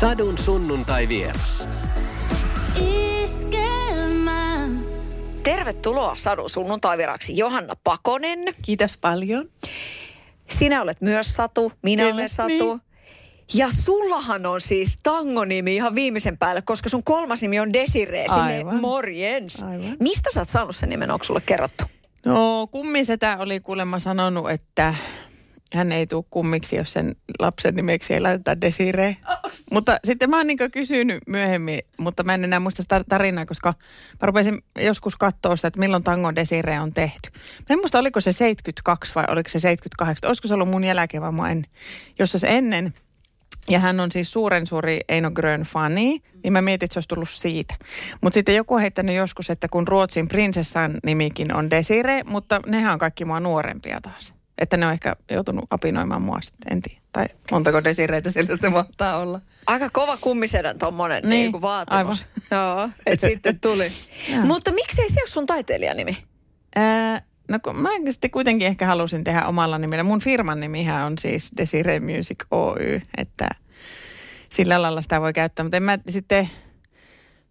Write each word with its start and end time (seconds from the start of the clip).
Sadun 0.00 0.38
sunnuntai 0.38 1.08
vieras. 1.08 1.68
Tervetuloa 5.42 6.16
Sadun 6.16 6.50
sunnuntaiviraksi 6.50 7.36
Johanna 7.36 7.74
Pakonen. 7.84 8.38
Kiitos 8.62 8.96
paljon. 8.96 9.48
Sinä 10.50 10.82
olet 10.82 11.00
myös 11.00 11.34
Satu, 11.34 11.72
minä 11.82 12.02
Kyllä, 12.02 12.14
olen 12.14 12.28
Satu. 12.28 12.48
niin. 12.48 12.80
Ja 13.54 13.68
sullahan 13.70 14.46
on 14.46 14.60
siis 14.60 14.98
tangonimi 15.02 15.74
ihan 15.74 15.94
viimeisen 15.94 16.38
päälle, 16.38 16.62
koska 16.62 16.88
sun 16.88 17.04
kolmas 17.04 17.42
nimi 17.42 17.60
on 17.60 17.72
Desiree, 17.72 18.28
sille 18.28 18.42
Aivan. 18.42 18.80
morjens. 18.80 19.62
Aivan. 19.62 19.96
Mistä 20.00 20.30
sä 20.34 20.40
oot 20.40 20.48
saanut 20.48 20.76
sen 20.76 20.88
nimen, 20.88 21.10
onko 21.10 21.24
sulle 21.24 21.40
kerrottu? 21.40 21.84
No 22.24 22.66
kummisetä 22.66 23.36
oli 23.40 23.60
kuulemma 23.60 23.98
sanonut, 23.98 24.50
että 24.50 24.94
hän 25.74 25.92
ei 25.92 26.06
tule 26.06 26.24
kummiksi, 26.30 26.76
jos 26.76 26.92
sen 26.92 27.16
lapsen 27.38 27.74
nimeksi 27.74 28.14
ei 28.14 28.20
laiteta 28.20 28.60
Desiree. 28.60 29.16
Mutta 29.70 29.96
sitten 30.04 30.30
mä 30.30 30.36
oon 30.36 30.46
niin 30.46 30.70
kysynyt 30.72 31.22
myöhemmin, 31.26 31.80
mutta 31.98 32.22
mä 32.22 32.34
en 32.34 32.44
enää 32.44 32.60
muista 32.60 32.82
sitä 32.82 33.04
tarinaa, 33.08 33.46
koska 33.46 33.74
mä 34.20 34.26
rupesin 34.26 34.58
joskus 34.78 35.16
katsoa 35.16 35.56
sitä, 35.56 35.68
että 35.68 35.80
milloin 35.80 36.04
tango 36.04 36.34
Desiree 36.36 36.80
on 36.80 36.92
tehty. 36.92 37.30
Mä 37.34 37.74
en 37.74 37.78
muista, 37.78 37.98
oliko 37.98 38.20
se 38.20 38.32
72 38.32 39.14
vai 39.14 39.24
oliko 39.28 39.48
se 39.48 39.58
78. 39.58 40.28
Olisiko 40.28 40.48
se 40.48 40.54
ollut 40.54 40.68
mun 40.68 40.84
jälkeen 40.84 41.22
vai 41.22 41.32
mua 41.32 41.48
en, 41.48 41.64
jos 42.18 42.32
se 42.32 42.48
ennen. 42.48 42.94
Ja 43.68 43.78
hän 43.78 44.00
on 44.00 44.12
siis 44.12 44.32
suuren 44.32 44.66
suuri 44.66 45.00
Eino 45.08 45.30
Grön 45.30 45.62
fani, 45.62 46.22
niin 46.44 46.52
mä 46.52 46.62
mietin, 46.62 46.86
että 46.86 46.94
se 46.94 46.98
olisi 46.98 47.08
tullut 47.08 47.28
siitä. 47.28 47.74
Mutta 48.20 48.34
sitten 48.34 48.54
joku 48.54 48.74
on 48.74 48.80
heittänyt 48.80 49.16
joskus, 49.16 49.50
että 49.50 49.68
kun 49.68 49.88
Ruotsin 49.88 50.28
prinsessan 50.28 50.94
nimikin 51.04 51.54
on 51.54 51.70
Desire, 51.70 52.22
mutta 52.26 52.60
nehän 52.66 52.92
on 52.92 52.98
kaikki 52.98 53.24
mua 53.24 53.40
nuorempia 53.40 54.00
taas. 54.00 54.39
Että 54.60 54.76
ne 54.76 54.86
on 54.86 54.92
ehkä 54.92 55.16
joutunut 55.30 55.64
apinoimaan 55.70 56.22
mua 56.22 56.38
sitten, 56.42 56.72
en 56.72 56.82
tiedä. 56.82 57.00
Tai 57.12 57.26
montako 57.50 57.84
Desireitä 57.84 58.30
sillä 58.30 58.52
sitten 58.52 58.72
mahtaa 58.72 59.18
olla. 59.18 59.40
Aika 59.66 59.90
kova 59.92 60.16
kummisedän 60.16 60.78
tommonen 60.78 61.22
niin, 61.22 61.30
Niin, 61.30 61.52
niin 61.52 61.62
vaatimus. 61.62 62.26
aivan. 62.50 62.76
Joo, 62.76 62.88
että 63.06 63.26
sitten 63.28 63.60
tuli. 63.60 63.86
Joo. 64.32 64.44
Mutta 64.46 64.72
miksei 64.72 65.10
se 65.10 65.20
ole 65.20 65.28
sun 65.28 65.46
taiteilijanimi? 65.46 66.16
Ää, 66.76 67.22
no 67.50 67.58
kun 67.62 67.76
mä 67.82 67.90
sitten 68.10 68.30
kuitenkin 68.30 68.68
ehkä 68.68 68.86
halusin 68.86 69.24
tehdä 69.24 69.46
omalla 69.46 69.78
nimellä. 69.78 70.02
Mun 70.02 70.20
firman 70.20 70.60
nimihän 70.60 71.06
on 71.06 71.18
siis 71.18 71.52
Desire 71.56 72.00
Music 72.00 72.38
Oy, 72.50 73.00
että 73.16 73.48
sillä 74.50 74.82
lailla 74.82 75.02
sitä 75.02 75.20
voi 75.20 75.32
käyttää. 75.32 75.64
Mutta 75.64 75.76
en 75.76 75.82
mä 75.82 75.98
sitten, 76.08 76.50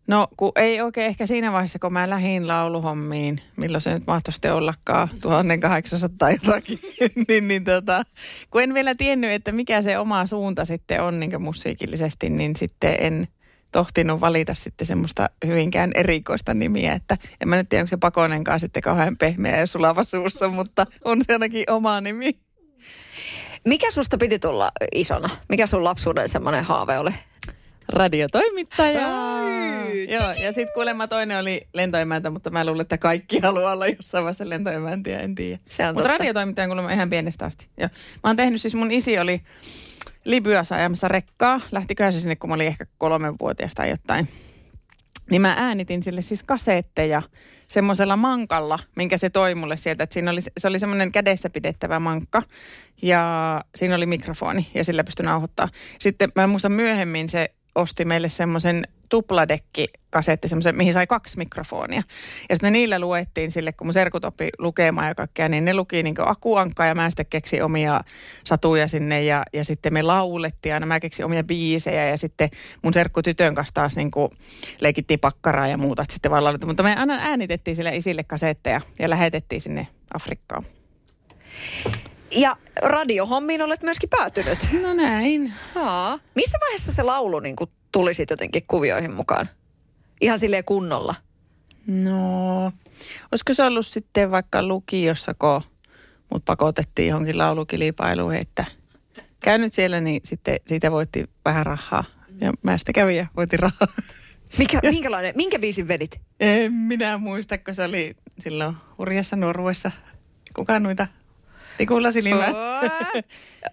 no 0.09 0.27
kun 0.37 0.51
ei 0.55 0.81
oikein 0.81 1.07
ehkä 1.07 1.25
siinä 1.25 1.51
vaiheessa, 1.51 1.79
kun 1.79 1.93
mä 1.93 2.09
lähdin 2.09 2.47
lauluhommiin, 2.47 3.41
milloin 3.57 3.81
se 3.81 3.93
nyt 3.93 4.07
mahtoi 4.07 4.33
sitten 4.33 4.53
ollakaan, 4.53 5.09
1800 5.21 6.31
jotakin, 6.31 6.79
niin, 7.27 7.47
niin 7.47 7.63
tota, 7.63 8.03
kun 8.51 8.63
en 8.63 8.73
vielä 8.73 8.95
tiennyt, 8.95 9.31
että 9.31 9.51
mikä 9.51 9.81
se 9.81 9.97
oma 9.97 10.25
suunta 10.25 10.65
sitten 10.65 11.03
on 11.03 11.19
niin 11.19 11.41
musiikillisesti, 11.41 12.29
niin 12.29 12.55
sitten 12.55 12.95
en 12.99 13.27
tohtinut 13.71 14.21
valita 14.21 14.53
sitten 14.53 14.87
semmoista 14.87 15.29
hyvinkään 15.45 15.91
erikoista 15.95 16.53
nimiä, 16.53 16.93
että 16.93 17.17
en 17.41 17.49
mä 17.49 17.55
nyt 17.55 17.69
tiedä, 17.69 17.81
onko 17.81 17.89
se 17.89 17.97
Pakonenkaan 17.97 18.59
sitten 18.59 18.83
kauhean 18.83 19.17
pehmeä 19.17 19.57
ja 19.57 19.67
sulava 19.67 20.03
suussa, 20.03 20.49
mutta 20.49 20.85
on 21.05 21.17
se 21.23 21.33
ainakin 21.33 21.71
oma 21.71 22.01
nimi. 22.01 22.39
Mikä 23.65 23.91
susta 23.91 24.17
piti 24.17 24.39
tulla 24.39 24.71
isona? 24.95 25.29
Mikä 25.49 25.67
sun 25.67 25.83
lapsuuden 25.83 26.29
semmoinen 26.29 26.63
haave 26.63 26.97
oli? 26.97 27.11
Radiotoimittaja. 27.93 29.07
Ai, 29.07 29.68
Joo, 30.07 30.29
ja 30.43 30.51
sitten 30.51 30.73
kuulemma 30.73 31.07
toinen 31.07 31.39
oli 31.39 31.67
lentoemäntä, 31.73 32.29
mutta 32.29 32.49
mä 32.49 32.65
luulen, 32.65 32.81
että 32.81 32.97
kaikki 32.97 33.39
haluaa 33.39 33.73
olla 33.73 33.87
jossain 33.87 34.23
vaiheessa 34.23 34.49
lentoemäntiä, 34.49 35.19
en 35.19 35.35
tiedä. 35.35 35.59
Se 35.69 35.87
on 35.87 35.95
Mutta 35.95 36.07
radiotoimittaja 36.07 36.65
on 36.65 36.69
kuulemma 36.69 36.91
ihan 36.91 37.09
pienestä 37.09 37.45
asti. 37.45 37.67
Ja 37.77 37.89
mä 38.23 38.29
oon 38.29 38.35
tehnyt 38.35 38.61
siis, 38.61 38.75
mun 38.75 38.91
isi 38.91 39.19
oli 39.19 39.41
Libyassa 40.25 40.75
ajamassa 40.75 41.07
rekkaa. 41.07 41.61
Lähtiköhän 41.71 42.13
se 42.13 42.19
sinne, 42.19 42.35
kun 42.35 42.49
mä 42.49 42.53
olin 42.53 42.67
ehkä 42.67 42.85
kolmenvuotias 42.97 43.73
tai 43.75 43.89
jotain. 43.89 44.27
Niin 45.31 45.41
mä 45.41 45.55
äänitin 45.57 46.03
sille 46.03 46.21
siis 46.21 46.43
kasetteja 46.43 47.21
semmoisella 47.67 48.15
mankalla, 48.15 48.79
minkä 48.95 49.17
se 49.17 49.29
toi 49.29 49.55
mulle 49.55 49.77
sieltä. 49.77 50.03
Että 50.03 50.13
siinä 50.13 50.31
oli, 50.31 50.41
se 50.57 50.67
oli 50.67 50.79
semmoinen 50.79 51.11
kädessä 51.11 51.49
pidettävä 51.49 51.99
mankka 51.99 52.43
ja 53.01 53.61
siinä 53.75 53.95
oli 53.95 54.05
mikrofoni 54.05 54.67
ja 54.73 54.83
sillä 54.83 55.03
pystyi 55.03 55.25
nauhoittaa. 55.25 55.69
Sitten 55.99 56.31
mä 56.35 56.47
muistan 56.47 56.71
myöhemmin 56.71 57.29
se 57.29 57.53
osti 57.75 58.05
meille 58.05 58.29
semmoisen 58.29 58.87
tupladekki-kasetti, 59.09 60.47
semmoisen, 60.47 60.77
mihin 60.77 60.93
sai 60.93 61.07
kaksi 61.07 61.37
mikrofonia. 61.37 62.01
Ja 62.49 62.55
sitten 62.55 62.67
me 62.67 62.71
niillä 62.71 62.99
luettiin 62.99 63.51
sille, 63.51 63.71
kun 63.73 63.87
mun 63.87 63.93
serkut 63.93 64.25
oppi 64.25 64.49
lukemaan 64.57 65.07
ja 65.07 65.15
kaikkea, 65.15 65.49
niin 65.49 65.65
ne 65.65 65.73
luki 65.73 66.03
niin 66.03 66.15
akuankkaa 66.25 66.85
ja 66.85 66.95
mä 66.95 67.09
sitten 67.09 67.25
keksin 67.25 67.63
omia 67.63 68.01
satuja 68.43 68.87
sinne 68.87 69.23
ja, 69.23 69.43
ja 69.53 69.63
sitten 69.63 69.93
me 69.93 70.01
laulettiin 70.01 70.73
aina, 70.73 70.85
mä 70.85 70.99
keksin 70.99 71.25
omia 71.25 71.43
biisejä 71.43 72.05
ja 72.05 72.17
sitten 72.17 72.49
mun 72.83 72.93
serkku 72.93 73.21
tytön 73.21 73.55
kanssa 73.55 73.73
taas 73.73 73.95
niin 73.95 74.11
kuin 74.11 74.29
leikittiin 74.81 75.19
pakkaraa 75.19 75.67
ja 75.67 75.77
muuta, 75.77 76.01
että 76.01 76.13
sitten 76.13 76.31
vaan 76.31 76.43
laulettiin. 76.43 76.69
Mutta 76.69 76.83
me 76.83 76.95
aina 76.95 77.17
äänitettiin 77.21 77.75
sille 77.75 77.95
isille 77.95 78.23
kasetteja 78.23 78.81
ja 78.99 79.09
lähetettiin 79.09 79.61
sinne 79.61 79.87
Afrikkaan. 80.13 80.63
Ja 82.31 82.57
radiohommiin 82.81 83.61
olet 83.61 83.83
myöskin 83.83 84.09
päätynyt. 84.09 84.59
No 84.81 84.93
näin. 84.93 85.53
Aa. 85.75 86.19
Missä 86.35 86.57
vaiheessa 86.61 86.91
se 86.91 87.03
laulu 87.03 87.39
niin 87.39 87.55
kuin 87.55 87.69
tuli 87.91 88.13
sit 88.13 88.29
jotenkin 88.29 88.63
kuvioihin 88.67 89.15
mukaan? 89.15 89.49
Ihan 90.21 90.39
silleen 90.39 90.63
kunnolla. 90.63 91.15
No, 91.87 92.65
olisiko 93.31 93.53
se 93.53 93.63
ollut 93.63 93.85
sitten 93.85 94.31
vaikka 94.31 94.63
lukiossa, 94.63 95.33
kun 95.33 95.61
mut 96.31 96.45
pakotettiin 96.45 97.07
johonkin 97.07 97.37
laulukilpailuun, 97.37 98.35
että 98.35 98.65
käy 99.39 99.57
nyt 99.57 99.73
siellä, 99.73 100.01
niin 100.01 100.21
sitten 100.25 100.57
siitä 100.67 100.91
voitti 100.91 101.29
vähän 101.45 101.65
rahaa. 101.65 102.03
Ja 102.41 102.51
mä 102.63 102.77
sitten 102.77 102.93
kävin 102.93 103.17
ja 103.17 103.25
voitin 103.35 103.59
rahaa. 103.59 103.87
Mikä, 104.57 104.79
minkälainen, 104.91 105.33
minkä 105.35 105.59
biisin 105.59 105.87
vedit? 105.87 106.21
En 106.39 106.73
minä 106.73 107.17
muista, 107.17 107.57
kun 107.57 107.75
se 107.75 107.83
oli 107.83 108.15
silloin 108.39 108.75
hurjassa 108.97 109.35
nuoruudessa. 109.35 109.91
Kuka 110.55 110.79
noita 110.79 111.07
tikulla 111.77 112.11
silmää? 112.11 112.53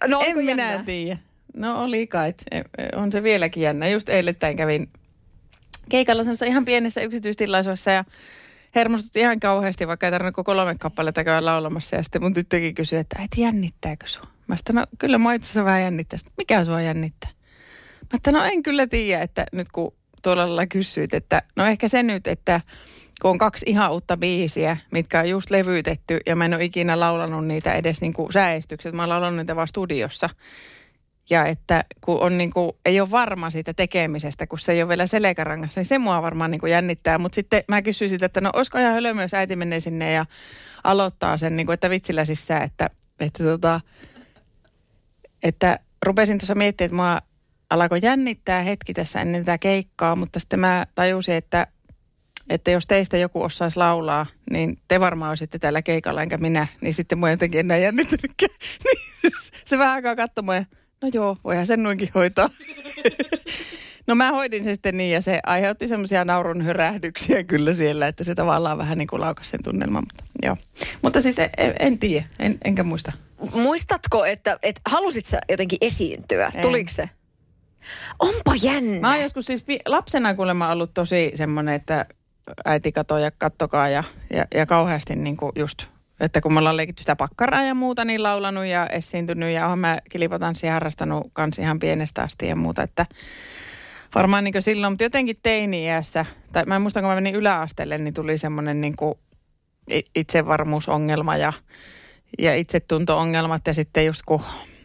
No 0.07 0.21
en 0.25 0.37
minä 0.37 0.83
tiedä. 0.85 1.19
No 1.53 1.83
oli 1.83 2.07
kai. 2.07 2.33
E- 2.51 2.61
On 2.95 3.11
se 3.11 3.23
vieläkin 3.23 3.63
jännä. 3.63 3.87
Just 3.87 4.09
eilettäin 4.09 4.57
kävin 4.57 4.89
keikalla 5.89 6.23
semmoisessa 6.23 6.45
ihan 6.45 6.65
pienessä 6.65 7.01
yksityistilaisuudessa 7.01 7.91
ja 7.91 8.05
hermostutti 8.75 9.19
ihan 9.19 9.39
kauheasti, 9.39 9.87
vaikka 9.87 10.07
ei 10.07 10.11
tarvinnut 10.11 10.35
koko 10.35 10.55
kolme 10.55 10.75
kappaletta 10.79 11.23
käydä 11.23 11.45
laulamassa. 11.45 11.95
Ja 11.95 12.03
sitten 12.03 12.21
mun 12.21 12.33
tyttökin 12.33 12.75
kysyi, 12.75 12.99
että 12.99 13.19
äiti 13.19 13.41
jännittääkö 13.41 14.07
sua? 14.07 14.23
Mä 14.47 14.55
sanoin, 14.67 14.87
no 14.91 14.97
kyllä 14.99 15.17
mua 15.17 15.33
itse 15.33 15.63
vähän 15.63 15.81
jännittää. 15.81 16.17
Sitten, 16.17 16.33
mikä 16.37 16.63
sua 16.63 16.81
jännittää? 16.81 17.29
Mä 18.01 18.15
että 18.15 18.31
no 18.31 18.43
en 18.43 18.63
kyllä 18.63 18.87
tiedä, 18.87 19.21
että 19.21 19.45
nyt 19.51 19.67
kun 19.71 19.93
tuolla 20.23 20.41
lailla 20.41 20.67
kysyit, 20.67 21.13
että 21.13 21.41
no 21.55 21.65
ehkä 21.65 21.87
se 21.87 22.03
nyt, 22.03 22.27
että 22.27 22.61
kun 23.21 23.31
on 23.31 23.37
kaksi 23.37 23.65
ihan 23.69 23.91
uutta 23.91 24.17
biisiä, 24.17 24.77
mitkä 24.91 25.19
on 25.19 25.29
just 25.29 25.49
levyytetty 25.49 26.19
ja 26.25 26.35
mä 26.35 26.45
en 26.45 26.53
ole 26.53 26.63
ikinä 26.63 26.99
laulanut 26.99 27.47
niitä 27.47 27.73
edes 27.73 28.01
niin 28.01 28.13
kuin 28.13 28.33
säestykset. 28.33 28.93
Mä 28.93 29.01
oon 29.01 29.09
laulanut 29.09 29.37
niitä 29.37 29.55
vaan 29.55 29.67
studiossa. 29.67 30.29
Ja 31.29 31.45
että 31.45 31.83
kun 32.01 32.19
on 32.21 32.37
niin 32.37 32.53
kuin, 32.53 32.71
ei 32.85 32.99
ole 32.99 33.11
varma 33.11 33.49
siitä 33.49 33.73
tekemisestä, 33.73 34.47
kun 34.47 34.59
se 34.59 34.71
ei 34.71 34.81
ole 34.81 34.89
vielä 34.89 35.07
selkärangassa, 35.07 35.79
niin 35.79 35.85
se 35.85 35.97
mua 35.97 36.21
varmaan 36.21 36.51
niin 36.51 36.59
kuin 36.59 36.71
jännittää. 36.71 37.17
Mutta 37.17 37.35
sitten 37.35 37.63
mä 37.67 37.81
kysyin 37.81 38.09
sitä, 38.09 38.25
että 38.25 38.41
no 38.41 38.49
olisiko 38.53 38.77
ihan 38.77 38.93
hölmö, 38.93 39.21
jos 39.21 39.33
äiti 39.33 39.55
menee 39.55 39.79
sinne 39.79 40.11
ja 40.11 40.25
aloittaa 40.83 41.37
sen, 41.37 41.55
niin 41.55 41.65
kuin, 41.65 41.73
että 41.73 41.89
vitsillä 41.89 42.25
sisään, 42.25 42.63
että, 42.63 42.89
että, 43.19 43.43
tota, 43.43 43.81
että 45.43 45.79
rupesin 46.05 46.37
tuossa 46.39 46.55
miettimään, 46.55 46.87
että 46.87 46.95
mua 46.95 47.19
alkoi 47.69 47.99
jännittää 48.01 48.61
hetki 48.61 48.93
tässä 48.93 49.21
ennen 49.21 49.45
tätä 49.45 49.57
keikkaa, 49.57 50.15
mutta 50.15 50.39
sitten 50.39 50.59
mä 50.59 50.85
tajusin, 50.95 51.35
että, 51.35 51.67
että 52.49 52.71
jos 52.71 52.87
teistä 52.87 53.17
joku 53.17 53.43
osaisi 53.43 53.77
laulaa, 53.77 54.25
niin 54.51 54.77
te 54.87 54.99
varmaan 54.99 55.29
olisitte 55.29 55.59
täällä 55.59 55.81
keikalla 55.81 56.21
enkä 56.21 56.37
minä, 56.37 56.67
niin 56.81 56.93
sitten 56.93 57.17
mua 57.17 57.29
jotenkin 57.29 57.59
enää 57.59 57.77
jännittänytkään. 57.77 58.55
Niin 59.23 59.33
se 59.65 59.77
vähän 59.77 59.93
aikaa 59.93 60.15
ja 60.55 60.65
no 61.01 61.09
joo, 61.13 61.37
voihan 61.43 61.65
sen 61.65 61.83
noinkin 61.83 62.09
hoitaa. 62.15 62.49
No 64.07 64.15
mä 64.15 64.31
hoidin 64.31 64.63
se 64.63 64.73
sitten 64.73 64.97
niin 64.97 65.13
ja 65.13 65.21
se 65.21 65.39
aiheutti 65.45 65.87
semmoisia 65.87 66.25
naurun 66.25 66.61
hörähdyksiä 66.61 67.43
kyllä 67.43 67.73
siellä, 67.73 68.07
että 68.07 68.23
se 68.23 68.35
tavallaan 68.35 68.77
vähän 68.77 68.97
niin 68.97 69.07
kuin 69.07 69.21
laukasi 69.21 69.49
sen 69.49 69.63
tunnelman. 69.63 70.03
Mutta, 70.03 70.23
joo. 70.43 70.57
mutta 71.01 71.21
siis 71.21 71.39
en, 71.39 71.49
en 71.79 71.99
tiedä, 71.99 72.25
en, 72.39 72.57
enkä 72.65 72.83
muista. 72.83 73.11
Muistatko, 73.53 74.25
että, 74.25 74.59
että 74.63 74.81
halusit 74.89 75.25
sä 75.25 75.41
jotenkin 75.49 75.77
esiintyä? 75.81 76.51
En. 76.55 76.61
Tuliko 76.61 76.89
se? 76.89 77.09
Onpa 78.19 78.55
jännä. 78.61 78.99
Mä 78.99 79.11
oon 79.11 79.21
joskus 79.21 79.45
siis 79.45 79.65
lapsena 79.87 80.33
kuulemma 80.33 80.71
ollut 80.71 80.93
tosi 80.93 81.31
semmoinen, 81.35 81.75
että 81.75 82.05
äiti 82.65 82.91
katoi 82.91 83.23
ja 83.23 83.31
kattokaa 83.31 83.89
ja, 83.89 84.03
ja, 84.33 84.45
ja 84.55 84.65
kauheasti 84.65 85.15
niin 85.15 85.37
kuin 85.37 85.51
just, 85.55 85.85
että 86.19 86.41
kun 86.41 86.53
me 86.53 86.59
ollaan 86.59 86.77
leikitty 86.77 87.03
sitä 87.03 87.15
pakkaraa 87.15 87.63
ja 87.63 87.75
muuta, 87.75 88.05
niin 88.05 88.23
laulanut 88.23 88.65
ja 88.65 88.87
esiintynyt 88.87 89.53
ja 89.53 89.67
oon 89.67 89.79
mä 89.79 89.97
kilpatanssia 90.09 90.73
harrastanut 90.73 91.27
kans 91.33 91.59
ihan 91.59 91.79
pienestä 91.79 92.21
asti 92.21 92.47
ja 92.47 92.55
muuta, 92.55 92.83
että 92.83 93.05
varmaan 94.15 94.43
niin 94.43 94.61
silloin, 94.61 94.93
mutta 94.93 95.03
jotenkin 95.03 95.35
teini-iässä, 95.43 96.25
tai 96.51 96.65
mä 96.65 96.75
en 96.75 96.81
muista, 96.81 96.99
kun 96.99 97.09
mä 97.09 97.15
menin 97.15 97.35
yläasteelle, 97.35 97.97
niin 97.97 98.13
tuli 98.13 98.37
semmoinen 98.37 98.81
niin 98.81 98.93
itsevarmuusongelma 100.15 101.37
ja, 101.37 101.53
ja 102.39 102.55
itsetunto-ongelmat 102.55 103.67
ja 103.67 103.73
sitten 103.73 104.05
just 104.05 104.21
kun 104.25 104.41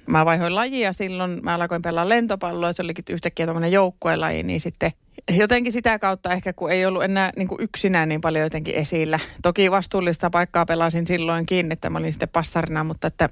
mä 0.07 0.25
vaihoin 0.25 0.55
lajia 0.55 0.93
silloin, 0.93 1.41
mä 1.43 1.55
alkoin 1.55 1.83
pelaa 1.83 2.09
lentopalloa, 2.09 2.73
se 2.73 2.83
olikin 2.83 3.05
yhtäkkiä 3.11 3.47
tuommoinen 3.47 3.73
joukkuelaji, 3.73 4.43
niin 4.43 4.61
sitten 4.61 4.91
jotenkin 5.31 5.73
sitä 5.73 5.99
kautta 5.99 6.33
ehkä 6.33 6.53
kun 6.53 6.71
ei 6.71 6.87
ollut 6.87 7.05
enää 7.05 7.33
niin 7.37 7.49
kuin 7.49 7.63
yksinään 7.63 8.09
niin 8.09 8.21
paljon 8.21 8.45
jotenkin 8.45 8.75
esillä. 8.75 9.19
Toki 9.43 9.71
vastuullista 9.71 10.31
paikkaa 10.31 10.67
pelasin 10.67 11.07
silloinkin, 11.07 11.73
että 11.73 11.91
mä 11.91 11.99
olin 11.99 12.13
sitten 12.13 12.29
passarina, 12.29 12.85
mutta 12.85 13.07
että 13.07 13.29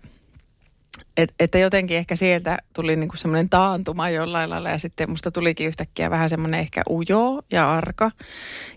et, 1.16 1.34
että 1.40 1.58
jotenkin 1.58 1.96
ehkä 1.96 2.16
sieltä 2.16 2.58
tuli 2.74 2.96
niinku 2.96 3.16
semmoinen 3.16 3.50
taantuma 3.50 4.10
jollain 4.10 4.50
lailla 4.50 4.70
ja 4.70 4.78
sitten 4.78 5.10
musta 5.10 5.30
tulikin 5.30 5.66
yhtäkkiä 5.66 6.10
vähän 6.10 6.30
semmoinen 6.30 6.60
ehkä 6.60 6.82
ujo 6.90 7.42
ja 7.52 7.72
arka. 7.72 8.10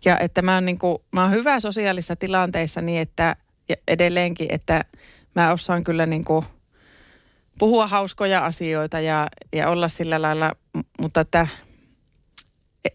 Ja 0.06 0.20
että 0.20 0.42
mä 0.42 0.54
oon, 0.54 0.66
niinku, 0.66 1.04
mä 1.12 1.22
oon 1.22 1.32
hyvä 1.32 1.60
sosiaalisissa 1.60 2.16
tilanteissa 2.16 2.82
niin, 2.82 3.02
että 3.02 3.36
edelleenkin, 3.88 4.48
että 4.50 4.86
mä 5.36 5.52
osaan 5.52 5.84
kyllä 5.84 6.06
niinku 6.06 6.46
puhua 7.60 7.88
hauskoja 7.88 8.46
asioita 8.46 9.00
ja, 9.00 9.28
ja 9.54 9.70
olla 9.70 9.90
sillä 9.90 10.22
lailla, 10.22 10.52
mutta 11.02 11.22
että 11.22 11.48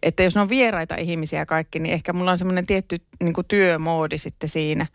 että 0.02 0.22
jos 0.22 0.34
ne 0.34 0.40
on 0.40 0.48
vieraita 0.48 0.94
ihmisiä 0.94 1.46
kaikki, 1.46 1.78
niin 1.78 1.94
ehkä 1.94 2.12
mulla 2.12 2.30
on 2.30 2.38
semmoinen 2.38 2.66
tietty 2.66 3.00
niin 3.22 3.32
kuin 3.34 3.46
työmoodi 3.46 4.18
sitten 4.18 4.48
siinä. 4.48 4.86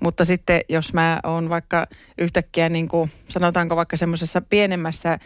Mutta 0.00 0.24
sitten 0.24 0.60
jos 0.68 0.92
mä 0.92 1.20
oon 1.24 1.48
vaikka 1.48 1.86
yhtäkkiä, 2.18 2.68
niin 2.68 2.88
kuin, 2.88 3.10
sanotaanko 3.28 3.76
vaikka 3.76 3.96
semmoisessa 3.96 4.40
pienemmässä 4.40 5.18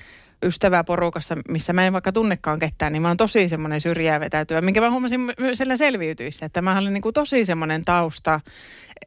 ystäväporukassa, 0.44 1.36
missä 1.48 1.72
mä 1.72 1.86
en 1.86 1.92
vaikka 1.92 2.12
tunnekaan 2.12 2.58
ketään, 2.58 2.92
niin 2.92 3.02
mä 3.02 3.08
oon 3.08 3.16
tosi 3.16 3.48
semmoinen 3.48 3.80
syrjää 3.80 4.20
vetäytyä, 4.20 4.60
minkä 4.60 4.80
mä 4.80 4.90
huomasin 4.90 5.20
myös 5.20 5.58
siellä 5.58 5.76
selviytyissä, 5.76 6.46
että 6.46 6.62
mä 6.62 6.78
olen 6.78 6.92
niin 6.92 7.02
kuin 7.02 7.14
tosi 7.14 7.44
semmoinen 7.44 7.84
tausta, 7.84 8.40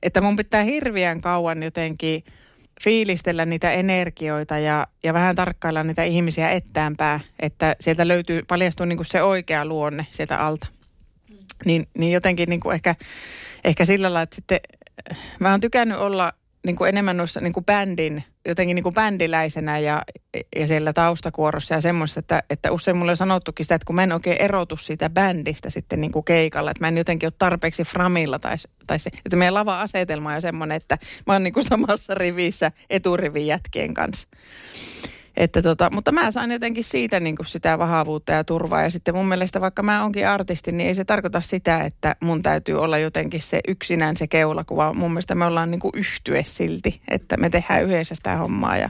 että 0.03 0.21
mun 0.21 0.35
pitää 0.35 0.63
hirveän 0.63 1.21
kauan 1.21 1.63
jotenkin– 1.63 2.23
fiilistellä 2.83 3.45
niitä 3.45 3.71
energioita 3.71 4.57
ja, 4.57 4.87
ja 5.03 5.13
vähän 5.13 5.35
tarkkailla 5.35 5.83
niitä 5.83 6.03
ihmisiä 6.03 6.49
ettäänpää, 6.49 7.19
että 7.39 7.75
sieltä 7.79 8.07
löytyy, 8.07 8.43
paljastuu 8.47 8.85
niin 8.85 8.97
kuin 8.97 9.05
se 9.05 9.23
oikea 9.23 9.65
luonne 9.65 10.07
sieltä 10.11 10.37
alta. 10.37 10.67
Niin, 11.65 11.87
niin 11.97 12.11
jotenkin 12.11 12.49
niin 12.49 12.59
kuin 12.59 12.73
ehkä, 12.73 12.95
ehkä 13.63 13.85
sillä 13.85 14.05
lailla, 14.05 14.21
että 14.21 14.35
sitten 14.35 14.59
mä 15.39 15.51
oon 15.51 15.61
tykännyt 15.61 15.97
olla 15.97 16.33
niin 16.65 16.75
kuin 16.75 16.89
enemmän 16.89 17.17
noissa 17.17 17.41
niin 17.41 17.53
kuin 17.53 17.65
bändin, 17.65 18.23
jotenkin 18.45 18.75
niin 18.75 18.83
kuin 18.83 18.95
bändiläisenä 18.95 19.79
ja, 19.79 20.01
ja 20.55 20.67
siellä 20.67 20.93
taustakuorossa 20.93 21.75
ja 21.75 21.81
semmoista, 21.81 22.19
että, 22.19 22.43
että 22.49 22.71
usein 22.71 22.97
mulle 22.97 23.11
on 23.11 23.17
sanottukin 23.17 23.65
sitä, 23.65 23.75
että 23.75 23.85
kun 23.85 23.95
mä 23.95 24.03
en 24.03 24.13
oikein 24.13 24.41
erotu 24.41 24.77
siitä 24.77 25.09
bändistä 25.09 25.69
sitten 25.69 26.01
niin 26.01 26.11
kuin 26.11 26.25
keikalla, 26.25 26.71
että 26.71 26.83
mä 26.83 26.87
en 26.87 26.97
jotenkin 26.97 27.27
ole 27.27 27.33
tarpeeksi 27.37 27.83
framilla 27.83 28.39
tai, 28.39 28.55
tai 28.87 28.99
se, 28.99 29.09
että 29.25 29.37
meidän 29.37 29.53
lava-asetelma 29.53 30.33
on 30.33 30.41
semmoinen, 30.41 30.77
että 30.77 30.97
mä 31.27 31.33
oon 31.33 31.43
niin 31.43 31.53
kuin 31.53 31.65
samassa 31.65 32.13
rivissä 32.15 32.71
eturivin 32.89 33.47
jätkien 33.47 33.93
kanssa. 33.93 34.27
Että 35.37 35.61
tota, 35.61 35.89
mutta 35.91 36.11
mä 36.11 36.31
sain 36.31 36.51
jotenkin 36.51 36.83
siitä 36.83 37.19
niin 37.19 37.35
kuin 37.35 37.47
sitä 37.47 37.79
vahavuutta 37.79 38.31
ja 38.31 38.43
turvaa. 38.43 38.81
Ja 38.81 38.89
sitten 38.89 39.15
mun 39.15 39.27
mielestä 39.27 39.61
vaikka 39.61 39.83
mä 39.83 40.03
onkin 40.03 40.27
artisti, 40.27 40.71
niin 40.71 40.87
ei 40.87 40.95
se 40.95 41.05
tarkoita 41.05 41.41
sitä, 41.41 41.81
että 41.81 42.15
mun 42.19 42.43
täytyy 42.43 42.81
olla 42.81 42.97
jotenkin 42.97 43.41
se 43.41 43.59
yksinään 43.67 44.17
se 44.17 44.27
keulakuva. 44.27 44.93
Mun 44.93 45.11
mielestä 45.11 45.35
me 45.35 45.45
ollaan 45.45 45.71
niin 45.71 45.79
kuin 45.79 45.91
yhtye 45.95 46.43
silti, 46.43 47.01
että 47.11 47.37
me 47.37 47.49
tehdään 47.49 47.83
yhdessä 47.83 48.15
sitä 48.15 48.37
hommaa 48.37 48.77
ja, 48.77 48.89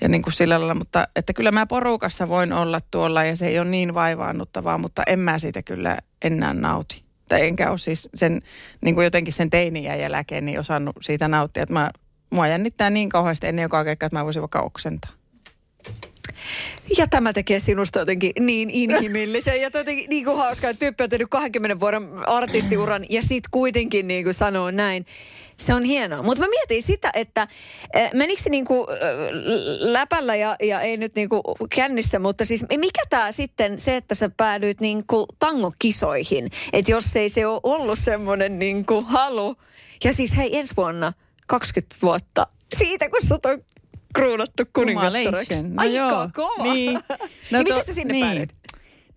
ja 0.00 0.08
niin 0.08 0.22
kuin 0.22 0.32
sillä 0.32 0.58
lailla. 0.58 0.74
Mutta 0.74 1.08
että 1.16 1.32
kyllä 1.32 1.50
mä 1.50 1.66
porukassa 1.66 2.28
voin 2.28 2.52
olla 2.52 2.80
tuolla 2.90 3.24
ja 3.24 3.36
se 3.36 3.46
ei 3.46 3.58
ole 3.58 3.68
niin 3.68 3.94
vaivaannuttavaa, 3.94 4.78
mutta 4.78 5.02
en 5.06 5.18
mä 5.18 5.38
siitä 5.38 5.62
kyllä 5.62 5.98
enää 6.22 6.54
nauti. 6.54 7.02
Tai 7.28 7.46
enkä 7.46 7.70
ole 7.70 7.78
siis 7.78 8.08
sen, 8.14 8.40
niin 8.84 8.94
kuin 8.94 9.04
jotenkin 9.04 9.32
sen 9.32 9.50
teiniä 9.50 9.96
jälkeen 9.96 10.46
niin 10.46 10.60
osannut 10.60 10.96
siitä 11.00 11.28
nauttia. 11.28 11.62
Että 11.62 11.72
mä, 11.72 11.90
mua 12.30 12.48
jännittää 12.48 12.90
niin 12.90 13.08
kauheasti 13.08 13.46
ennen 13.46 13.62
joka 13.62 13.84
keikkaa, 13.84 14.06
että 14.06 14.18
mä 14.18 14.24
voisin 14.24 14.42
vaikka 14.42 14.60
oksentaa. 14.60 15.21
Ja 16.98 17.06
tämä 17.06 17.32
tekee 17.32 17.60
sinusta 17.60 17.98
jotenkin 17.98 18.32
niin 18.40 18.70
inhimillisen 18.70 19.60
ja 19.60 19.70
jotenkin 19.74 20.10
niin 20.10 20.24
kuin 20.24 20.36
hauskaa, 20.36 20.70
että 20.70 20.80
tyyppi 20.80 21.04
on 21.04 21.10
tehnyt 21.10 21.28
20 21.30 21.80
vuoden 21.80 22.08
artistiuran 22.26 23.04
ja 23.10 23.22
sitten 23.22 23.50
kuitenkin 23.50 24.08
niin 24.08 24.24
kuin 24.24 24.34
sanoo 24.34 24.70
näin. 24.70 25.06
Se 25.58 25.74
on 25.74 25.84
hienoa. 25.84 26.22
Mutta 26.22 26.44
mä 26.44 26.48
mietin 26.50 26.82
sitä, 26.82 27.10
että 27.14 27.42
äh, 27.96 28.10
menikö 28.12 28.42
se 28.42 28.50
niinku 28.50 28.86
äh, 28.90 28.98
läpällä 29.80 30.36
ja, 30.36 30.56
ja 30.62 30.80
ei 30.80 30.96
nyt 30.96 31.14
niinku 31.14 31.42
kännissä, 31.74 32.18
mutta 32.18 32.44
siis 32.44 32.64
mikä 32.76 33.02
tämä 33.10 33.32
sitten 33.32 33.80
se, 33.80 33.96
että 33.96 34.14
sä 34.14 34.30
päädyit 34.36 34.80
niinku 34.80 35.26
tangokisoihin? 35.38 36.50
Että 36.72 36.90
jos 36.90 37.16
ei 37.16 37.28
se 37.28 37.46
ole 37.46 37.60
ollut 37.62 37.98
semmoinen 37.98 38.58
niinku 38.58 39.00
halu. 39.00 39.56
Ja 40.04 40.12
siis 40.14 40.36
hei 40.36 40.58
ensi 40.58 40.76
vuonna 40.76 41.12
20 41.46 41.96
vuotta 42.02 42.46
siitä, 42.76 43.08
kun 43.08 43.26
sut 43.28 43.46
on 43.46 43.64
kruunattu 44.14 44.62
kuningattareksi. 44.72 45.62
No 45.62 45.74
Aika 45.76 45.94
joo. 45.94 46.28
kova. 46.34 46.62
Niin. 46.64 46.92
No 47.50 47.58
niin 47.58 47.66
to, 47.66 47.74
miten 47.74 47.84
sä 47.84 47.94
sinne 47.94 48.12
niin. 48.12 48.26
päädyit? 48.26 48.50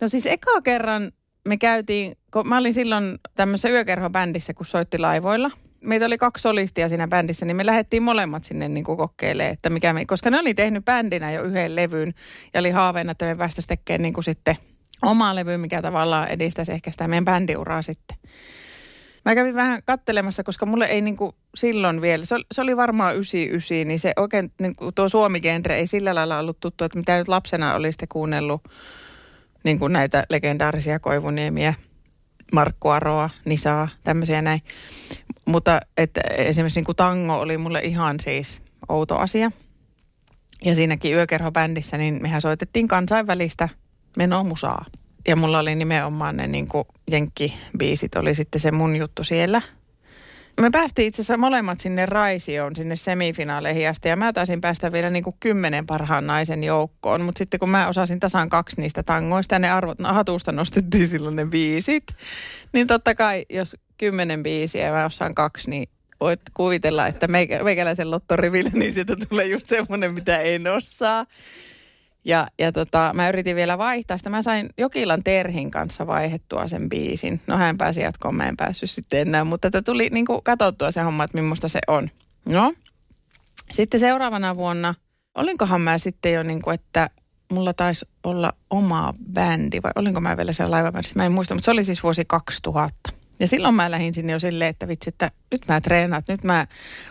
No 0.02 0.08
siis 0.08 0.26
eka 0.26 0.62
kerran 0.62 1.12
me 1.48 1.58
käytiin, 1.58 2.18
kun 2.34 2.48
mä 2.48 2.58
olin 2.58 2.74
silloin 2.74 3.16
tämmöisessä 3.36 3.70
yökerhobändissä, 3.70 4.54
kun 4.54 4.66
soitti 4.66 4.98
laivoilla. 4.98 5.52
Meitä 5.82 6.06
oli 6.06 6.18
kaksi 6.18 6.42
solistia 6.42 6.90
siinä 6.90 7.08
bändissä, 7.08 7.46
niin 7.46 7.56
me 7.56 7.66
lähdettiin 7.66 8.04
molemmat 8.04 8.44
sinne 8.44 8.70
niin 8.70 8.84
kuin 8.84 8.98
kokeilemaan, 8.98 9.54
että 9.54 9.70
mikä 9.70 9.94
me, 9.94 10.06
koska 10.06 10.32
ne 10.32 10.40
oli 10.40 10.54
tehnyt 10.54 10.86
bändinä 10.86 11.32
jo 11.32 11.44
yhden 11.44 11.76
levyn 11.76 12.14
ja 12.54 12.60
oli 12.60 12.70
haaveena, 12.70 13.12
että 13.12 13.26
me 13.26 13.36
päästäisiin 13.36 13.78
tekemään 13.78 14.02
niin 14.02 14.14
kuin 14.14 14.24
sitten 14.24 14.56
omaa 15.02 15.36
levyä, 15.36 15.58
mikä 15.58 15.82
tavallaan 15.82 16.28
edistäisi 16.28 16.72
ehkä 16.72 16.92
sitä 16.92 17.08
meidän 17.08 17.26
bändiuraa 17.26 17.82
sitten. 17.82 18.18
Mä 19.26 19.36
kävin 19.36 19.56
vähän 19.56 19.82
kattelemassa, 19.86 20.44
koska 20.44 20.66
mulle 20.66 20.86
ei 20.86 21.02
niinku 21.02 21.36
silloin 21.56 22.02
vielä, 22.02 22.26
se 22.52 22.62
oli, 22.62 22.78
varmaan 22.78 23.14
99, 23.14 23.88
niin 23.88 24.00
se 24.00 24.14
oikein 24.18 24.52
niinku 24.60 24.92
tuo 24.92 25.10
suomi-genre 25.10 25.76
ei 25.76 25.88
sillä 25.88 26.16
lailla 26.16 26.40
ollut 26.40 26.60
tuttu, 26.60 26.84
että 26.84 27.00
mitä 27.00 27.18
nyt 27.18 27.28
lapsena 27.28 27.76
olisitte 27.76 28.08
kuunnellut 28.08 28.64
niinku 29.64 29.88
näitä 29.88 30.24
legendaarisia 30.30 31.00
koivuniemiä, 31.00 31.74
Markku 32.52 32.90
Aroa, 32.90 33.30
Nisaa, 33.46 33.90
tämmöisiä 34.04 34.42
näin. 34.42 34.62
Mutta 35.46 35.80
että 35.98 36.22
esimerkiksi 36.38 36.80
niinku 36.80 36.94
tango 36.94 37.34
oli 37.34 37.58
mulle 37.58 37.80
ihan 37.80 38.20
siis 38.20 38.62
outo 38.90 39.18
asia. 39.18 39.52
Ja 40.66 40.76
siinäkin 40.76 41.14
yökerhobändissä, 41.14 41.98
niin 41.98 42.22
mehän 42.22 42.42
soitettiin 42.42 42.88
kansainvälistä 42.88 43.70
menomusaa 44.18 44.86
ja 45.28 45.36
mulla 45.36 45.60
oli 45.60 45.76
nimenomaan 45.76 46.38
ne 46.38 46.48
niin 46.48 46.68
jenkkibiisit, 47.12 48.16
oli 48.16 48.36
sitten 48.36 48.62
se 48.62 48.72
mun 48.72 48.96
juttu 48.96 49.24
siellä. 49.24 49.62
Me 50.62 50.70
päästiin 50.72 51.08
itse 51.08 51.22
asiassa 51.22 51.38
molemmat 51.38 51.82
sinne 51.82 52.06
Raisioon, 52.06 52.76
sinne 52.76 52.96
semifinaaleihin 52.96 53.90
asti, 53.90 54.10
ja 54.10 54.16
mä 54.16 54.34
taisin 54.34 54.62
päästä 54.62 54.92
vielä 54.92 55.10
niin 55.10 55.24
kuin 55.24 55.36
kymmenen 55.40 55.86
parhaan 55.86 56.28
naisen 56.28 56.64
joukkoon. 56.64 57.22
Mutta 57.22 57.38
sitten 57.38 57.60
kun 57.60 57.70
mä 57.70 57.88
osasin 57.88 58.20
tasan 58.20 58.50
kaksi 58.50 58.82
niistä 58.82 59.04
tangoista, 59.04 59.56
ja 59.56 59.60
ne 59.60 59.72
arvot, 59.72 60.00
no, 60.00 60.14
hatusta 60.14 60.52
nostettiin 60.52 61.08
silloin 61.08 61.36
ne 61.36 61.46
biisit, 61.46 62.04
niin 62.74 62.88
totta 62.88 63.16
kai, 63.16 63.46
jos 63.50 63.76
kymmenen 63.98 64.44
biisiä 64.44 64.86
ja 64.86 64.94
mä 64.94 65.06
osaan 65.06 65.36
kaksi, 65.36 65.70
niin 65.70 65.90
voit 66.20 66.42
kuvitella, 66.54 67.08
että 67.08 67.28
meikä, 67.28 67.64
meikäläisen 67.64 68.12
lottoriville, 68.12 68.72
niin 68.74 68.92
sieltä 68.92 69.16
tulee 69.30 69.46
just 69.46 69.68
semmoinen, 69.68 70.14
mitä 70.14 70.40
en 70.40 70.68
osaa. 70.68 71.26
Ja, 72.26 72.48
ja 72.60 72.72
tota, 72.72 73.12
mä 73.14 73.30
yritin 73.30 73.56
vielä 73.56 73.78
vaihtaa 73.78 74.18
sitä. 74.18 74.30
Mä 74.30 74.42
sain 74.42 74.70
Jokilan 74.78 75.24
Terhin 75.24 75.72
kanssa 75.72 76.08
vaihettua 76.08 76.68
sen 76.68 76.90
biisin. 76.90 77.42
No 77.48 77.58
hän 77.58 77.78
pääsi 77.78 78.02
jatkoon, 78.02 78.36
mä 78.36 78.48
en 78.48 78.58
päässyt 78.58 78.92
sitten 78.92 79.28
enää. 79.28 79.44
Mutta 79.44 79.68
että 79.68 79.82
tuli 79.82 80.10
niin 80.12 80.26
kuin 80.26 80.44
katsottua 80.44 80.92
se 80.92 81.02
homma, 81.02 81.24
että 81.24 81.38
millaista 81.38 81.68
se 81.68 81.80
on. 81.88 82.10
No, 82.46 82.74
sitten 83.72 84.00
seuraavana 84.00 84.58
vuonna, 84.58 84.94
olinkohan 85.36 85.82
mä 85.82 85.98
sitten 85.98 86.34
jo 86.34 86.44
niin 86.44 86.62
kuin, 86.62 86.76
että 86.76 87.10
mulla 87.52 87.74
taisi 87.74 88.06
olla 88.24 88.54
oma 88.70 89.14
bändi 89.34 89.80
vai 89.84 89.92
olinko 89.96 90.22
mä 90.22 90.38
vielä 90.38 90.54
siellä 90.54 90.72
laivabändissä, 90.72 91.20
mä 91.20 91.26
en 91.26 91.32
muista, 91.32 91.54
mutta 91.54 91.66
se 91.66 91.72
oli 91.72 91.84
siis 91.84 92.04
vuosi 92.04 92.26
2000. 92.26 93.10
Ja 93.40 93.48
silloin 93.48 93.76
mä 93.76 93.92
lähdin 93.92 94.14
sinne 94.14 94.34
jo 94.34 94.40
silleen, 94.40 94.70
että 94.70 94.88
vitsi, 94.88 95.10
että 95.10 95.32
nyt 95.52 95.62
mä 95.68 95.82
treenaan, 95.82 96.24
nyt 96.28 96.44
mä 96.44 96.68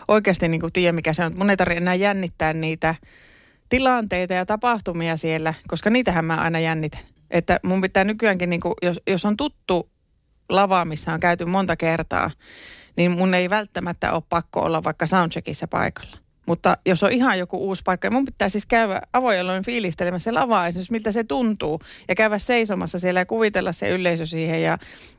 oikeasti 0.07 0.47
niin 0.47 0.61
tiedän 0.73 0.95
mikä 0.95 1.13
se 1.13 1.25
on. 1.25 1.31
Mun 1.37 1.49
ei 1.49 1.57
tarvitse 1.57 1.81
enää 1.81 1.95
jännittää 1.95 2.53
niitä 2.53 2.95
tilanteita 3.69 4.33
ja 4.33 4.45
tapahtumia 4.45 5.17
siellä, 5.17 5.53
koska 5.67 5.89
niitähän 5.89 6.25
mä 6.25 6.35
aina 6.35 6.59
jännitän. 6.59 7.01
Että 7.31 7.59
mun 7.63 7.81
pitää 7.81 8.03
nykyäänkin, 8.03 8.49
niin 8.49 8.61
kuin, 8.61 8.73
jos, 8.81 8.99
jos 9.07 9.25
on 9.25 9.37
tuttu 9.37 9.89
lava, 10.49 10.85
missä 10.85 11.13
on 11.13 11.19
käyty 11.19 11.45
monta 11.45 11.75
kertaa, 11.75 12.31
niin 12.97 13.11
mun 13.11 13.33
ei 13.33 13.49
välttämättä 13.49 14.13
ole 14.13 14.23
pakko 14.29 14.61
olla 14.61 14.83
vaikka 14.83 15.07
soundcheckissa 15.07 15.67
paikalla. 15.67 16.17
Mutta 16.45 16.77
jos 16.85 17.03
on 17.03 17.11
ihan 17.11 17.39
joku 17.39 17.57
uusi 17.57 17.81
paikka, 17.85 18.07
niin 18.07 18.13
mun 18.13 18.25
pitää 18.25 18.49
siis 18.49 18.65
käydä 18.65 19.01
avojalloin 19.13 19.65
fiilistelemässä 19.65 20.33
lavaa, 20.33 20.67
esimerkiksi 20.67 20.91
miltä 20.91 21.11
se 21.11 21.23
tuntuu. 21.23 21.79
Ja 22.07 22.15
käydä 22.15 22.39
seisomassa 22.39 22.99
siellä 22.99 23.19
ja 23.19 23.25
kuvitella 23.25 23.71
se 23.71 23.89
yleisö 23.89 24.25
siihen 24.25 24.61
ja 24.61 24.77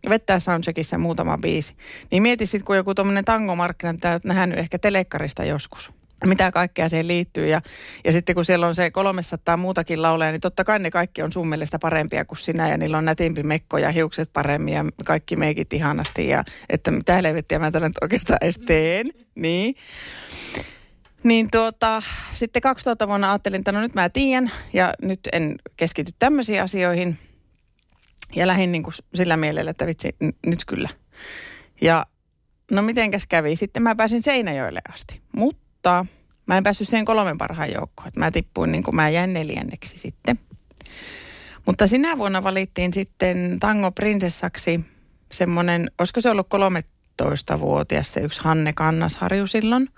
vettää 0.09 0.41
soundcheckissa 0.41 0.99
muutama 0.99 1.38
biisi. 1.38 1.75
Niin 2.11 2.23
mieti 2.23 2.47
sitten, 2.47 2.67
kun 2.67 2.76
joku 2.76 2.95
tuommoinen 2.95 3.25
tangomarkkina, 3.25 3.91
että 3.91 4.21
nähnyt 4.25 4.59
ehkä 4.59 4.79
telekkarista 4.79 5.45
joskus 5.45 5.93
mitä 6.26 6.52
kaikkea 6.52 6.88
siihen 6.88 7.09
liittyy. 7.09 7.49
Ja, 7.49 7.61
ja 8.04 8.12
sitten 8.12 8.35
kun 8.35 8.45
siellä 8.45 8.66
on 8.66 8.75
se 8.75 8.90
300 8.90 9.56
muutakin 9.56 10.02
lauleja, 10.02 10.33
niin 10.33 10.40
totta 10.40 10.64
kai 10.64 10.78
ne 10.78 10.90
kaikki 10.90 11.23
on 11.23 11.33
sun 11.33 11.49
mielestä 11.49 11.78
parempia 11.78 12.25
kuin 12.25 12.38
sinä. 12.38 12.68
Ja 12.68 12.76
niillä 12.76 12.99
on 12.99 13.04
nätimpi 13.04 13.42
mekko 13.42 13.78
ja 13.78 13.90
hiukset 13.90 14.33
paremmin 14.33 14.75
ja 14.75 14.85
kaikki 15.04 15.37
meikit 15.37 15.73
ihanasti. 15.73 16.28
Ja 16.28 16.45
että 16.68 16.90
mitä 16.90 17.14
helvettiä 17.14 17.59
mä 17.59 17.71
tällä 17.71 17.88
nyt 17.88 17.99
oikeastaan 18.02 18.38
edes 18.40 18.59
teen. 18.59 19.06
Niin. 19.35 19.75
Niin 21.23 21.50
tuota, 21.50 22.02
sitten 22.35 22.62
2000 22.62 23.09
vuonna 23.09 23.30
ajattelin, 23.30 23.59
että 23.59 23.73
no 23.73 23.80
nyt 23.80 23.95
mä 23.95 24.09
tiedän 24.09 24.50
ja 24.73 24.95
nyt 25.02 25.21
en 25.33 25.56
keskity 25.76 26.12
tämmöisiin 26.18 26.62
asioihin. 26.62 27.18
Ja 28.37 28.47
lähdin 28.47 28.73
niin 28.73 28.83
kuin 28.83 28.95
sillä 29.14 29.37
mielellä, 29.37 29.71
että 29.71 29.87
vitsi, 29.87 30.16
n- 30.25 30.49
nyt 30.50 30.64
kyllä. 30.64 30.88
Ja 31.80 32.06
no 32.71 32.83
mitenkäs 32.83 33.26
kävi? 33.26 33.56
Sitten 33.56 33.83
mä 33.83 33.95
pääsin 33.95 34.23
Seinäjoelle 34.23 34.80
asti. 34.92 35.21
Mutta 35.37 35.65
mä 36.47 36.56
en 36.56 36.64
päässyt 36.64 36.88
sen 36.88 37.04
kolmen 37.04 37.38
parhaan 37.38 37.73
joukkoon. 37.73 38.11
Mä 38.16 38.30
tippuin, 38.30 38.73
niin 38.73 38.83
kuin 38.83 38.97
mä 38.97 39.09
jäin 39.09 39.33
neljänneksi 39.33 39.99
sitten. 39.99 40.38
Mutta 41.66 41.87
sinä 41.87 42.18
vuonna 42.18 42.42
valittiin 42.42 42.92
sitten 42.92 43.56
Tango 43.61 43.92
Prinsessaksi 43.92 44.80
semmoinen, 45.33 45.90
olisiko 45.99 46.21
se 46.21 46.30
ollut 46.30 46.49
13-vuotias 46.54 48.12
se 48.12 48.21
yksi 48.21 48.40
Hanne 48.45 48.73
Kannasharju 48.73 49.47
silloin. 49.47 49.88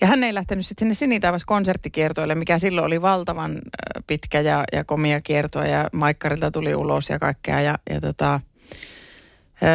Ja 0.00 0.06
hän 0.06 0.24
ei 0.24 0.34
lähtenyt 0.34 0.66
sitten 0.66 0.84
sinne 0.84 0.94
Sinitaivas 0.94 1.44
konserttikiertoille, 1.44 2.34
mikä 2.34 2.58
silloin 2.58 2.86
oli 2.86 3.02
valtavan 3.02 3.58
pitkä 4.06 4.40
ja, 4.40 4.64
ja 4.72 4.84
komia 4.84 5.20
kiertoa 5.20 5.66
ja 5.66 5.88
Maikkarilta 5.92 6.50
tuli 6.50 6.74
ulos 6.74 7.08
ja 7.10 7.18
kaikkea. 7.18 7.60
Ja, 7.60 7.78
ja 7.90 8.00
tota, 8.00 8.40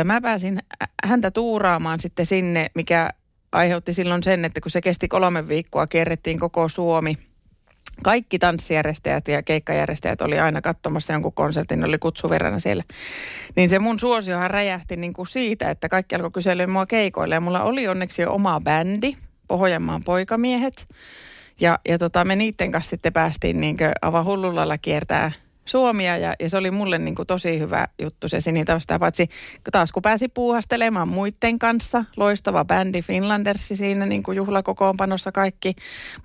mä 0.04 0.22
pääsin 0.22 0.60
häntä 1.06 1.32
tuuraamaan 1.32 2.00
sitten 2.00 2.26
sinne, 2.26 2.72
mikä 2.76 3.10
aiheutti 3.52 3.94
silloin 3.94 4.24
sen, 4.24 4.46
että 4.46 4.62
kun 4.62 4.72
se 4.72 4.82
kesti 4.82 5.08
kolme 5.08 5.48
viikkoa, 5.48 5.88
kierrettiin 5.88 6.40
koko 6.40 6.70
Suomi– 6.70 7.18
kaikki 8.04 8.40
tanssijärjestäjät 8.40 9.28
ja 9.28 9.44
keikkajärjestäjät 9.44 10.22
oli 10.22 10.40
aina 10.40 10.62
katsomassa 10.62 11.14
jonkun 11.14 11.34
konsertin, 11.34 11.86
oli 11.86 11.98
kutsuverrana 11.98 12.60
siellä. 12.60 12.84
Niin 13.56 13.70
se 13.70 13.80
mun 13.80 14.00
suosiohan 14.00 14.52
räjähti 14.52 14.96
niin 14.96 15.14
kuin 15.14 15.28
siitä, 15.28 15.70
että 15.70 15.90
kaikki 15.90 16.16
alkoi 16.16 16.32
kyselemään 16.32 16.72
mua 16.74 16.86
keikoille. 16.86 17.36
Ja 17.36 17.42
mulla 17.42 17.64
oli 17.64 17.88
onneksi 17.88 18.22
jo 18.22 18.34
oma 18.34 18.62
bändi, 18.64 19.14
Pohjanmaan 19.48 20.02
poikamiehet. 20.06 20.88
Ja, 21.62 21.80
ja 21.88 21.98
tota, 21.98 22.26
me 22.26 22.36
niiden 22.36 22.72
kanssa 22.72 22.90
sitten 22.90 23.14
päästiin 23.14 23.62
niin 23.62 23.78
aivan 24.02 24.26
hullulla 24.26 24.78
kiertää 24.78 25.32
Suomia 25.68 26.18
ja, 26.18 26.34
ja 26.40 26.50
se 26.50 26.58
oli 26.58 26.72
mulle 26.72 26.98
niin 26.98 27.16
kuin 27.16 27.28
tosi 27.28 27.60
hyvä 27.60 27.88
juttu 28.02 28.28
se 28.30 28.42
sinitausta. 28.42 29.00
Paitsi 29.00 29.30
taas 29.72 29.92
kun 29.92 30.02
pääsi 30.02 30.28
puuhastelemaan 30.28 31.08
muiden 31.08 31.60
kanssa, 31.60 32.06
loistava 32.18 32.66
bändi 32.66 33.02
Finlandersi 33.02 33.76
siinä 33.76 34.06
niin 34.06 34.24
kuin 34.24 34.36
juhlakokoonpanossa 34.36 35.32
kaikki, 35.32 35.76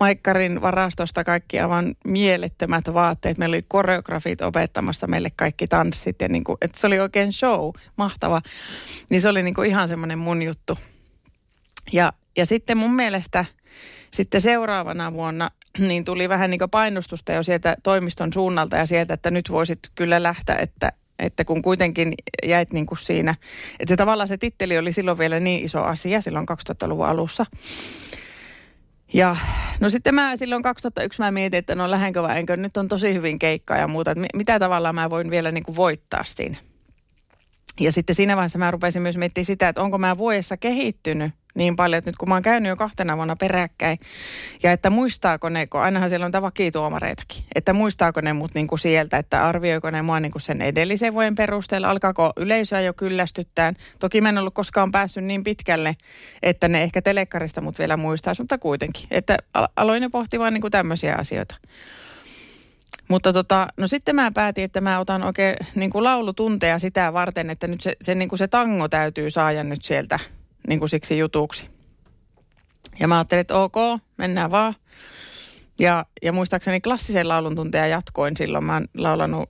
Maikkarin 0.01 0.63
varastosta 0.63 1.25
kaikki 1.25 1.61
aivan 1.61 1.95
mielettömät 2.05 2.85
vaatteet. 2.95 3.39
Meillä 3.39 3.55
oli 3.55 3.65
koreografit 3.69 4.41
opettamassa 4.41 5.07
meille 5.07 5.29
kaikki 5.37 5.69
tanssit 5.69 6.21
ja 6.21 6.29
niin 6.29 6.45
kuin, 6.45 6.59
että 6.61 6.81
se 6.81 6.87
oli 6.87 7.01
oikein 7.01 7.33
show, 7.33 7.71
mahtava. 7.97 8.43
Niin 9.11 9.21
se 9.21 9.29
oli 9.29 9.43
niin 9.43 9.55
kuin 9.55 9.69
ihan 9.69 9.89
semmoinen 9.89 10.19
mun 10.19 10.43
juttu. 10.43 10.79
Ja, 11.93 12.13
ja 12.37 12.47
sitten 12.47 12.77
mun 12.77 12.95
mielestä 12.95 13.45
sitten 14.13 14.41
seuraavana 14.41 15.13
vuonna 15.13 15.51
niin 15.89 16.05
tuli 16.05 16.29
vähän 16.29 16.51
niin 16.51 16.71
painostusta 16.71 17.33
jo 17.33 17.43
sieltä 17.43 17.77
toimiston 17.83 18.33
suunnalta 18.33 18.77
ja 18.77 18.87
sieltä, 18.87 19.15
että 19.15 19.31
nyt 19.31 19.51
voisit 19.51 19.79
kyllä 19.95 20.23
lähteä, 20.23 20.57
että, 20.57 20.93
että 21.19 21.45
kun 21.45 21.63
kuitenkin 21.63 22.15
jäit 22.47 22.73
niin 22.73 22.87
kuin 22.87 22.99
siinä, 22.99 23.35
että 23.81 23.93
se 23.93 23.97
tavallaan 23.97 24.29
se 24.29 24.39
titteli 24.39 24.79
oli 24.79 24.93
silloin 24.93 25.19
vielä 25.19 25.41
niin 25.41 25.65
iso 25.65 25.83
asia 25.83 26.21
silloin 26.21 26.47
2000-luvun 26.49 27.07
alussa. 27.07 27.47
Ja 29.15 29.37
no 29.81 29.89
sitten 29.89 30.15
mä 30.15 30.37
silloin 30.37 30.63
2001 30.63 31.21
mä 31.21 31.31
mietin, 31.31 31.59
että 31.59 31.75
no 31.75 31.91
lähdenkö 31.91 32.23
vai 32.23 32.39
enkö, 32.39 32.57
nyt 32.57 32.77
on 32.77 32.89
tosi 32.89 33.15
hyvin 33.15 33.39
keikkaa 33.39 33.77
ja 33.77 33.89
muuta, 33.89 34.11
että 34.11 34.27
mitä 34.35 34.59
tavalla 34.59 34.93
mä 34.93 35.11
voin 35.11 35.31
vielä 35.31 35.53
niin 35.53 35.65
kuin 35.65 35.77
voittaa 35.77 36.25
siinä. 36.25 36.57
Ja 37.81 37.93
sitten 37.93 38.17
siinä 38.17 38.37
vaiheessa 38.37 38.59
mä 38.59 38.71
rupesin 38.71 39.03
myös 39.03 39.17
miettimään 39.17 39.45
sitä, 39.45 39.69
että 39.69 39.83
onko 39.83 39.99
mä 39.99 40.19
vuodessa 40.19 40.57
kehittynyt 40.57 41.33
niin 41.55 41.77
paljon, 41.77 41.99
että 41.99 42.09
nyt 42.11 42.17
kun 42.17 42.29
mä 42.29 42.35
oon 42.35 42.43
käynyt 42.43 42.69
jo 42.69 42.77
kahtena 42.77 43.17
vuonna 43.17 43.37
peräkkäin, 43.37 43.99
ja 44.63 44.73
että 44.73 44.91
muistaako 44.91 45.49
ne, 45.49 45.67
kun 45.67 45.81
ainahan 45.81 46.09
siellä 46.09 46.27
on 46.27 46.43
vakituomareitakin, 46.43 47.45
että 47.55 47.73
muistaako 47.73 48.21
ne 48.21 48.33
mut 48.33 48.55
niin 48.55 48.67
kuin 48.67 48.79
sieltä, 48.79 49.19
että 49.19 49.49
arvioiko 49.49 49.91
ne 49.91 50.03
mua 50.03 50.21
niin 50.21 50.33
kuin 50.33 50.43
sen 50.43 50.63
edellisen 50.63 51.13
vuoden 51.15 51.35
perusteella, 51.35 51.91
alkaako 51.91 52.33
yleisöä 52.37 52.81
jo 52.81 52.95
kyllästyttää. 52.95 53.73
Toki 53.99 54.21
mä 54.21 54.29
en 54.29 54.39
ollut 54.39 54.55
koskaan 54.55 54.93
päässyt 54.93 55.25
niin 55.25 55.45
pitkälle, 55.45 55.97
että 56.43 56.69
ne 56.69 56.83
ehkä 56.83 57.03
telekkarista 57.03 57.61
mut 57.61 57.79
vielä 57.79 57.97
muistaisi, 57.97 58.43
mutta 58.43 58.59
kuitenkin, 58.59 59.07
että 59.11 59.37
aloin 59.77 60.03
jo 60.03 60.11
pohtimaan 60.11 60.55
niin 60.55 60.61
kuin 60.61 60.71
tämmöisiä 60.71 61.17
asioita. 61.19 61.55
Mutta 63.13 63.33
tota, 63.33 63.67
no 63.77 63.87
sitten 63.87 64.15
mä 64.15 64.31
päätin, 64.31 64.65
että 64.65 64.81
mä 64.81 64.99
otan 64.99 65.23
oikein 65.23 65.57
niin 65.75 65.91
kuin 65.91 66.05
laulutunteja 66.05 66.79
sitä 66.79 67.13
varten, 67.13 67.51
että 67.51 67.67
nyt 67.67 67.81
se, 67.81 67.97
se, 68.03 68.15
niin 68.15 68.29
kuin 68.29 68.39
se 68.39 68.49
tango 68.49 68.89
täytyy 68.89 69.31
saada 69.31 69.65
nyt 69.65 69.85
sieltä 69.85 70.19
niin 70.69 70.79
kuin 70.79 70.89
siksi 70.89 71.19
jutuksi. 71.19 71.71
Ja 73.01 73.09
mä 73.09 73.19
ajattelin, 73.19 73.41
että 73.41 73.55
ok, 73.55 73.75
mennään 74.17 74.51
vaan. 74.51 74.75
Ja, 75.79 76.07
ja 76.23 76.33
muistaakseni 76.33 76.81
klassisen 76.81 77.29
laulun 77.29 77.57
tunteja 77.57 77.87
jatkoin 77.87 78.37
silloin. 78.37 78.65
Mä 78.65 78.73
oon 78.73 78.87
laulanut 78.97 79.49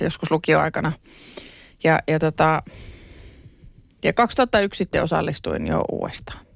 joskus 0.00 0.30
lukioaikana. 0.30 0.92
Ja, 1.84 1.98
ja, 2.08 2.18
tota, 2.18 2.62
ja 4.04 4.12
2001 4.12 4.78
sitten 4.78 5.02
osallistuin 5.02 5.66
jo 5.66 5.84
uudestaan. 5.92 6.46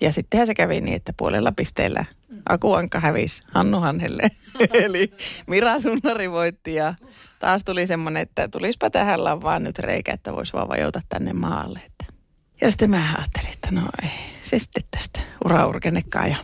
Ja 0.00 0.12
sittenhän 0.12 0.46
se 0.46 0.54
kävi 0.54 0.80
niin, 0.80 0.96
että 0.96 1.12
puolella 1.16 1.52
pisteellä 1.52 2.04
Akuanka 2.48 3.00
hävisi 3.00 3.42
Hannu 3.52 3.80
Hanhelle. 3.80 4.30
Eli 4.84 5.10
Mira 5.46 5.78
Sunnari 5.78 6.30
voitti 6.30 6.74
ja 6.74 6.94
taas 7.38 7.64
tuli 7.64 7.86
semmoinen, 7.86 8.22
että 8.22 8.48
tulispa 8.48 8.90
tähän 8.90 9.20
vaan 9.20 9.64
nyt 9.64 9.78
reikä, 9.78 10.12
että 10.12 10.32
voisi 10.32 10.52
vaan 10.52 10.68
vajota 10.68 11.00
tänne 11.08 11.32
maalle. 11.32 11.80
Että. 11.86 12.04
Ja 12.60 12.70
sitten 12.70 12.90
mä 12.90 13.14
ajattelin, 13.18 13.52
että 13.52 13.68
no 13.70 13.82
ei, 14.02 14.10
se 14.42 14.58
sitten 14.58 14.82
tästä 14.90 15.20
uraurkenekaan. 15.44 16.30
Ja... 16.30 16.36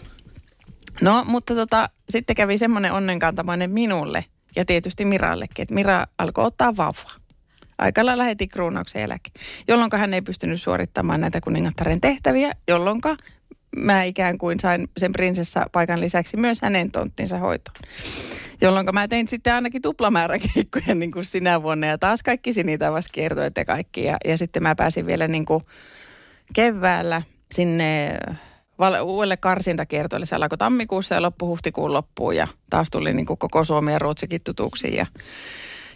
No, 1.01 1.25
mutta 1.29 1.55
tota, 1.55 1.89
sitten 2.09 2.37
kävi 2.37 2.59
semmoinen 2.59 2.93
onnenkantamoinen 2.93 3.71
minulle 3.71 4.25
ja 4.57 4.65
tietysti 4.65 5.05
Mirallekin, 5.05 5.63
että 5.63 5.75
Mira 5.75 6.07
alkoi 6.19 6.45
ottaa 6.45 6.77
vauvaa. 6.77 7.13
Aika 7.79 8.07
lailla 8.07 8.25
heti 8.25 8.49
kruunauksen 8.49 9.01
jälkeen, 9.01 9.35
jolloin 9.69 9.91
hän 9.97 10.15
ei 10.15 10.23
pystynyt 10.23 10.63
suorittamaan 10.63 11.21
näitä 11.21 11.41
kuningattaren 11.41 12.01
tehtäviä, 12.01 12.53
jolloin 12.69 13.01
mä 13.77 14.03
ikään 14.03 14.39
kuin 14.39 14.61
sain 14.61 14.89
sen 14.97 15.13
prinsessa 15.13 15.67
paikan 15.73 16.01
lisäksi 16.01 16.37
myös 16.37 16.63
hänen 16.63 16.91
tonttinsa 16.91 17.39
hoitoon. 17.39 17.77
Jolloin 18.61 18.87
mä 18.93 19.09
tein 19.09 19.29
sitten 19.29 19.55
ainakin 19.55 19.83
tuplamäärä 19.83 20.39
keikkoja 20.39 20.95
niin 20.95 21.13
kuin 21.13 21.25
sinä 21.25 21.63
vuonna 21.63 21.87
ja 21.87 21.99
taas 21.99 22.23
kaikki 22.23 22.53
sinitavas 22.53 23.09
kiertoit 23.13 23.57
ja 23.57 23.65
kaikki. 23.65 24.05
Ja, 24.05 24.17
ja 24.25 24.39
sitten 24.39 24.63
mä 24.63 24.75
pääsin 24.75 25.07
vielä 25.07 25.29
niin 25.29 25.47
kuin 25.47 25.65
keväällä 26.55 27.23
sinne 27.55 28.19
val- 28.79 29.03
uudelle 29.03 29.37
karsintakiertoille. 29.37 30.27
Se 30.27 30.37
alkoi 30.37 30.59
tammikuussa 30.59 31.15
ja 31.15 31.23
loppu 31.23 31.47
huhtikuun 31.47 31.93
loppuun 31.93 32.37
ja 32.37 32.49
taas 32.71 32.91
tuli 32.91 33.13
niin 33.13 33.27
kuin 33.27 33.39
koko 33.39 33.65
Suomi 33.65 33.93
ja 33.93 33.99
Ruotsikin 33.99 34.41
tutuksi. 34.45 34.97
Ja 34.97 35.07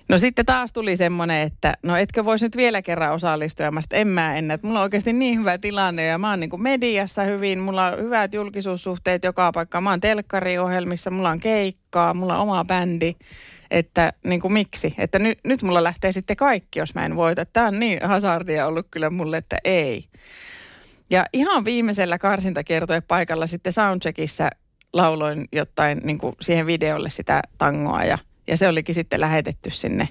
No 0.08 0.18
sitten 0.18 0.46
taas 0.46 0.72
tuli 0.72 0.96
semmoinen, 0.96 1.42
että 1.42 1.74
no 1.82 1.96
etkö 1.96 2.24
voisi 2.24 2.44
nyt 2.44 2.56
vielä 2.56 2.82
kerran 2.82 3.12
osallistua. 3.12 3.70
Mä 3.70 3.80
en 3.92 4.08
mä 4.08 4.36
en, 4.36 4.50
että 4.50 4.66
mulla 4.66 4.80
on 4.80 4.82
oikeasti 4.82 5.12
niin 5.12 5.38
hyvä 5.38 5.58
tilanne 5.58 6.06
ja 6.06 6.18
mä 6.18 6.30
oon 6.30 6.40
niin 6.40 6.50
kuin 6.50 6.62
mediassa 6.62 7.22
hyvin. 7.22 7.58
Mulla 7.58 7.86
on 7.86 7.98
hyvät 7.98 8.34
julkisuussuhteet 8.34 9.24
joka 9.24 9.52
paikka. 9.52 9.80
Mä 9.80 9.90
oon 9.90 10.00
telkkariohjelmissa, 10.00 11.10
mulla 11.10 11.30
on 11.30 11.40
keikkaa, 11.40 12.14
mulla 12.14 12.36
on 12.36 12.42
oma 12.42 12.64
bändi. 12.64 13.14
Että 13.70 14.12
niin 14.24 14.40
kuin 14.40 14.52
miksi? 14.52 14.94
Että 14.98 15.18
nyt, 15.18 15.38
nyt 15.44 15.62
mulla 15.62 15.84
lähtee 15.84 16.12
sitten 16.12 16.36
kaikki, 16.36 16.78
jos 16.78 16.94
mä 16.94 17.06
en 17.06 17.16
voita. 17.16 17.44
Tämä 17.44 17.66
on 17.66 17.78
niin 17.78 17.98
hazardia 18.02 18.66
ollut 18.66 18.86
kyllä 18.90 19.10
mulle, 19.10 19.36
että 19.36 19.58
ei. 19.64 20.04
Ja 21.10 21.24
ihan 21.32 21.64
viimeisellä 21.64 22.18
karsintakiertojen 22.18 23.02
paikalla 23.02 23.46
sitten 23.46 23.72
soundcheckissa 23.72 24.48
lauloin 24.92 25.44
jotain 25.52 26.00
niin 26.04 26.18
kuin 26.18 26.34
siihen 26.40 26.66
videolle 26.66 27.10
sitä 27.10 27.42
tangoa 27.58 28.04
ja 28.04 28.18
ja 28.48 28.56
se 28.56 28.68
olikin 28.68 28.94
sitten 28.94 29.20
lähetetty 29.20 29.70
sinne 29.70 30.08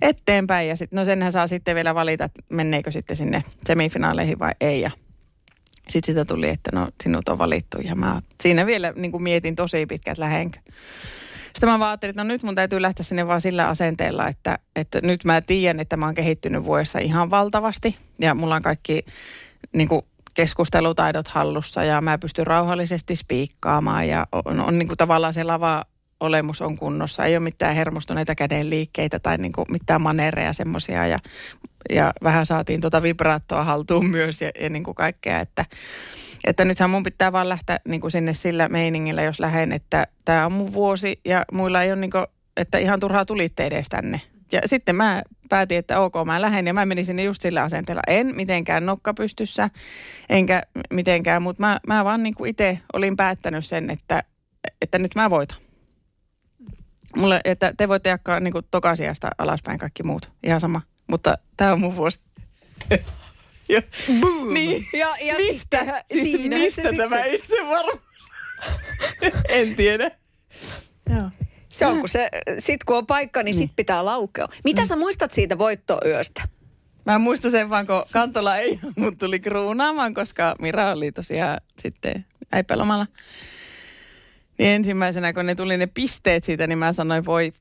eteenpäin. 0.00 0.68
Ja 0.68 0.76
sit, 0.76 0.92
no 0.92 1.04
senhän 1.04 1.32
saa 1.32 1.46
sitten 1.46 1.74
vielä 1.74 1.94
valita, 1.94 2.24
että 2.24 2.42
menneekö 2.48 2.90
sitten 2.90 3.16
sinne 3.16 3.44
semifinaaleihin 3.64 4.38
vai 4.38 4.52
ei. 4.60 4.80
Ja 4.80 4.90
sitten 5.88 6.14
sitä 6.14 6.24
tuli, 6.24 6.48
että 6.48 6.70
no 6.74 6.88
sinut 7.02 7.28
on 7.28 7.38
valittu. 7.38 7.78
Ja 7.80 7.94
mä 7.94 8.22
siinä 8.42 8.66
vielä 8.66 8.92
niin 8.96 9.10
kuin 9.10 9.22
mietin 9.22 9.56
tosi 9.56 9.86
pitkät 9.86 10.18
lähenkö. 10.18 10.58
Sitten 11.54 11.78
mä 11.78 11.88
ajattelin, 11.88 12.10
että 12.10 12.24
no 12.24 12.28
nyt 12.28 12.42
mun 12.42 12.54
täytyy 12.54 12.82
lähteä 12.82 13.04
sinne 13.04 13.26
vaan 13.26 13.40
sillä 13.40 13.68
asenteella, 13.68 14.28
että, 14.28 14.58
että 14.76 15.00
nyt 15.02 15.24
mä 15.24 15.40
tiedän, 15.40 15.80
että 15.80 15.96
mä 15.96 16.06
oon 16.06 16.14
kehittynyt 16.14 16.64
vuodessa 16.64 16.98
ihan 16.98 17.30
valtavasti. 17.30 17.96
Ja 18.18 18.34
mulla 18.34 18.54
on 18.54 18.62
kaikki 18.62 19.04
niin 19.72 19.88
kuin 19.88 20.02
keskustelutaidot 20.34 21.28
hallussa 21.28 21.84
ja 21.84 22.00
mä 22.00 22.18
pystyn 22.18 22.46
rauhallisesti 22.46 23.16
spiikkaamaan 23.16 24.08
ja 24.08 24.26
on, 24.32 24.60
on 24.60 24.78
niin 24.78 24.86
kuin 24.86 24.96
tavallaan 24.98 25.34
se 25.34 25.44
lava 25.44 25.84
olemus 26.24 26.62
on 26.62 26.78
kunnossa. 26.78 27.24
Ei 27.24 27.36
ole 27.36 27.44
mitään 27.44 27.74
hermostuneita 27.74 28.34
käden 28.34 28.70
liikkeitä 28.70 29.18
tai 29.18 29.38
niin 29.38 29.52
kuin 29.52 29.66
mitään 29.70 30.02
manereja 30.02 30.52
semmoisia 30.52 31.06
ja, 31.06 31.18
ja 31.90 32.12
vähän 32.22 32.46
saatiin 32.46 32.80
tuota 32.80 33.02
vibraattoa 33.02 33.64
haltuun 33.64 34.06
myös 34.06 34.40
ja, 34.40 34.50
ja 34.60 34.70
niin 34.70 34.84
kuin 34.84 34.94
kaikkea, 34.94 35.40
että, 35.40 35.64
että 36.44 36.64
nythän 36.64 36.90
mun 36.90 37.02
pitää 37.02 37.32
vaan 37.32 37.48
lähteä 37.48 37.78
niin 37.88 38.00
kuin 38.00 38.10
sinne 38.10 38.34
sillä 38.34 38.68
meiningillä, 38.68 39.22
jos 39.22 39.40
lähden, 39.40 39.72
että 39.72 40.06
tämä 40.24 40.46
on 40.46 40.52
mun 40.52 40.72
vuosi 40.72 41.20
ja 41.24 41.44
muilla 41.52 41.82
ei 41.82 41.92
ole 41.92 42.00
niin 42.00 42.10
kuin, 42.10 42.24
että 42.56 42.78
ihan 42.78 43.00
turhaa 43.00 43.24
tulitte 43.24 43.66
edes 43.66 43.88
tänne. 43.88 44.20
Ja 44.52 44.60
sitten 44.66 44.96
mä 44.96 45.22
päätin, 45.48 45.78
että 45.78 46.00
ok, 46.00 46.14
mä 46.26 46.42
lähden 46.42 46.66
ja 46.66 46.74
mä 46.74 46.86
menin 46.86 47.06
sinne 47.06 47.22
just 47.22 47.42
sillä 47.42 47.62
asenteella. 47.62 48.02
En 48.06 48.36
mitenkään 48.36 48.86
nokka 48.86 49.14
pystyssä, 49.14 49.70
enkä 50.28 50.62
mitenkään, 50.90 51.42
mutta 51.42 51.62
mä, 51.62 51.80
mä 51.86 52.04
vaan 52.04 52.22
niin 52.22 52.46
itse 52.46 52.78
olin 52.92 53.16
päättänyt 53.16 53.66
sen, 53.66 53.90
että, 53.90 54.22
että 54.82 54.98
nyt 54.98 55.14
mä 55.14 55.30
voitan. 55.30 55.63
Mulle, 57.16 57.40
että 57.44 57.72
te 57.76 57.88
voitte 57.88 58.08
jakaa 58.10 58.40
niin 58.40 58.52
kuin 58.52 58.64
tokasiasta 58.70 59.28
alaspäin 59.38 59.78
kaikki 59.78 60.02
muut. 60.02 60.32
Ihan 60.42 60.60
sama. 60.60 60.80
Mutta 61.10 61.38
tämä 61.56 61.72
on 61.72 61.80
mun 61.80 61.96
vuosi. 61.96 62.20
ja, 63.68 63.82
niin. 64.52 64.86
Ja, 64.92 65.16
ja 65.20 65.34
mistä, 65.34 65.78
sitten, 65.78 66.04
siis 66.12 66.22
siinä 66.36 66.56
mistä 66.58 66.82
se 66.82 66.96
tämä 66.96 67.16
sitten- 67.16 67.34
itsevarmuus? 67.34 68.00
en 69.48 69.76
tiedä. 69.76 70.10
Joo. 71.10 71.30
Se 71.68 71.86
on, 71.86 72.00
kun 72.00 72.08
se, 72.08 72.28
sit 72.58 72.84
kun 72.84 72.96
on 72.96 73.06
paikka, 73.06 73.42
niin 73.42 73.54
sit 73.54 73.70
pitää 73.76 74.04
laukea. 74.04 74.48
Mitä 74.64 74.84
sä 74.84 74.96
muistat 74.96 75.30
siitä 75.30 75.58
voittoyöstä? 75.58 76.42
Mä 77.06 77.18
muistan 77.18 77.50
sen 77.50 77.70
vaan, 77.70 77.86
kun 77.86 78.02
Kantola 78.12 78.56
ei 78.56 78.78
mut 78.96 79.18
tuli 79.18 79.40
kruunaamaan, 79.40 80.14
koska 80.14 80.54
Mira 80.60 80.92
oli 80.92 81.12
tosiaan 81.12 81.60
sitten 81.78 82.24
äipälomalla. 82.52 83.06
Niin 84.58 84.70
ensimmäisenä, 84.70 85.32
kun 85.32 85.46
ne 85.46 85.54
tuli 85.54 85.76
ne 85.76 85.86
pisteet 85.86 86.44
siitä, 86.44 86.66
niin 86.66 86.78
mä 86.78 86.92
sanoin, 86.92 87.24
voi, 87.24 87.52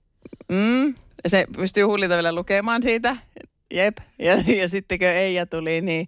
mm. 0.52 0.94
Se 1.28 1.48
pystyy 1.56 1.84
hullita 1.84 2.14
vielä 2.16 2.36
lukemaan 2.36 2.84
siitä, 2.84 3.16
jep. 3.74 3.98
Ja, 4.20 4.44
ja 4.62 4.70
sitten 4.70 5.00
kun 5.00 5.08
Eija 5.08 5.46
tuli, 5.46 5.82
niin, 5.82 6.08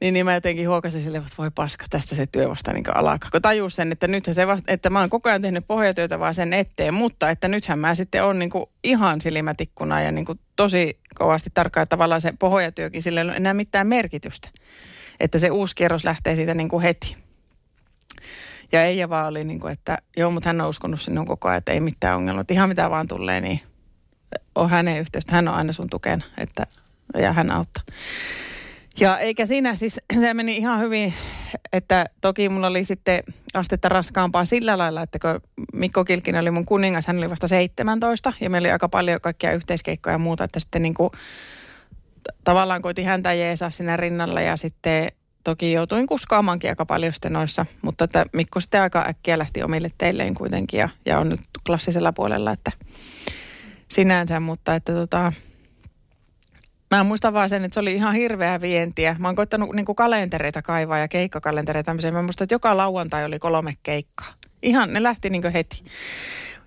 niin, 0.00 0.14
niin 0.14 0.26
mä 0.26 0.34
jotenkin 0.34 0.68
huokasin 0.68 1.02
sille, 1.02 1.18
että 1.18 1.32
voi 1.38 1.50
paska, 1.54 1.84
tästä 1.90 2.14
se 2.14 2.26
työ 2.26 2.48
vasta 2.48 2.72
niin 2.72 2.96
alkaa. 2.96 3.30
Kun 3.30 3.42
tajus 3.42 3.76
sen, 3.76 3.92
että 3.92 4.08
nythän 4.08 4.34
se 4.34 4.46
vasta, 4.46 4.72
että 4.72 4.90
mä 4.90 5.00
oon 5.00 5.10
koko 5.10 5.28
ajan 5.28 5.42
tehnyt 5.42 5.64
pohjatyötä 5.66 6.18
vaan 6.18 6.34
sen 6.34 6.52
eteen, 6.52 6.94
mutta 6.94 7.30
että 7.30 7.48
nythän 7.48 7.78
mä 7.78 7.94
sitten 7.94 8.24
on 8.24 8.38
niin 8.38 8.50
ihan 8.84 9.20
silmätikkuna 9.20 10.02
ja 10.02 10.12
niin 10.12 10.26
tosi 10.56 10.98
kovasti 11.14 11.50
tarkkaan, 11.54 11.82
että 11.82 11.96
tavallaan 11.96 12.20
se 12.20 12.32
pohjatyökin 12.38 13.02
sillä 13.02 13.20
ei 13.20 13.26
ole 13.26 13.36
enää 13.36 13.54
mitään 13.54 13.86
merkitystä. 13.86 14.48
Että 15.20 15.38
se 15.38 15.50
uusi 15.50 15.74
kierros 15.74 16.04
lähtee 16.04 16.36
siitä 16.36 16.54
niin 16.54 16.68
kuin 16.68 16.82
heti. 16.82 17.16
Ja 18.72 18.84
Eija 18.84 19.08
vaan 19.08 19.28
oli 19.28 19.44
niin 19.44 19.60
kuin, 19.60 19.72
että 19.72 19.98
joo, 20.16 20.30
mutta 20.30 20.48
hän 20.48 20.60
on 20.60 20.68
uskonut 20.68 21.00
sinun 21.00 21.26
koko 21.26 21.48
ajan, 21.48 21.58
että 21.58 21.72
ei 21.72 21.80
mitään 21.80 22.16
ongelmaa. 22.16 22.44
Ihan 22.50 22.68
mitä 22.68 22.90
vaan 22.90 23.08
tulee, 23.08 23.40
niin 23.40 23.60
on 24.54 24.70
hänen 24.70 25.00
yhteystä. 25.00 25.34
Hän 25.34 25.48
on 25.48 25.54
aina 25.54 25.72
sun 25.72 25.90
tukena 25.90 26.24
että, 26.38 26.66
ja 27.14 27.32
hän 27.32 27.50
auttaa. 27.50 27.82
Ja 29.00 29.18
eikä 29.18 29.46
siinä 29.46 29.74
siis, 29.74 30.00
se 30.20 30.34
meni 30.34 30.56
ihan 30.56 30.80
hyvin, 30.80 31.14
että 31.72 32.06
toki 32.20 32.48
mulla 32.48 32.66
oli 32.66 32.84
sitten 32.84 33.20
astetta 33.54 33.88
raskaampaa 33.88 34.44
sillä 34.44 34.78
lailla, 34.78 35.02
että 35.02 35.18
kun 35.18 35.40
Mikko 35.72 36.04
Kilkinen 36.04 36.42
oli 36.42 36.50
mun 36.50 36.66
kuningas, 36.66 37.06
hän 37.06 37.18
oli 37.18 37.30
vasta 37.30 37.48
17 37.48 38.32
ja 38.40 38.50
meillä 38.50 38.66
oli 38.66 38.72
aika 38.72 38.88
paljon 38.88 39.20
kaikkia 39.20 39.52
yhteiskeikkoja 39.52 40.14
ja 40.14 40.18
muuta, 40.18 40.44
että 40.44 40.60
sitten 40.60 40.82
niin 40.82 40.94
kuin, 40.94 41.10
tavallaan 42.44 42.82
koitin 42.82 43.06
häntä 43.06 43.32
jeesaa 43.32 43.70
siinä 43.70 43.96
rinnalla 43.96 44.40
ja 44.40 44.56
sitten 44.56 45.08
toki 45.46 45.72
joutuin 45.72 46.06
kuskaamaankin 46.06 46.70
aika 46.70 46.86
paljon 46.86 47.12
sitten 47.12 47.32
noissa, 47.32 47.66
mutta 47.82 48.04
että 48.04 48.24
Mikko 48.32 48.60
sitten 48.60 48.82
aika 48.82 49.04
äkkiä 49.08 49.38
lähti 49.38 49.62
omille 49.62 49.90
teilleen 49.98 50.34
kuitenkin 50.34 50.80
ja, 50.80 50.88
ja 51.04 51.18
on 51.18 51.28
nyt 51.28 51.40
klassisella 51.66 52.12
puolella, 52.12 52.52
että 52.52 52.72
sinänsä, 53.88 54.40
mutta 54.40 54.74
että 54.74 54.92
tota, 54.92 55.32
Mä 56.90 57.04
muistan 57.04 57.32
vaan 57.32 57.48
sen, 57.48 57.64
että 57.64 57.74
se 57.74 57.80
oli 57.80 57.94
ihan 57.94 58.14
hirveä 58.14 58.60
vientiä. 58.60 59.16
Mä 59.18 59.28
oon 59.28 59.36
koittanut 59.36 59.72
niin 59.74 59.86
kuin 59.86 59.96
kalentereita 59.96 60.62
kaivaa 60.62 60.98
ja 60.98 61.08
keikkakalentereita 61.08 61.86
tämmöisiä. 61.86 62.10
Mä 62.10 62.22
muistan, 62.22 62.44
että 62.44 62.54
joka 62.54 62.76
lauantai 62.76 63.24
oli 63.24 63.38
kolme 63.38 63.74
keikkaa. 63.82 64.32
Ihan, 64.62 64.92
ne 64.92 65.02
lähti 65.02 65.30
niin 65.30 65.42
kuin 65.42 65.52
heti. 65.52 65.84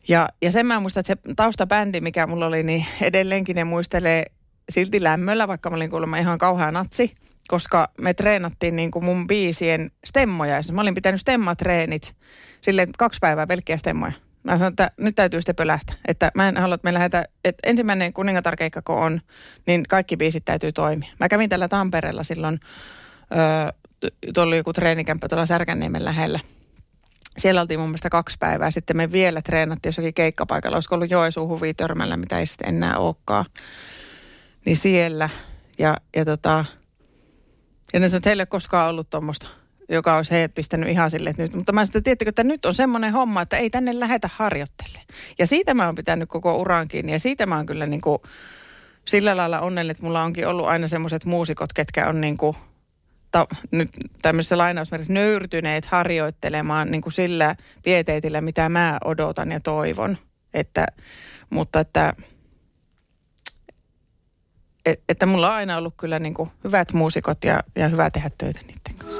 Ja, 0.07 0.29
ja 0.41 0.51
sen 0.51 0.65
mä 0.65 0.79
muistan, 0.79 1.01
että 1.01 1.29
se 1.29 1.33
taustabändi, 1.35 2.01
mikä 2.01 2.27
mulla 2.27 2.45
oli, 2.45 2.63
niin 2.63 2.85
edelleenkin 3.01 3.55
ne 3.55 3.63
muistelee 3.63 4.25
silti 4.69 5.03
lämmöllä, 5.03 5.47
vaikka 5.47 5.69
mä 5.69 5.75
olin 5.75 5.89
kuulemma 5.89 6.17
ihan 6.17 6.37
kauhean 6.37 6.73
natsi. 6.73 7.15
Koska 7.49 7.89
me 8.01 8.13
treenattiin 8.13 8.75
niin 8.75 8.91
kuin 8.91 9.05
mun 9.05 9.27
biisien 9.27 9.91
stemmoja. 10.05 10.55
Ja 10.55 10.73
mä 10.73 10.81
olin 10.81 10.95
pitänyt 10.95 11.21
stemmatreenit 11.21 12.15
silleen 12.61 12.89
kaksi 12.97 13.19
päivää 13.21 13.47
pelkkiä 13.47 13.77
stemmoja. 13.77 14.13
Mä 14.43 14.57
sanoin, 14.57 14.71
että 14.71 14.91
nyt 14.97 15.15
täytyy 15.15 15.41
sitten 15.41 15.55
pölähtää. 15.55 15.95
Että 16.07 16.31
mä 16.35 16.49
en 16.49 16.57
halua, 16.57 16.75
että 16.75 16.87
me 16.87 16.93
lähdetään, 16.93 17.25
että 17.45 17.69
ensimmäinen 17.69 18.13
kuningatarkeikka 18.13 18.81
kun 18.81 18.95
on, 18.95 19.21
niin 19.67 19.83
kaikki 19.89 20.17
biisit 20.17 20.45
täytyy 20.45 20.71
toimia. 20.71 21.09
Mä 21.19 21.29
kävin 21.29 21.49
tällä 21.49 21.67
Tampereella 21.67 22.23
silloin, 22.23 22.59
öö, 23.35 23.71
tuolla 24.33 24.49
oli 24.49 24.57
joku 24.57 24.73
treenikämppä 24.73 25.27
tuolla 25.27 25.45
Särkänniemen 25.45 26.05
lähellä. 26.05 26.39
Siellä 27.37 27.61
oltiin 27.61 27.79
mun 27.79 27.89
mielestä 27.89 28.09
kaksi 28.09 28.37
päivää. 28.39 28.71
Sitten 28.71 28.97
me 28.97 29.11
vielä 29.11 29.41
treenattiin 29.41 29.89
jossakin 29.89 30.13
keikkapaikalla. 30.13 30.77
Olisiko 30.77 30.95
ollut 30.95 31.11
Joensuun 31.11 31.49
huvitörmällä, 31.49 32.17
mitä 32.17 32.39
ei 32.39 32.45
sitten 32.45 32.75
enää 32.75 32.97
olekaan. 32.97 33.45
Niin 34.65 34.77
siellä. 34.77 35.29
Ja, 35.79 35.97
ja 36.15 36.25
tota, 36.25 36.65
ja 37.93 37.99
ne 37.99 38.09
sanoi, 38.09 38.33
että 38.33 38.45
koskaan 38.45 38.89
ollut 38.89 39.09
tuommoista, 39.09 39.47
joka 39.89 40.15
olisi 40.15 40.31
heidät 40.31 40.53
pistänyt 40.55 40.89
ihan 40.89 41.11
silleen, 41.11 41.35
nyt. 41.37 41.53
Mutta 41.53 41.71
mä 41.71 41.85
sitten 41.85 42.03
tiedättekö, 42.03 42.29
että 42.29 42.43
nyt 42.43 42.65
on 42.65 42.73
semmoinen 42.73 43.13
homma, 43.13 43.41
että 43.41 43.57
ei 43.57 43.69
tänne 43.69 43.99
lähetä 43.99 44.29
harjoittelemaan. 44.33 45.05
Ja 45.39 45.47
siitä 45.47 45.73
mä 45.73 45.85
oon 45.85 45.95
pitänyt 45.95 46.29
koko 46.29 46.57
uran 46.57 46.87
kiinni. 46.87 47.11
Ja 47.11 47.19
siitä 47.19 47.45
mä 47.45 47.55
oon 47.55 47.65
kyllä 47.65 47.85
niin 47.85 48.01
kuin 48.01 48.21
sillä 49.05 49.37
lailla 49.37 49.59
onnellinen, 49.59 49.91
että 49.91 50.05
mulla 50.05 50.23
onkin 50.23 50.47
ollut 50.47 50.67
aina 50.67 50.87
semmoiset 50.87 51.25
muusikot, 51.25 51.73
ketkä 51.73 52.07
on 52.07 52.21
niin 52.21 52.37
kuin 52.37 52.55
ta, 53.31 53.47
nyt 53.71 53.89
tämmöisessä 54.21 54.57
lainausmerkissä 54.57 55.13
nöyrtyneet 55.13 55.85
harjoittelemaan 55.85 56.91
niin 56.91 57.01
kuin 57.01 57.13
sillä 57.13 57.55
pieteetillä, 57.83 58.41
mitä 58.41 58.69
mä 58.69 58.97
odotan 59.05 59.51
ja 59.51 59.59
toivon. 59.59 60.17
Että, 60.53 60.85
mutta 61.49 61.79
että, 61.79 62.13
et, 64.89 65.01
että 65.09 65.25
mulla 65.25 65.47
on 65.47 65.53
aina 65.53 65.77
ollut 65.77 65.93
kyllä 65.97 66.19
niin 66.19 66.33
kuin 66.33 66.49
hyvät 66.63 66.93
muusikot 66.93 67.43
ja, 67.45 67.63
ja 67.75 67.87
hyvä 67.87 68.09
tehdä 68.09 68.31
töitä 68.37 68.59
niiden 68.59 68.95
kanssa. 68.97 69.19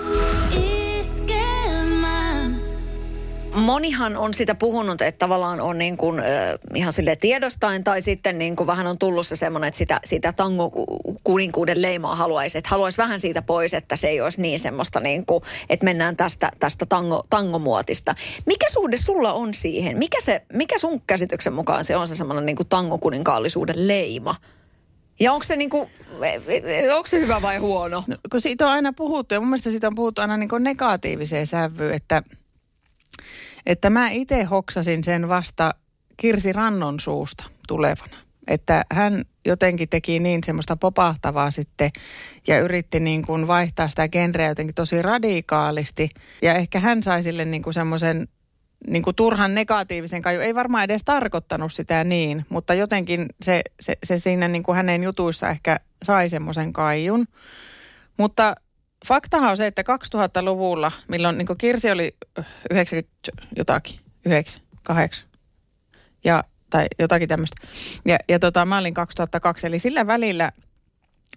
Monihan 3.53 4.17
on 4.17 4.33
sitä 4.33 4.55
puhunut, 4.55 5.01
että 5.01 5.19
tavallaan 5.19 5.61
on 5.61 5.77
niin 5.77 5.97
kuin, 5.97 6.19
äh, 6.19 6.25
ihan 6.73 6.93
sille 6.93 7.15
tiedostain 7.15 7.83
tai 7.83 8.01
sitten 8.01 8.39
niin 8.39 8.55
kuin 8.55 8.67
vähän 8.67 8.87
on 8.87 8.97
tullut 8.97 9.27
se 9.27 9.35
semmoinen, 9.35 9.67
että 9.67 9.77
sitä, 9.77 9.99
sitä 10.03 10.33
tango-kuninkuuden 10.33 11.81
leimaa 11.81 12.15
haluaisi. 12.15 12.57
Että 12.57 12.69
haluaisi 12.69 12.97
vähän 12.97 13.19
siitä 13.19 13.41
pois, 13.41 13.73
että 13.73 13.95
se 13.95 14.07
ei 14.07 14.21
olisi 14.21 14.41
niin 14.41 14.59
semmoista 14.59 14.99
niin 14.99 15.25
kuin, 15.25 15.43
että 15.69 15.83
mennään 15.83 16.15
tästä, 16.15 16.51
tästä 16.59 16.85
tango, 16.85 17.23
tangomuotista. 17.29 18.15
Mikä 18.45 18.65
suhde 18.69 18.97
sulla 18.97 19.33
on 19.33 19.53
siihen? 19.53 19.97
Mikä, 19.97 20.17
se, 20.21 20.41
mikä 20.53 20.77
sun 20.77 21.01
käsityksen 21.07 21.53
mukaan 21.53 21.85
se 21.85 21.95
on 21.95 22.07
se 22.07 22.15
semmoinen 22.15 22.45
niin 22.45 22.57
kuin 22.57 22.69
tangokuninkaallisuuden 22.69 23.87
leima? 23.87 24.35
Ja 25.19 25.33
onko 25.33 25.43
se, 25.43 25.55
niin 25.55 25.69
kuin, 25.69 25.89
onko 26.95 27.07
se 27.07 27.19
hyvä 27.19 27.41
vai 27.41 27.57
huono? 27.57 28.03
No, 28.07 28.17
kun 28.31 28.41
siitä 28.41 28.65
on 28.65 28.71
aina 28.71 28.93
puhuttu, 28.93 29.33
ja 29.33 29.39
mun 29.39 29.49
mielestä 29.49 29.69
siitä 29.69 29.87
on 29.87 29.95
puhuttu 29.95 30.21
aina 30.21 30.37
niin 30.37 30.49
kuin 30.49 30.63
negatiiviseen 30.63 31.47
sävyyn, 31.47 31.93
että, 31.93 32.23
että 33.65 33.89
mä 33.89 34.09
itse 34.09 34.43
hoksasin 34.43 35.03
sen 35.03 35.29
vasta 35.29 35.73
Kirsi 36.17 36.53
Rannon 36.53 36.99
suusta 36.99 37.43
tulevana. 37.67 38.17
Että 38.47 38.85
hän 38.91 39.25
jotenkin 39.45 39.89
teki 39.89 40.19
niin 40.19 40.43
semmoista 40.43 40.75
popahtavaa 40.75 41.51
sitten 41.51 41.89
ja 42.47 42.59
yritti 42.59 42.99
niin 42.99 43.25
kuin 43.25 43.47
vaihtaa 43.47 43.89
sitä 43.89 44.07
genreä 44.07 44.47
jotenkin 44.47 44.75
tosi 44.75 45.01
radikaalisti. 45.01 46.09
Ja 46.41 46.53
ehkä 46.53 46.79
hän 46.79 47.03
sai 47.03 47.23
sille 47.23 47.45
niin 47.45 47.63
kuin 47.63 47.73
semmoisen 47.73 48.27
niin 48.87 49.03
kuin 49.03 49.15
turhan 49.15 49.55
negatiivisen 49.55 50.21
kaju. 50.21 50.39
Ei 50.39 50.55
varmaan 50.55 50.83
edes 50.83 51.01
tarkoittanut 51.05 51.73
sitä 51.73 52.03
niin, 52.03 52.45
mutta 52.49 52.73
jotenkin 52.73 53.25
se, 53.41 53.61
se, 53.79 53.97
se 54.03 54.17
siinä 54.17 54.47
niin 54.47 54.63
kuin 54.63 54.75
hänen 54.75 55.03
jutuissa 55.03 55.49
ehkä 55.49 55.79
sai 56.03 56.29
semmoisen 56.29 56.73
kaijun. 56.73 57.27
Mutta 58.17 58.55
faktahan 59.07 59.49
on 59.49 59.57
se, 59.57 59.67
että 59.67 59.81
2000-luvulla, 59.81 60.91
milloin 61.07 61.37
niin 61.37 61.47
kuin 61.47 61.57
Kirsi 61.57 61.91
oli 61.91 62.15
90 62.71 63.11
jotakin, 63.55 63.99
9, 64.25 64.61
8 64.83 65.29
ja, 66.23 66.43
tai 66.69 66.87
jotakin 66.99 67.29
tämmöistä. 67.29 67.67
Ja, 68.05 68.17
ja 68.29 68.39
tota, 68.39 68.65
mä 68.65 68.77
olin 68.77 68.93
2002, 68.93 69.67
eli 69.67 69.79
sillä 69.79 70.07
välillä 70.07 70.51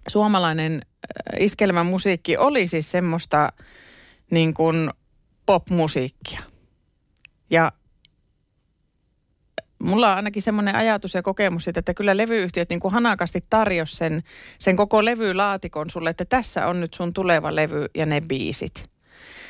suomalainen 0.07 0.73
äh, 0.73 1.41
iskelmämusiikki 1.41 2.37
oli 2.37 2.67
siis 2.67 2.91
semmoista 2.91 3.49
niin 4.31 4.53
kuin 4.53 4.89
popmusiikkia. 5.45 6.52
Ja 7.53 7.71
mulla 9.83 10.09
on 10.09 10.15
ainakin 10.15 10.41
semmoinen 10.41 10.75
ajatus 10.75 11.13
ja 11.13 11.21
kokemus 11.21 11.63
siitä, 11.63 11.79
että 11.79 11.93
kyllä 11.93 12.17
levyyhtiöt 12.17 12.69
niin 12.69 12.79
kuin 12.79 12.93
hanakasti 12.93 13.39
tarjosi 13.49 13.95
sen, 13.95 14.23
sen 14.59 14.75
koko 14.75 15.05
levylaatikon 15.05 15.89
sulle, 15.89 16.09
että 16.09 16.25
tässä 16.25 16.67
on 16.67 16.79
nyt 16.79 16.93
sun 16.93 17.13
tuleva 17.13 17.55
levy 17.55 17.85
ja 17.95 18.05
ne 18.05 18.21
biisit. 18.27 18.89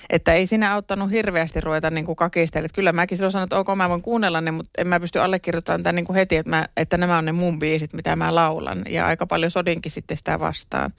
Että 0.10 0.34
ei 0.34 0.46
siinä 0.46 0.74
auttanut 0.74 1.12
hirveästi 1.12 1.62
ruveta 1.62 1.90
niin 1.90 2.06
kuin 2.06 2.16
kakistella. 2.16 2.66
Että 2.66 2.76
kyllä 2.76 2.92
mäkin 2.92 3.18
silloin 3.18 3.32
sanoin, 3.32 3.46
että 3.46 3.58
ok, 3.58 3.68
mä 3.76 3.90
voin 3.90 4.02
kuunnella 4.02 4.42
ne, 4.42 4.52
mutta 4.52 4.82
en 4.82 4.88
mä 4.88 5.00
pysty 5.00 5.20
allekirjoittamaan 5.20 5.84
tämän 5.84 5.96
niin 5.96 6.06
kuin 6.06 6.16
heti, 6.16 6.36
että, 6.36 6.50
mä, 6.50 6.68
että 6.78 6.98
nämä 6.98 7.18
on 7.18 7.26
ne 7.26 7.32
mun 7.32 7.60
biisit, 7.60 7.94
mitä 7.94 8.16
mä 8.16 8.36
laulan. 8.36 8.84
Ja 8.90 9.06
aika 9.06 9.28
paljon 9.28 9.52
sodinkin 9.52 9.92
sitten 9.92 10.18
sitä 10.18 10.40
vastaan. 10.40 10.94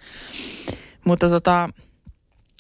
Mutta 1.05 1.29
tota, 1.29 1.69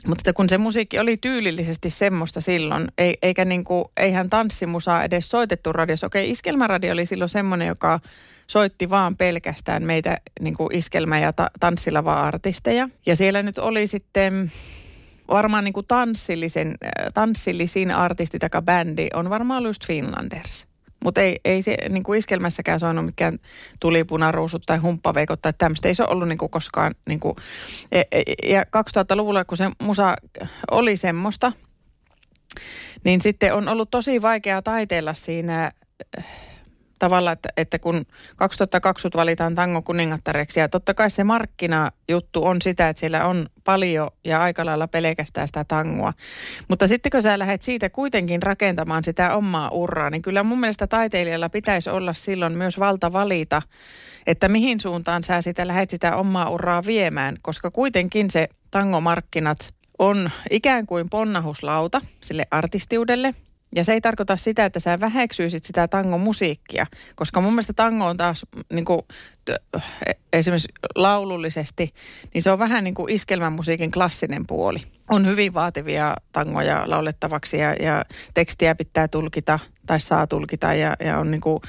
Mutta 0.08 0.32
kun 0.32 0.48
se 0.48 0.58
musiikki 0.58 0.98
oli 0.98 1.16
tyylillisesti 1.16 1.90
semmoista 1.90 2.40
silloin, 2.40 2.88
ei, 2.98 3.18
eikä 3.22 3.44
niinku, 3.44 3.92
eihän 3.96 4.30
tanssimusaa 4.30 5.04
edes 5.04 5.30
soitettu 5.30 5.72
radiossa. 5.72 6.06
Okei, 6.06 6.30
iskelmäradio 6.30 6.92
oli 6.92 7.06
silloin 7.06 7.28
semmoinen, 7.28 7.68
joka 7.68 8.00
soitti 8.46 8.90
vaan 8.90 9.16
pelkästään 9.16 9.82
meitä 9.82 10.18
niinku 10.40 10.68
iskelmä- 10.72 11.18
ja 11.18 11.32
ta- 11.32 11.50
tanssilava-artisteja. 11.60 12.88
Ja 13.06 13.16
siellä 13.16 13.42
nyt 13.42 13.58
oli 13.58 13.86
sitten 13.86 14.52
varmaan 15.28 15.64
niinku 15.64 15.82
tanssillisen, 15.82 16.74
tanssillisin 17.14 17.90
artisti 17.90 18.38
tai 18.38 18.62
bändi 18.62 19.06
on 19.14 19.30
varmaan 19.30 19.58
ollut 19.58 19.70
just 19.70 19.86
Finlanders. 19.86 20.73
Mutta 21.04 21.20
ei, 21.20 21.40
ei 21.44 21.62
se 21.62 21.76
niin 21.88 22.02
kuin 22.02 22.18
iskelmässäkään 22.18 22.80
soinut 22.80 23.04
mikään 23.04 23.38
tulipunaruusut 23.80 24.62
tai 24.66 24.78
humppaveikot 24.78 25.42
tai 25.42 25.52
tämmöistä. 25.58 25.88
Ei 25.88 25.94
se 25.94 26.04
ollut 26.08 26.28
niin 26.28 26.38
kuin 26.38 26.50
koskaan. 26.50 26.94
Niin 27.08 27.20
kuin, 27.20 27.36
e, 27.92 28.02
e, 28.12 28.22
ja 28.44 28.62
2000-luvulla, 28.62 29.44
kun 29.44 29.56
se 29.56 29.70
musa 29.82 30.16
oli 30.70 30.96
semmoista, 30.96 31.52
niin 33.04 33.20
sitten 33.20 33.54
on 33.54 33.68
ollut 33.68 33.90
tosi 33.90 34.22
vaikeaa 34.22 34.62
taiteella 34.62 35.14
siinä 35.14 35.70
tavalla, 37.04 37.32
että, 37.32 37.48
että 37.56 37.78
kun 37.78 38.06
2020 38.36 39.18
valitaan 39.18 39.54
tango 39.54 39.82
kuningattareksi 39.82 40.60
ja 40.60 40.68
totta 40.68 40.94
kai 40.94 41.10
se 41.10 41.24
markkinajuttu 41.24 42.44
on 42.44 42.62
sitä, 42.62 42.88
että 42.88 43.00
siellä 43.00 43.26
on 43.26 43.46
paljon 43.64 44.08
ja 44.24 44.42
aika 44.42 44.64
lailla 44.64 44.88
pelkästään 44.88 45.48
sitä 45.48 45.64
tangoa. 45.64 46.12
Mutta 46.68 46.86
sitten 46.86 47.10
kun 47.10 47.22
sä 47.22 47.38
lähdet 47.38 47.62
siitä 47.62 47.90
kuitenkin 47.90 48.42
rakentamaan 48.42 49.04
sitä 49.04 49.34
omaa 49.34 49.68
urraa, 49.68 50.10
niin 50.10 50.22
kyllä 50.22 50.42
mun 50.42 50.60
mielestä 50.60 50.86
taiteilijalla 50.86 51.48
pitäisi 51.48 51.90
olla 51.90 52.14
silloin 52.14 52.52
myös 52.52 52.78
valta 52.78 53.12
valita, 53.12 53.62
että 54.26 54.48
mihin 54.48 54.80
suuntaan 54.80 55.24
sä 55.24 55.42
sitä 55.42 55.66
lähdet 55.66 55.90
sitä 55.90 56.16
omaa 56.16 56.50
urraa 56.50 56.82
viemään, 56.86 57.36
koska 57.42 57.70
kuitenkin 57.70 58.30
se 58.30 58.48
tangomarkkinat 58.70 59.74
on 59.98 60.30
ikään 60.50 60.86
kuin 60.86 61.10
ponnahuslauta 61.10 62.00
sille 62.20 62.46
artistiudelle– 62.50 63.34
ja 63.74 63.84
se 63.84 63.92
ei 63.92 64.00
tarkoita 64.00 64.36
sitä, 64.36 64.64
että 64.64 64.80
sä 64.80 65.00
väheksyisit 65.00 65.64
sitä 65.64 65.88
tangomusiikkia, 65.88 66.86
koska 67.14 67.40
mun 67.40 67.52
mielestä 67.52 67.72
tango 67.72 68.04
on 68.04 68.16
taas 68.16 68.46
niin 68.72 68.84
kuin, 68.84 69.00
esimerkiksi 70.32 70.68
laulullisesti, 70.94 71.94
niin 72.34 72.42
se 72.42 72.50
on 72.50 72.58
vähän 72.58 72.84
niin 72.84 72.94
kuin 72.94 73.12
iskelmämusiikin 73.12 73.90
klassinen 73.90 74.46
puoli. 74.46 74.78
On 75.10 75.26
hyvin 75.26 75.54
vaativia 75.54 76.14
tangoja 76.32 76.82
laulettavaksi 76.86 77.58
ja, 77.58 77.72
ja 77.72 78.04
tekstiä 78.34 78.74
pitää 78.74 79.08
tulkita 79.08 79.58
tai 79.86 80.00
saa 80.00 80.26
tulkita 80.26 80.74
ja, 80.74 80.96
ja 81.04 81.18
on 81.18 81.30
niin 81.30 81.40
kuin 81.40 81.60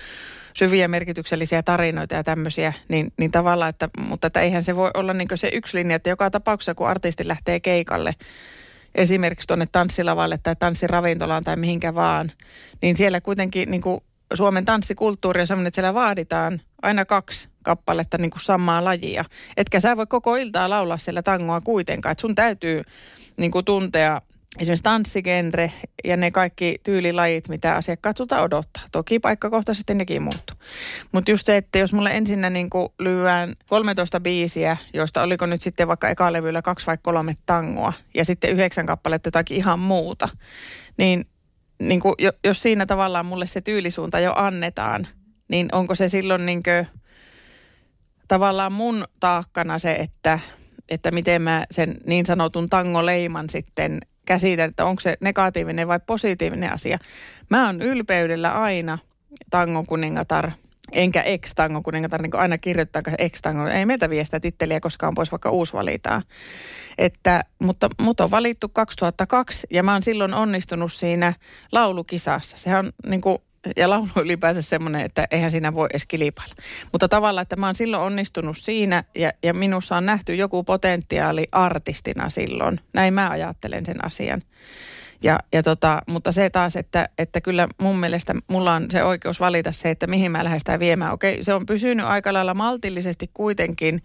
syviä 0.53 0.87
merkityksellisiä 0.87 1.63
tarinoita 1.63 2.15
ja 2.15 2.23
tämmöisiä, 2.23 2.73
niin, 2.87 3.13
niin 3.17 3.31
tavallaan, 3.31 3.69
että, 3.69 3.89
mutta 3.99 4.27
että 4.27 4.41
eihän 4.41 4.63
se 4.63 4.75
voi 4.75 4.91
olla 4.93 5.13
niin 5.13 5.27
se 5.35 5.49
yksi 5.53 5.77
linja, 5.77 5.95
että 5.95 6.09
joka 6.09 6.31
tapauksessa 6.31 6.75
kun 6.75 6.87
artisti 6.87 7.27
lähtee 7.27 7.59
keikalle, 7.59 8.13
esimerkiksi 8.95 9.47
tuonne 9.47 9.67
tanssilavalle 9.71 10.37
tai 10.43 10.55
tanssiravintolaan 10.59 11.43
tai 11.43 11.55
mihinkä 11.55 11.95
vaan, 11.95 12.31
niin 12.81 12.97
siellä 12.97 13.21
kuitenkin 13.21 13.71
niin 13.71 13.81
kuin 13.81 13.99
Suomen 14.33 14.65
tanssikulttuuri 14.65 15.41
on 15.41 15.47
sellainen, 15.47 15.67
että 15.67 15.75
siellä 15.75 15.93
vaaditaan 15.93 16.61
aina 16.81 17.05
kaksi 17.05 17.49
kappaletta 17.63 18.17
niin 18.17 18.31
kuin 18.31 18.41
samaa 18.41 18.83
lajia. 18.83 19.25
Etkä 19.57 19.79
sä 19.79 19.97
voi 19.97 20.07
koko 20.07 20.35
iltaa 20.35 20.69
laulaa 20.69 20.97
siellä 20.97 21.21
tangoa 21.21 21.61
kuitenkaan. 21.61 22.11
Et 22.11 22.19
sun 22.19 22.35
täytyy 22.35 22.81
niin 23.37 23.51
kuin 23.51 23.65
tuntea 23.65 24.21
esimerkiksi 24.59 24.83
tanssigenre 24.83 25.71
ja 26.03 26.17
ne 26.17 26.31
kaikki 26.31 26.77
tyylilajit, 26.83 27.49
mitä 27.49 27.75
asiakkaat 27.75 28.17
sulta 28.17 28.41
odottaa. 28.41 28.83
Toki 28.91 29.19
paikkakohtaisesti 29.19 29.93
nekin 29.93 30.21
muuttuu. 30.21 30.57
Mutta 31.11 31.31
just 31.31 31.45
se, 31.45 31.57
että 31.57 31.79
jos 31.79 31.93
mulle 31.93 32.11
ensinnä 32.11 32.49
niin 32.49 32.69
lyöään 32.99 33.53
13 33.69 34.19
biisiä, 34.19 34.77
joista 34.93 35.21
oliko 35.21 35.45
nyt 35.45 35.61
sitten 35.61 35.87
vaikka 35.87 36.09
ekalevyllä 36.09 36.61
kaksi 36.61 36.87
vai 36.87 36.97
kolme 37.01 37.33
tangoa 37.45 37.93
ja 38.13 38.25
sitten 38.25 38.49
yhdeksän 38.49 38.85
kappaletta 38.85 39.27
jotakin 39.27 39.57
ihan 39.57 39.79
muuta, 39.79 40.29
niin, 40.97 41.25
niin 41.79 41.99
kuin, 41.99 42.15
jos 42.43 42.61
siinä 42.61 42.85
tavallaan 42.85 43.25
mulle 43.25 43.47
se 43.47 43.61
tyylisuunta 43.61 44.19
jo 44.19 44.33
annetaan, 44.35 45.07
niin 45.47 45.69
onko 45.71 45.95
se 45.95 46.09
silloin 46.09 46.45
niin 46.45 46.63
kuin, 46.63 46.87
tavallaan 48.27 48.73
mun 48.73 49.05
taakkana 49.19 49.79
se, 49.79 49.91
että 49.91 50.39
että 50.89 51.11
miten 51.11 51.41
mä 51.41 51.65
sen 51.71 51.97
niin 52.05 52.25
sanotun 52.25 52.69
tangoleiman 52.69 53.49
sitten 53.49 53.99
käsitän, 54.25 54.69
että 54.69 54.85
onko 54.85 54.99
se 54.99 55.17
negatiivinen 55.19 55.87
vai 55.87 55.99
positiivinen 56.05 56.73
asia. 56.73 56.97
Mä 57.49 57.65
oon 57.65 57.81
ylpeydellä 57.81 58.51
aina 58.51 58.97
tangon 59.49 59.85
kuningatar, 59.85 60.51
enkä 60.91 61.21
ex-tangon 61.21 61.83
kuningatar, 61.83 62.21
niin 62.21 62.31
kuin 62.31 62.41
aina 62.41 62.57
kirjoittaa 62.57 63.01
ex-tangon. 63.17 63.71
Ei 63.71 63.85
meitä 63.85 64.09
viestä 64.09 64.39
titteliä 64.39 64.79
koskaan 64.79 65.15
pois, 65.15 65.31
vaikka 65.31 65.49
uusi 65.49 65.73
valitaan. 65.73 66.21
Että, 66.97 67.43
mutta 67.59 67.89
mut 68.01 68.19
on 68.19 68.31
valittu 68.31 68.69
2002 68.69 69.67
ja 69.71 69.83
mä 69.83 69.93
oon 69.93 70.03
silloin 70.03 70.33
onnistunut 70.33 70.93
siinä 70.93 71.33
laulukisassa. 71.71 72.57
Sehän 72.57 72.85
on 72.85 72.91
niin 73.09 73.21
kuin 73.21 73.37
ja 73.77 73.89
laulu 73.89 74.07
ylipäänsä 74.21 74.61
semmoinen, 74.61 75.01
että 75.01 75.27
eihän 75.31 75.51
siinä 75.51 75.73
voi 75.73 75.87
edes 75.89 76.05
kilpailla. 76.05 76.55
Mutta 76.91 77.07
tavallaan, 77.07 77.41
että 77.41 77.55
mä 77.55 77.65
oon 77.65 77.75
silloin 77.75 78.03
onnistunut 78.03 78.57
siinä 78.57 79.03
ja, 79.15 79.31
ja 79.43 79.53
minussa 79.53 79.97
on 79.97 80.05
nähty 80.05 80.35
joku 80.35 80.63
potentiaali 80.63 81.47
artistina 81.51 82.29
silloin. 82.29 82.79
Näin 82.93 83.13
mä 83.13 83.29
ajattelen 83.29 83.85
sen 83.85 84.05
asian. 84.05 84.41
Ja, 85.23 85.39
ja 85.53 85.63
tota, 85.63 86.01
mutta 86.07 86.31
se 86.31 86.49
taas, 86.49 86.75
että, 86.75 87.09
että 87.17 87.41
kyllä 87.41 87.67
mun 87.81 87.97
mielestä 87.97 88.33
mulla 88.47 88.73
on 88.73 88.91
se 88.91 89.03
oikeus 89.03 89.39
valita 89.39 89.71
se, 89.71 89.89
että 89.89 90.07
mihin 90.07 90.31
mä 90.31 90.43
lähden 90.43 90.59
sitä 90.59 90.79
viemään. 90.79 91.13
Okei, 91.13 91.43
se 91.43 91.53
on 91.53 91.65
pysynyt 91.65 92.05
aika 92.05 92.33
lailla 92.33 92.53
maltillisesti 92.53 93.29
kuitenkin 93.33 94.03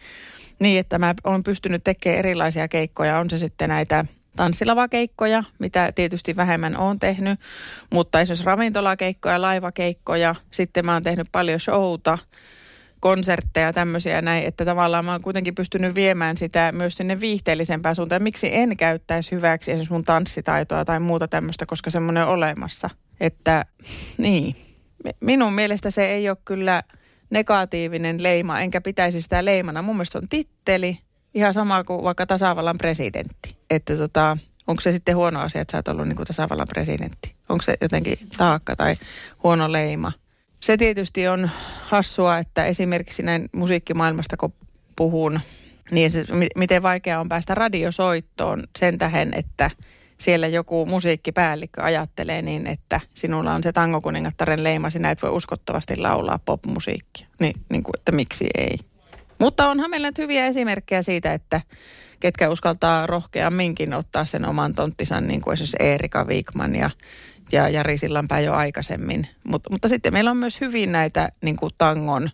niin, 0.58 0.80
että 0.80 0.98
mä 0.98 1.14
oon 1.24 1.42
pystynyt 1.42 1.84
tekemään 1.84 2.18
erilaisia 2.18 2.68
keikkoja. 2.68 3.18
On 3.18 3.30
se 3.30 3.38
sitten 3.38 3.68
näitä 3.68 4.04
tanssilavakeikkoja, 4.36 5.44
mitä 5.58 5.92
tietysti 5.92 6.36
vähemmän 6.36 6.76
on 6.76 6.98
tehnyt, 6.98 7.40
mutta 7.92 8.20
esimerkiksi 8.20 8.46
ravintolakeikkoja, 8.46 9.42
laivakeikkoja, 9.42 10.34
sitten 10.50 10.86
mä 10.86 10.92
oon 10.92 11.02
tehnyt 11.02 11.28
paljon 11.32 11.60
showta, 11.60 12.18
konsertteja 13.00 13.72
tämmöisiä 13.72 14.22
näin, 14.22 14.44
että 14.46 14.64
tavallaan 14.64 15.04
mä 15.04 15.12
oon 15.12 15.22
kuitenkin 15.22 15.54
pystynyt 15.54 15.94
viemään 15.94 16.36
sitä 16.36 16.72
myös 16.72 16.96
sinne 16.96 17.20
viihteellisempään 17.20 17.94
suuntaan. 17.94 18.22
Miksi 18.22 18.56
en 18.56 18.76
käyttäisi 18.76 19.32
hyväksi 19.32 19.70
esimerkiksi 19.70 19.92
mun 19.92 20.04
tanssitaitoa 20.04 20.84
tai 20.84 21.00
muuta 21.00 21.28
tämmöistä, 21.28 21.66
koska 21.66 21.90
semmoinen 21.90 22.22
on 22.22 22.28
olemassa. 22.28 22.90
Että 23.20 23.64
niin, 24.18 24.56
minun 25.20 25.52
mielestä 25.52 25.90
se 25.90 26.06
ei 26.06 26.28
ole 26.28 26.36
kyllä 26.44 26.82
negatiivinen 27.30 28.22
leima, 28.22 28.60
enkä 28.60 28.80
pitäisi 28.80 29.20
sitä 29.20 29.44
leimana. 29.44 29.82
Mun 29.82 29.96
mielestä 29.96 30.18
on 30.18 30.28
titteli, 30.28 30.98
Ihan 31.34 31.54
sama 31.54 31.84
kuin 31.84 32.04
vaikka 32.04 32.26
tasavallan 32.26 32.78
presidentti. 32.78 33.59
Että 33.70 33.96
tota, 33.96 34.36
onko 34.66 34.80
se 34.80 34.92
sitten 34.92 35.16
huono 35.16 35.40
asia, 35.40 35.60
että 35.60 35.72
sä 35.72 35.78
oot 35.78 35.88
ollut 35.88 36.08
niin 36.08 36.16
kuin 36.16 36.26
tasavallan 36.26 36.66
presidentti? 36.68 37.34
Onko 37.48 37.62
se 37.62 37.76
jotenkin 37.80 38.18
taakka 38.36 38.76
tai 38.76 38.96
huono 39.42 39.72
leima? 39.72 40.12
Se 40.60 40.76
tietysti 40.76 41.28
on 41.28 41.50
hassua, 41.82 42.38
että 42.38 42.64
esimerkiksi 42.64 43.22
näin 43.22 43.48
musiikkimaailmasta 43.52 44.36
kun 44.36 44.52
puhun, 44.96 45.40
niin 45.90 46.10
se, 46.10 46.24
miten 46.56 46.82
vaikea 46.82 47.20
on 47.20 47.28
päästä 47.28 47.54
radiosoittoon 47.54 48.64
sen 48.78 48.98
tähän, 48.98 49.28
että 49.34 49.70
siellä 50.18 50.46
joku 50.46 50.86
musiikkipäällikkö 50.86 51.82
ajattelee 51.82 52.42
niin, 52.42 52.66
että 52.66 53.00
sinulla 53.14 53.54
on 53.54 53.62
se 53.62 53.72
tangokuningattaren 53.72 54.64
leima, 54.64 54.90
sinä 54.90 55.10
et 55.10 55.22
voi 55.22 55.30
uskottavasti 55.30 55.96
laulaa 55.96 56.38
popmusiikkia. 56.38 57.26
Niin, 57.40 57.54
niin 57.70 57.82
kuin, 57.82 57.94
että 57.98 58.12
miksi 58.12 58.46
ei? 58.58 58.78
Mutta 59.40 59.68
onhan 59.68 59.90
meillä 59.90 60.08
nyt 60.08 60.18
hyviä 60.18 60.46
esimerkkejä 60.46 61.02
siitä, 61.02 61.32
että 61.32 61.60
ketkä 62.20 62.50
uskaltaa 62.50 63.06
rohkeamminkin 63.06 63.94
ottaa 63.94 64.24
sen 64.24 64.48
oman 64.48 64.74
tonttisan, 64.74 65.26
niin 65.26 65.40
kuin 65.40 65.52
esimerkiksi 65.52 65.76
Eerika 65.80 66.24
Wigman 66.24 66.76
ja, 66.76 66.90
ja 67.52 67.68
Jari 67.68 67.98
Sillanpää 67.98 68.40
jo 68.40 68.54
aikaisemmin. 68.54 69.26
Mut, 69.44 69.62
mutta 69.70 69.88
sitten 69.88 70.12
meillä 70.12 70.30
on 70.30 70.36
myös 70.36 70.60
hyvin 70.60 70.92
näitä 70.92 71.28
niin 71.42 71.56
kuin 71.56 71.70
tangon 71.78 72.30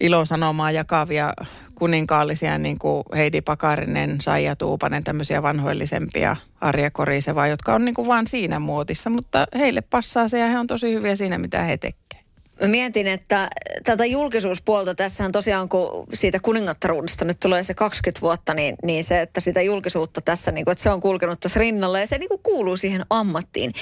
ilosanomaa 0.00 0.70
jakavia 0.70 1.32
kuninkaallisia, 1.74 2.58
niin 2.58 2.78
kuin 2.78 3.02
Heidi 3.16 3.40
Pakarinen, 3.40 4.20
Saija 4.20 4.56
Tuupanen, 4.56 5.04
tämmöisiä 5.04 5.42
vanhoillisempia 5.42 6.36
Arja 6.60 6.90
Koriseva, 6.90 7.46
jotka 7.46 7.74
on 7.74 7.84
niin 7.84 7.94
kuin 7.94 8.08
vaan 8.08 8.26
siinä 8.26 8.58
muotissa, 8.58 9.10
mutta 9.10 9.46
heille 9.58 9.80
passaa 9.80 10.28
se 10.28 10.38
ja 10.38 10.46
he 10.46 10.58
on 10.58 10.66
tosi 10.66 10.92
hyviä 10.94 11.16
siinä, 11.16 11.38
mitä 11.38 11.62
he 11.62 11.76
tekevät. 11.76 12.21
Mä 12.62 12.68
mietin, 12.68 13.06
että 13.06 13.48
tätä 13.84 14.06
julkisuuspuolta 14.06 14.94
tässähän 14.94 15.32
tosiaan, 15.32 15.68
kun 15.68 16.06
siitä 16.14 16.40
kuningattaruudesta 16.40 17.24
nyt 17.24 17.40
tulee 17.40 17.64
se 17.64 17.74
20 17.74 18.20
vuotta, 18.20 18.54
niin, 18.54 18.74
niin 18.84 19.04
se, 19.04 19.20
että 19.20 19.40
sitä 19.40 19.62
julkisuutta 19.62 20.20
tässä, 20.20 20.52
niin 20.52 20.64
kuin, 20.64 20.72
että 20.72 20.82
se 20.82 20.90
on 20.90 21.00
kulkenut 21.00 21.40
tässä 21.40 21.60
rinnalla 21.60 22.00
ja 22.00 22.06
se 22.06 22.18
niin 22.18 22.28
kuin 22.28 22.40
kuuluu 22.42 22.76
siihen 22.76 23.06
ammattiin. 23.10 23.72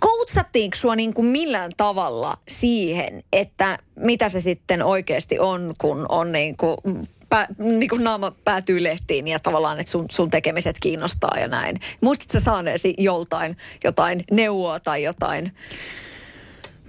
Koutsattiinko 0.00 0.76
sua 0.76 0.96
niin 0.96 1.14
kuin 1.14 1.26
millään 1.26 1.70
tavalla 1.76 2.36
siihen, 2.48 3.22
että 3.32 3.78
mitä 3.96 4.28
se 4.28 4.40
sitten 4.40 4.82
oikeasti 4.82 5.38
on, 5.38 5.72
kun 5.80 6.06
on 6.08 6.32
niin 6.32 6.56
kuin 6.56 6.76
pää, 7.28 7.46
niin 7.58 7.88
kuin 7.88 8.04
naama 8.04 8.32
päätyy 8.44 8.82
lehtiin 8.82 9.28
ja 9.28 9.38
tavallaan, 9.38 9.80
että 9.80 9.92
sun, 9.92 10.06
sun 10.10 10.30
tekemiset 10.30 10.76
kiinnostaa 10.80 11.38
ja 11.40 11.48
näin. 11.48 11.80
Muistatko 12.00 12.40
saaneesi 12.40 12.94
joltain 12.98 13.56
jotain 13.84 14.24
neuvoa 14.30 14.80
tai 14.80 15.02
jotain? 15.02 15.52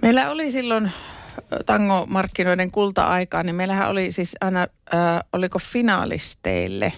Meillä 0.02 0.30
oli 0.30 0.50
silloin 0.52 0.92
tangomarkkinoiden 1.66 2.70
kulta-aikaa, 2.70 3.42
niin 3.42 3.54
meillähän 3.54 3.88
oli 3.88 4.12
siis 4.12 4.36
aina, 4.40 4.60
äh, 4.94 5.20
oliko 5.32 5.58
finaalisteille 5.58 6.92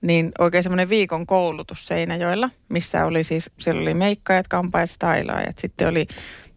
niin 0.00 0.32
oikein 0.38 0.62
semmoinen 0.62 0.88
viikon 0.88 1.26
koulutus 1.26 1.86
Seinäjoella, 1.86 2.50
missä 2.68 3.04
oli 3.04 3.24
siis, 3.24 3.50
siellä 3.58 3.82
oli 3.82 3.94
meikkaajat, 3.94 4.48
kampaajat, 4.48 4.90
stylaajat, 4.90 5.58
sitten 5.58 5.88
oli 5.88 6.06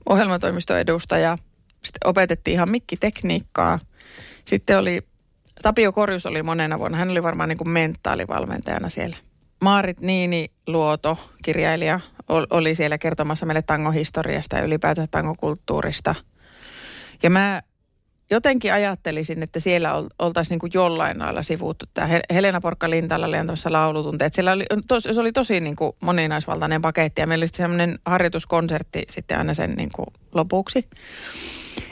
ohjelmatoimiston 0.09 0.77
edustaja, 0.77 1.37
sitten 1.83 2.09
opetettiin 2.09 2.53
ihan 2.53 2.69
mikkitekniikkaa, 2.69 3.79
sitten 4.45 4.77
oli, 4.77 5.01
Tapio 5.61 5.91
Korjus 5.91 6.25
oli 6.25 6.43
monena 6.43 6.79
vuonna, 6.79 6.97
hän 6.97 7.09
oli 7.09 7.23
varmaan 7.23 7.49
niin 7.49 7.57
kuin 7.57 7.69
mentaalivalmentajana 7.69 8.89
siellä. 8.89 9.17
Maarit 9.63 10.01
Niini 10.01 10.51
Luoto, 10.67 11.17
kirjailija, 11.43 11.99
oli 12.49 12.75
siellä 12.75 12.97
kertomassa 12.97 13.45
meille 13.45 13.61
tangohistoriasta 13.61 14.57
ja 14.57 14.63
ylipäätään 14.63 15.07
tangokulttuurista. 15.11 16.15
Ja 17.23 17.29
mä 17.29 17.61
jotenkin 18.31 18.73
ajattelisin, 18.73 19.43
että 19.43 19.59
siellä 19.59 19.93
oltaisiin 20.19 20.59
niin 20.63 20.71
jollain 20.73 21.19
lailla 21.19 21.43
sivuuttu. 21.43 21.85
Tämä 21.93 22.07
Helena 22.33 22.59
Porkka-Lintala 22.59 23.25
oli 23.25 23.37
antamassa 23.37 23.71
laulutunteet. 23.71 24.33
Siellä 24.33 24.51
oli, 24.51 24.65
se 24.99 25.21
oli 25.21 25.31
tosi 25.31 25.59
niin 25.59 25.75
kuin 25.75 25.91
moninaisvaltainen 26.01 26.81
paketti 26.81 27.21
ja 27.21 27.27
meillä 27.27 27.43
oli 27.43 27.47
semmoinen 27.47 27.99
harjoituskonsertti 28.05 29.03
sitten 29.09 29.37
aina 29.37 29.53
sen 29.53 29.71
niin 29.71 29.89
kuin 29.95 30.07
lopuksi. 30.31 30.89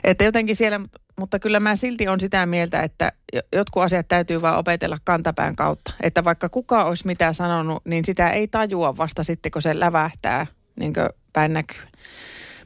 Että 0.03 0.23
jotenkin 0.23 0.55
siellä, 0.55 0.79
mutta 1.19 1.39
kyllä 1.39 1.59
mä 1.59 1.75
silti 1.75 2.07
on 2.07 2.19
sitä 2.19 2.45
mieltä, 2.45 2.81
että 2.81 3.11
jotkut 3.53 3.83
asiat 3.83 4.07
täytyy 4.07 4.41
vaan 4.41 4.57
opetella 4.57 4.97
kantapään 5.03 5.55
kautta. 5.55 5.91
Että 6.01 6.23
vaikka 6.23 6.49
kuka 6.49 6.83
olisi 6.83 7.07
mitään 7.07 7.35
sanonut, 7.35 7.85
niin 7.85 8.05
sitä 8.05 8.29
ei 8.29 8.47
tajua 8.47 8.97
vasta 8.97 9.23
sitten, 9.23 9.51
kun 9.51 9.61
se 9.61 9.79
lävähtää 9.79 10.47
niin 10.79 10.93
päin 11.33 11.53
näkyy. 11.53 11.81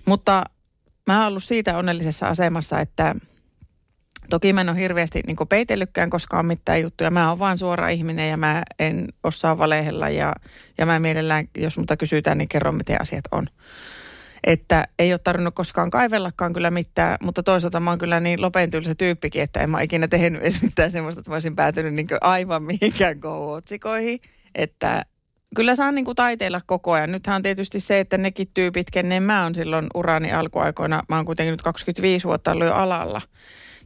Mutta 0.05 0.43
mä 1.07 1.19
oon 1.19 1.27
ollut 1.27 1.43
siitä 1.43 1.77
onnellisessa 1.77 2.27
asemassa, 2.27 2.79
että– 2.79 3.15
Toki 4.29 4.53
mä 4.53 4.61
en 4.61 4.69
ole 4.69 4.77
hirveästi 4.79 5.21
niin 5.27 5.37
peitellytkään 5.49 6.09
koskaan 6.09 6.45
mitään 6.45 6.81
juttuja. 6.81 7.11
Mä 7.11 7.29
oon 7.29 7.39
vaan 7.39 7.57
suora 7.57 7.89
ihminen 7.89 8.29
ja 8.29 8.37
mä 8.37 8.63
en 8.79 9.07
osaa 9.23 9.57
valehella 9.57 10.09
ja, 10.09 10.33
ja 10.77 10.85
mä 10.85 10.99
mielellään, 10.99 11.47
jos 11.57 11.77
multa 11.77 11.97
kysytään, 11.97 12.37
niin 12.37 12.47
kerron 12.47 12.75
miten 12.75 13.01
asiat 13.01 13.25
on. 13.31 13.47
Että 14.43 14.87
ei 14.99 15.13
ole 15.13 15.19
tarvinnut 15.19 15.55
koskaan 15.55 15.89
kaivellakaan 15.89 16.53
kyllä 16.53 16.71
mitään, 16.71 17.17
mutta 17.21 17.43
toisaalta 17.43 17.79
mä 17.79 17.89
oon 17.89 17.99
kyllä 17.99 18.19
niin 18.19 18.41
lopentyylisen 18.41 18.97
tyyppikin, 18.97 19.41
että 19.41 19.59
en 19.59 19.69
mä 19.69 19.81
ikinä 19.81 20.07
tehnyt 20.07 20.41
edes 20.41 20.61
mitään 20.61 20.91
semmoista, 20.91 21.19
että 21.19 21.31
mä 21.31 21.35
olisin 21.35 21.55
päätynyt 21.55 21.93
niin 21.93 22.07
aivan 22.21 22.63
mihinkään 22.63 23.17
go-otsikoihin. 23.17 24.19
Että 24.55 25.05
kyllä 25.55 25.75
saan 25.75 25.95
niin 25.95 26.05
kuin 26.05 26.15
taiteilla 26.15 26.61
koko 26.65 26.91
ajan. 26.91 27.11
Nythän 27.11 27.35
on 27.35 27.41
tietysti 27.41 27.79
se, 27.79 27.99
että 27.99 28.17
nekin 28.17 28.47
tyypit, 28.53 28.91
kenen 28.91 29.23
mä 29.23 29.43
oon 29.43 29.55
silloin 29.55 29.87
urani 29.95 30.31
alkuaikoina, 30.31 31.03
mä 31.09 31.15
oon 31.15 31.25
kuitenkin 31.25 31.51
nyt 31.51 31.61
25 31.61 32.27
vuotta 32.27 32.51
ollut 32.51 32.67
jo 32.67 32.73
alalla, 32.73 33.21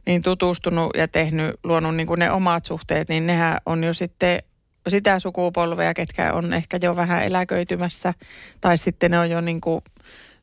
niin 0.06 0.22
tutustunut 0.22 0.90
ja 0.96 1.08
tehnyt, 1.08 1.56
luonut 1.64 1.96
niin 1.96 2.06
kuin 2.06 2.18
ne 2.18 2.30
omat 2.30 2.64
suhteet, 2.64 3.08
niin 3.08 3.26
nehän 3.26 3.58
on 3.66 3.84
jo 3.84 3.94
sitten 3.94 4.42
sitä 4.88 5.18
sukupolvea, 5.18 5.94
ketkä 5.94 6.32
on 6.32 6.52
ehkä 6.52 6.78
jo 6.82 6.96
vähän 6.96 7.24
eläköitymässä 7.24 8.14
tai 8.60 8.78
sitten 8.78 9.10
ne 9.10 9.18
on 9.18 9.30
jo 9.30 9.40
niin 9.40 9.60
kuin 9.60 9.80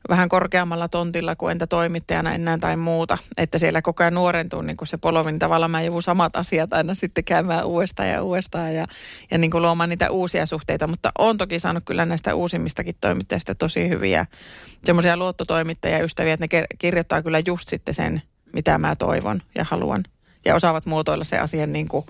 vähän 0.08 0.28
korkeammalla 0.28 0.88
tontilla 0.88 1.36
kuin 1.36 1.52
entä 1.52 1.66
toimittajana 1.66 2.34
enää 2.34 2.58
tai 2.58 2.76
muuta. 2.76 3.18
Että 3.36 3.58
siellä 3.58 3.82
koko 3.82 4.02
ajan 4.02 4.14
nuorentuu 4.14 4.62
niin 4.62 4.76
kuin 4.76 4.88
se 4.88 4.96
polovi, 4.96 5.32
niin 5.32 5.38
tavallaan 5.38 5.70
mä 5.70 5.82
joudun 5.82 6.02
samat 6.02 6.36
asiat 6.36 6.72
aina 6.72 6.94
sitten 6.94 7.24
käymään 7.24 7.64
uudestaan 7.64 8.08
ja 8.08 8.22
uudestaan 8.22 8.74
ja, 8.74 8.86
ja 9.30 9.38
niin 9.38 9.50
kuin 9.50 9.62
luomaan 9.62 9.88
niitä 9.88 10.10
uusia 10.10 10.46
suhteita. 10.46 10.86
Mutta 10.86 11.12
on 11.18 11.38
toki 11.38 11.58
saanut 11.58 11.84
kyllä 11.86 12.04
näistä 12.04 12.34
uusimmistakin 12.34 12.94
toimittajista 13.00 13.54
tosi 13.54 13.88
hyviä 13.88 14.26
semmoisia 14.84 15.16
luottotoimittajia 15.16 16.04
ystäviä, 16.04 16.34
että 16.34 16.46
ne 16.56 16.66
kirjoittaa 16.78 17.22
kyllä 17.22 17.38
just 17.46 17.68
sitten 17.68 17.94
sen 17.94 18.22
mitä 18.52 18.78
mä 18.78 18.96
toivon 18.96 19.40
ja 19.54 19.64
haluan. 19.70 20.04
Ja 20.44 20.54
osaavat 20.54 20.86
muotoilla 20.86 21.24
se 21.24 21.38
asian 21.38 21.72
niin 21.72 21.88
kuin 21.88 22.06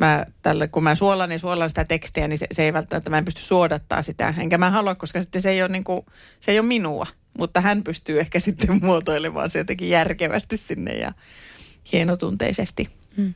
mä 0.00 0.26
tälle, 0.42 0.68
kun 0.68 0.84
mä 0.84 0.94
suolan, 0.94 1.28
niin 1.28 1.40
suolan 1.40 1.68
sitä 1.68 1.84
tekstiä, 1.84 2.28
niin 2.28 2.38
se, 2.38 2.46
se 2.52 2.62
ei 2.64 2.72
välttämättä, 2.72 3.10
mä 3.10 3.18
en 3.18 3.24
pysty 3.24 3.42
suodattaa 3.42 4.02
sitä. 4.02 4.34
Enkä 4.38 4.58
mä 4.58 4.70
halua, 4.70 4.94
koska 4.94 5.20
sitten 5.20 5.42
se 5.42 5.50
ei 5.50 5.62
ole, 5.62 5.68
niin 5.68 5.84
kuin, 5.84 6.06
se 6.40 6.52
ei 6.52 6.58
ole 6.58 6.66
minua. 6.66 7.06
Mutta 7.38 7.60
hän 7.60 7.84
pystyy 7.84 8.20
ehkä 8.24 8.40
sitten 8.40 8.84
muotoilemaan 8.84 9.50
se 9.50 9.58
jotenkin 9.58 9.90
järkevästi 9.90 10.56
sinne 10.56 10.92
ja 10.92 11.12
hienotunteisesti. 11.92 12.88
Mm. 13.18 13.34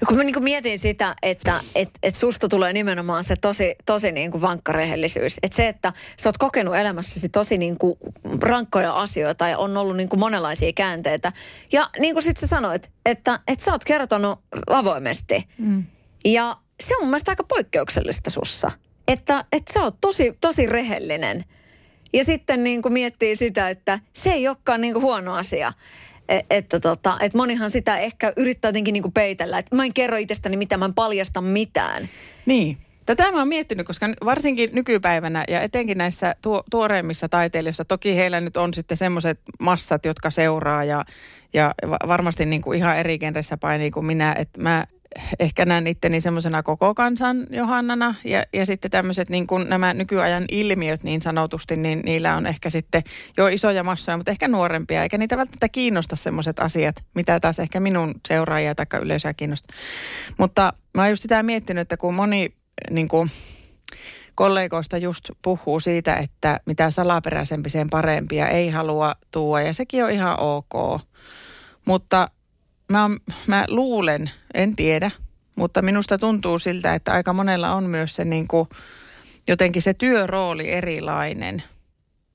No 0.00 0.06
kun 0.08 0.16
mä 0.16 0.24
niin 0.24 0.44
mietin 0.44 0.78
sitä, 0.78 1.14
että 1.22 1.60
et, 1.74 1.88
et 2.02 2.14
susta 2.14 2.48
tulee 2.48 2.72
nimenomaan 2.72 3.24
se 3.24 3.36
tosi, 3.36 3.74
tosi 3.86 4.12
niin 4.12 4.30
kuin 4.30 4.40
vankka 4.40 4.72
rehellisyys. 4.72 5.36
Että 5.42 5.56
se, 5.56 5.68
että 5.68 5.92
sä 6.16 6.28
oot 6.28 6.38
kokenut 6.38 6.76
elämässäsi 6.76 7.28
tosi 7.28 7.58
niin 7.58 7.78
kuin 7.78 7.98
rankkoja 8.40 8.92
asioita 8.92 9.48
ja 9.48 9.58
on 9.58 9.76
ollut 9.76 9.96
niin 9.96 10.08
kuin 10.08 10.20
monenlaisia 10.20 10.72
käänteitä. 10.72 11.32
Ja 11.72 11.90
niin 11.98 12.14
kuin 12.14 12.22
sit 12.22 12.36
sä 12.36 12.46
sanoit, 12.46 12.90
että, 13.06 13.40
että 13.48 13.64
sä 13.64 13.72
oot 13.72 13.84
kertonut 13.84 14.40
avoimesti. 14.66 15.48
Mm. 15.58 15.84
Ja 16.24 16.56
se 16.80 16.96
on 16.96 17.02
mun 17.02 17.10
mielestä 17.10 17.32
aika 17.32 17.44
poikkeuksellista 17.44 18.30
sussa. 18.30 18.70
Että, 19.08 19.44
että 19.52 19.72
sä 19.72 19.82
oot 19.82 19.96
tosi, 20.00 20.32
tosi 20.40 20.66
rehellinen. 20.66 21.44
Ja 22.12 22.24
sitten 22.24 22.64
niin 22.64 22.82
kuin 22.82 22.92
miettii 22.92 23.36
sitä, 23.36 23.70
että 23.70 23.98
se 24.12 24.30
ei 24.30 24.48
olekaan 24.48 24.80
niin 24.80 24.92
kuin 24.92 25.02
huono 25.02 25.34
asia. 25.34 25.72
E, 26.28 26.40
että, 26.50 26.80
tota, 26.80 27.16
että 27.20 27.38
monihan 27.38 27.70
sitä 27.70 27.98
ehkä 27.98 28.32
yrittää 28.36 28.68
jotenkin 28.68 28.92
niinku 28.92 29.10
peitellä. 29.10 29.58
Että 29.58 29.76
mä 29.76 29.84
en 29.84 29.94
kerro 29.94 30.16
itsestäni 30.16 30.56
mitään, 30.56 30.78
mä 30.78 30.84
en 30.84 30.94
paljasta 30.94 31.40
mitään. 31.40 32.08
Niin. 32.46 32.78
Tätä 33.06 33.32
mä 33.32 33.38
oon 33.38 33.48
miettinyt, 33.48 33.86
koska 33.86 34.08
varsinkin 34.24 34.70
nykypäivänä 34.72 35.44
ja 35.48 35.60
etenkin 35.60 35.98
näissä 35.98 36.34
tuo, 36.42 36.62
tuoreimmissa 36.70 37.28
taiteilijoissa, 37.28 37.84
toki 37.84 38.16
heillä 38.16 38.40
nyt 38.40 38.56
on 38.56 38.74
sitten 38.74 38.96
semmoiset 38.96 39.40
massat, 39.60 40.04
jotka 40.04 40.30
seuraa 40.30 40.84
ja, 40.84 41.04
ja 41.54 41.74
varmasti 42.08 42.46
niin 42.46 42.62
kuin 42.62 42.78
ihan 42.78 42.96
eri 42.96 43.18
genressä 43.18 43.56
painii 43.56 43.90
kuin 43.90 44.06
minä, 44.06 44.34
että 44.38 44.60
mä 44.60 44.84
ehkä 45.38 45.64
näen 45.64 45.86
itteni 45.86 46.20
semmoisena 46.20 46.62
koko 46.62 46.94
kansan 46.94 47.46
Johannana 47.50 48.14
ja, 48.24 48.42
ja 48.52 48.66
sitten 48.66 48.90
tämmöiset 48.90 49.30
niin 49.30 49.46
kuin 49.46 49.68
nämä 49.68 49.94
nykyajan 49.94 50.44
ilmiöt 50.50 51.02
niin 51.02 51.22
sanotusti, 51.22 51.76
niin 51.76 52.02
niillä 52.04 52.36
on 52.36 52.46
ehkä 52.46 52.70
sitten 52.70 53.02
jo 53.36 53.46
isoja 53.46 53.84
massoja, 53.84 54.16
mutta 54.16 54.30
ehkä 54.30 54.48
nuorempia, 54.48 55.02
eikä 55.02 55.18
niitä 55.18 55.36
välttämättä 55.36 55.68
kiinnosta 55.68 56.16
semmoiset 56.16 56.58
asiat, 56.58 57.04
mitä 57.14 57.40
taas 57.40 57.58
ehkä 57.58 57.80
minun 57.80 58.14
seuraajia 58.28 58.74
tai 58.74 58.86
yleisöä 59.02 59.34
kiinnostaa. 59.34 59.76
Mutta 60.38 60.72
mä 60.96 61.02
oon 61.02 61.10
just 61.10 61.22
sitä 61.22 61.42
miettinyt, 61.42 61.82
että 61.82 61.96
kun 61.96 62.14
moni 62.14 62.54
niin 62.90 63.08
kuin, 63.08 63.30
kollegoista 64.34 64.98
just 64.98 65.30
puhuu 65.42 65.80
siitä, 65.80 66.16
että 66.16 66.60
mitä 66.66 66.90
salaperäisempi 66.90 67.70
sen 67.70 67.90
parempia 67.90 68.48
ei 68.48 68.70
halua 68.70 69.14
tuua 69.30 69.60
ja 69.60 69.74
sekin 69.74 70.04
on 70.04 70.10
ihan 70.10 70.40
ok. 70.40 71.00
Mutta 71.86 72.28
mä, 72.92 73.10
mä 73.46 73.64
luulen, 73.68 74.30
en 74.54 74.76
tiedä, 74.76 75.10
mutta 75.56 75.82
minusta 75.82 76.18
tuntuu 76.18 76.58
siltä, 76.58 76.94
että 76.94 77.12
aika 77.12 77.32
monella 77.32 77.74
on 77.74 77.84
myös 77.84 78.16
se 78.16 78.24
niin 78.24 78.48
kuin, 78.48 78.68
jotenkin 79.48 79.82
se 79.82 79.94
työrooli 79.94 80.70
erilainen. 80.70 81.62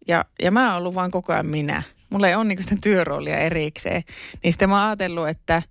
Ja, 0.08 0.26
ja 0.42 0.52
mä 0.52 0.68
oon 0.68 0.78
ollut 0.78 0.96
vaan 0.96 1.12
koko 1.12 1.34
ajan 1.34 1.46
minä. 1.46 1.84
Mulla 2.10 2.28
ei 2.28 2.36
ole 2.36 2.44
niin 2.44 2.64
sitä 2.64 2.76
työroolia 2.84 3.38
erikseen. 3.38 4.04
Niin 4.44 4.54
sitten 4.54 4.70
mä 4.70 4.80
oon 4.80 4.88
ajatellut, 4.88 5.28
että 5.28 5.62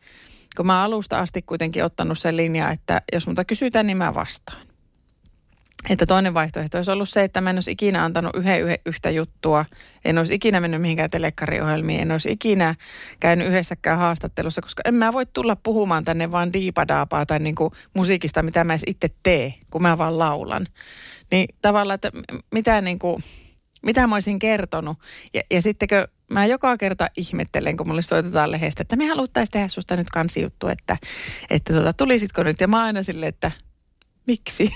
kun 0.56 0.66
mä 0.66 0.82
alusta 0.82 1.18
asti 1.18 1.42
kuitenkin 1.42 1.84
ottanut 1.84 2.18
sen 2.18 2.36
linja, 2.36 2.70
että 2.70 3.02
jos 3.12 3.26
multa 3.26 3.44
kysytään, 3.44 3.86
niin 3.86 3.96
mä 3.96 4.14
vastaan. 4.14 4.67
Että 5.90 6.06
toinen 6.06 6.34
vaihtoehto 6.34 6.78
olisi 6.78 6.90
ollut 6.90 7.08
se, 7.08 7.24
että 7.24 7.40
mä 7.40 7.50
en 7.50 7.56
olisi 7.56 7.70
ikinä 7.70 8.04
antanut 8.04 8.36
yhden, 8.36 8.60
yhden 8.62 8.78
yhtä 8.86 9.10
juttua. 9.10 9.64
En 10.04 10.18
olisi 10.18 10.34
ikinä 10.34 10.60
mennyt 10.60 10.80
mihinkään 10.80 11.10
telekkariohjelmiin. 11.10 12.00
En 12.00 12.12
olisi 12.12 12.30
ikinä 12.30 12.74
käynyt 13.20 13.48
yhdessäkään 13.48 13.98
haastattelussa, 13.98 14.62
koska 14.62 14.82
en 14.84 14.94
mä 14.94 15.12
voi 15.12 15.26
tulla 15.26 15.56
puhumaan 15.56 16.04
tänne 16.04 16.32
vaan 16.32 16.52
diipadaapaa 16.52 17.26
tai 17.26 17.38
niin 17.38 17.54
kuin 17.54 17.72
musiikista, 17.94 18.42
mitä 18.42 18.64
mä 18.64 18.72
edes 18.72 18.82
itse 18.86 19.08
tee, 19.22 19.54
kun 19.70 19.82
mä 19.82 19.98
vaan 19.98 20.18
laulan. 20.18 20.66
Niin 21.30 21.48
tavallaan, 21.62 21.94
että 21.94 22.10
mitä 22.54 22.80
niin 22.80 22.98
kuin, 22.98 23.22
mitä 23.82 24.06
mä 24.06 24.16
olisin 24.16 24.38
kertonut. 24.38 24.98
Ja, 25.34 25.42
ja 25.50 25.62
sittenkö 25.62 26.08
mä 26.30 26.46
joka 26.46 26.76
kerta 26.76 27.08
ihmettelen, 27.16 27.76
kun 27.76 27.88
mulle 27.88 28.02
soitetaan 28.02 28.52
lehdestä, 28.52 28.82
että 28.82 28.96
me 28.96 29.06
haluttaisiin 29.06 29.52
tehdä 29.52 29.68
susta 29.68 29.96
nyt 29.96 30.10
kansijuttu, 30.10 30.68
että, 30.68 30.96
että 31.50 31.74
tota, 31.74 31.92
tulisitko 31.92 32.42
nyt. 32.42 32.60
Ja 32.60 32.68
mä 32.68 32.84
aina 32.84 33.02
silleen, 33.02 33.28
että 33.28 33.52
miksi? 34.28 34.70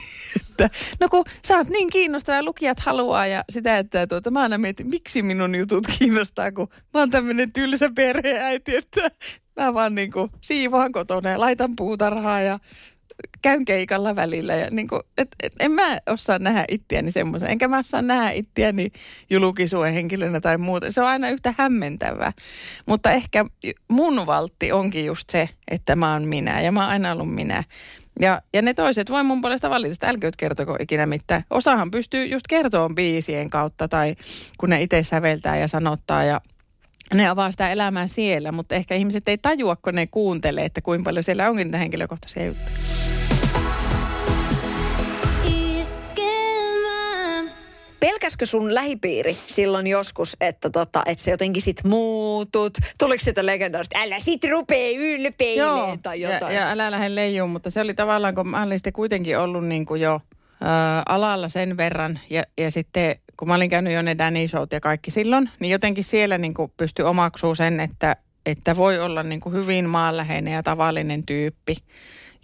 no 1.00 1.08
kun 1.08 1.24
sä 1.44 1.56
oot 1.56 1.68
niin 1.68 1.90
kiinnostava 1.90 2.36
ja 2.36 2.42
lukijat 2.42 2.80
haluaa 2.80 3.26
ja 3.26 3.44
sitä, 3.50 3.78
että 3.78 4.06
tuota, 4.06 4.30
mä 4.30 4.40
aina 4.40 4.58
mietin, 4.58 4.86
miksi 4.86 5.22
minun 5.22 5.54
jutut 5.54 5.86
kiinnostaa, 5.98 6.52
kun 6.52 6.68
mä 6.94 7.00
oon 7.00 7.10
tämmöinen 7.10 7.52
tylsä 7.52 7.90
perheäiti, 7.94 8.76
että 8.76 9.10
mä 9.60 9.74
vaan 9.74 9.94
niin 9.94 10.12
kuin 10.12 10.30
siivoan 10.40 10.92
kotona 10.92 11.30
ja 11.30 11.40
laitan 11.40 11.76
puutarhaa 11.76 12.40
ja 12.40 12.58
käyn 13.42 13.64
keikalla 13.64 14.16
välillä. 14.16 14.54
Ja 14.54 14.70
niin 14.70 14.88
kuin, 14.88 15.02
et, 15.18 15.28
et, 15.42 15.52
en 15.60 15.70
mä 15.70 15.98
osaa 16.06 16.38
nähdä 16.38 16.64
ittiäni 16.68 17.10
semmoisen, 17.10 17.50
enkä 17.50 17.68
mä 17.68 17.78
osaa 17.78 18.02
nähdä 18.02 18.30
ittiäni 18.30 18.88
julkisuuden 19.30 19.94
henkilönä 19.94 20.40
tai 20.40 20.58
muuta. 20.58 20.92
Se 20.92 21.00
on 21.00 21.06
aina 21.06 21.28
yhtä 21.28 21.54
hämmentävää. 21.58 22.32
Mutta 22.86 23.10
ehkä 23.10 23.44
mun 23.88 24.26
valtti 24.26 24.72
onkin 24.72 25.06
just 25.06 25.30
se, 25.30 25.48
että 25.70 25.96
mä 25.96 26.12
oon 26.12 26.22
minä 26.22 26.60
ja 26.60 26.72
mä 26.72 26.80
oon 26.80 26.90
aina 26.90 27.12
ollut 27.12 27.34
minä. 27.34 27.64
Ja, 28.20 28.42
ja 28.54 28.62
ne 28.62 28.74
toiset 28.74 29.10
voi 29.10 29.22
mun 29.22 29.40
puolesta 29.40 29.70
valita, 29.70 29.92
että 29.92 30.08
älkööt 30.08 30.36
kertoko 30.36 30.76
ikinä 30.80 31.06
mitään. 31.06 31.42
Osahan 31.50 31.90
pystyy 31.90 32.26
just 32.26 32.46
kertoa 32.48 32.90
biisien 32.94 33.50
kautta 33.50 33.88
tai 33.88 34.14
kun 34.58 34.70
ne 34.70 34.82
itse 34.82 35.02
säveltää 35.02 35.56
ja 35.56 35.68
sanottaa 35.68 36.24
ja 36.24 36.40
ne 37.14 37.28
avaa 37.28 37.50
sitä 37.50 37.70
elämää 37.70 38.06
siellä, 38.06 38.52
mutta 38.52 38.74
ehkä 38.74 38.94
ihmiset 38.94 39.28
ei 39.28 39.38
tajua, 39.38 39.76
kun 39.76 39.94
ne 39.94 40.06
kuuntelee, 40.06 40.64
että 40.64 40.80
kuinka 40.80 41.04
paljon 41.04 41.24
siellä 41.24 41.50
onkin 41.50 41.66
niitä 41.66 41.78
henkilökohtaisia 41.78 42.46
juttuja. 42.46 42.78
Pelkäskö 48.02 48.46
sun 48.46 48.74
lähipiiri 48.74 49.34
silloin 49.34 49.86
joskus, 49.86 50.36
että, 50.40 50.70
tota, 50.70 51.02
että 51.06 51.24
se 51.24 51.30
jotenkin 51.30 51.62
sit 51.62 51.84
muutut? 51.84 52.78
Tuliko 52.98 53.24
sitä 53.24 53.46
legendaarista, 53.46 53.98
älä 53.98 54.20
sit 54.20 54.44
rupee 54.44 54.92
ylpeilemään 54.94 56.02
tai 56.02 56.20
jotain? 56.20 56.54
Ja, 56.54 56.60
ja 56.60 56.70
älä 56.70 56.90
lähde 56.90 57.14
leijuun, 57.14 57.50
mutta 57.50 57.70
se 57.70 57.80
oli 57.80 57.94
tavallaan, 57.94 58.34
kun 58.34 58.48
mä 58.48 58.62
olin 58.62 58.78
sitten 58.78 58.92
kuitenkin 58.92 59.38
ollut 59.38 59.64
niin 59.64 59.86
kuin 59.86 60.00
jo 60.00 60.20
ää, 60.60 61.02
alalla 61.08 61.48
sen 61.48 61.76
verran. 61.76 62.20
Ja, 62.30 62.42
ja 62.58 62.70
sitten 62.70 63.16
kun 63.36 63.48
mä 63.48 63.54
olin 63.54 63.70
käynyt 63.70 63.92
jo 63.92 64.02
ne 64.02 64.18
Danny 64.18 64.48
Showt 64.48 64.72
ja 64.72 64.80
kaikki 64.80 65.10
silloin, 65.10 65.50
niin 65.60 65.70
jotenkin 65.70 66.04
siellä 66.04 66.38
niin 66.38 66.54
kuin 66.54 66.72
pystyi 66.76 67.04
omaksuu 67.04 67.54
sen, 67.54 67.80
että, 67.80 68.16
että 68.46 68.76
voi 68.76 68.98
olla 68.98 69.22
niin 69.22 69.40
kuin 69.40 69.54
hyvin 69.54 69.88
maanläheinen 69.88 70.54
ja 70.54 70.62
tavallinen 70.62 71.26
tyyppi. 71.26 71.76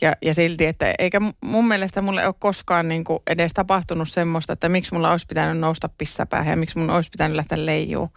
Ja, 0.01 0.17
ja 0.23 0.35
silti, 0.35 0.67
että 0.67 0.95
eikä 0.99 1.21
mun 1.41 1.69
mielestä 1.69 2.03
mulle 2.03 2.27
ole 2.27 2.35
koskaan 2.39 2.89
niin 2.89 3.05
kuin 3.05 3.19
edes 3.27 3.53
tapahtunut 3.55 4.09
semmoista, 4.09 4.53
että 4.53 4.69
miksi 4.69 4.95
mulla 4.95 5.11
olisi 5.11 5.27
pitänyt 5.27 5.59
nousta 5.59 5.89
pissäpäähän 5.99 6.53
ja 6.53 6.57
miksi 6.57 6.79
mun 6.79 6.91
olisi 6.91 7.11
pitänyt 7.11 7.37
lähteä 7.37 7.67
leijuun. 7.67 8.09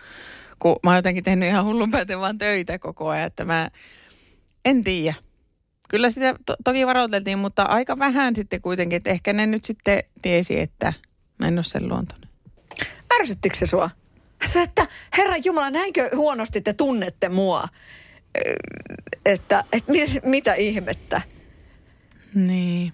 Kun 0.59 0.75
mä 0.83 0.89
oon 0.89 0.97
jotenkin 0.97 1.23
tehnyt 1.23 1.49
ihan 1.49 1.65
hullun 1.65 1.91
pääten 1.91 2.19
vaan 2.19 2.37
töitä 2.37 2.79
koko 2.79 3.09
ajan, 3.09 3.27
että 3.27 3.45
mä 3.45 3.69
en 4.65 4.83
tiedä. 4.83 5.13
Kyllä 5.89 6.09
sitä 6.09 6.35
to- 6.45 6.55
toki 6.63 6.87
varoiteltiin, 6.87 7.39
mutta 7.39 7.63
aika 7.63 7.99
vähän 7.99 8.35
sitten 8.35 8.61
kuitenkin, 8.61 8.97
että 8.97 9.09
ehkä 9.09 9.33
ne 9.33 9.45
nyt 9.45 9.65
sitten 9.65 10.03
tiesi, 10.21 10.59
että 10.59 10.93
mä 11.39 11.47
en 11.47 11.57
ole 11.57 11.63
sen 11.63 11.89
luontoinen. 11.89 12.29
Ärsyttikö 13.19 13.57
se 13.57 13.65
sua? 13.65 13.89
Se, 14.45 14.61
että 14.61 14.87
herra 15.17 15.37
Jumala, 15.37 15.69
näinkö 15.69 16.09
huonosti 16.15 16.61
te 16.61 16.73
tunnette 16.73 17.29
mua? 17.29 17.67
Että, 19.25 19.63
että 19.71 19.91
mit, 19.91 20.11
mitä 20.23 20.53
ihmettä? 20.53 21.21
Niin. 22.35 22.93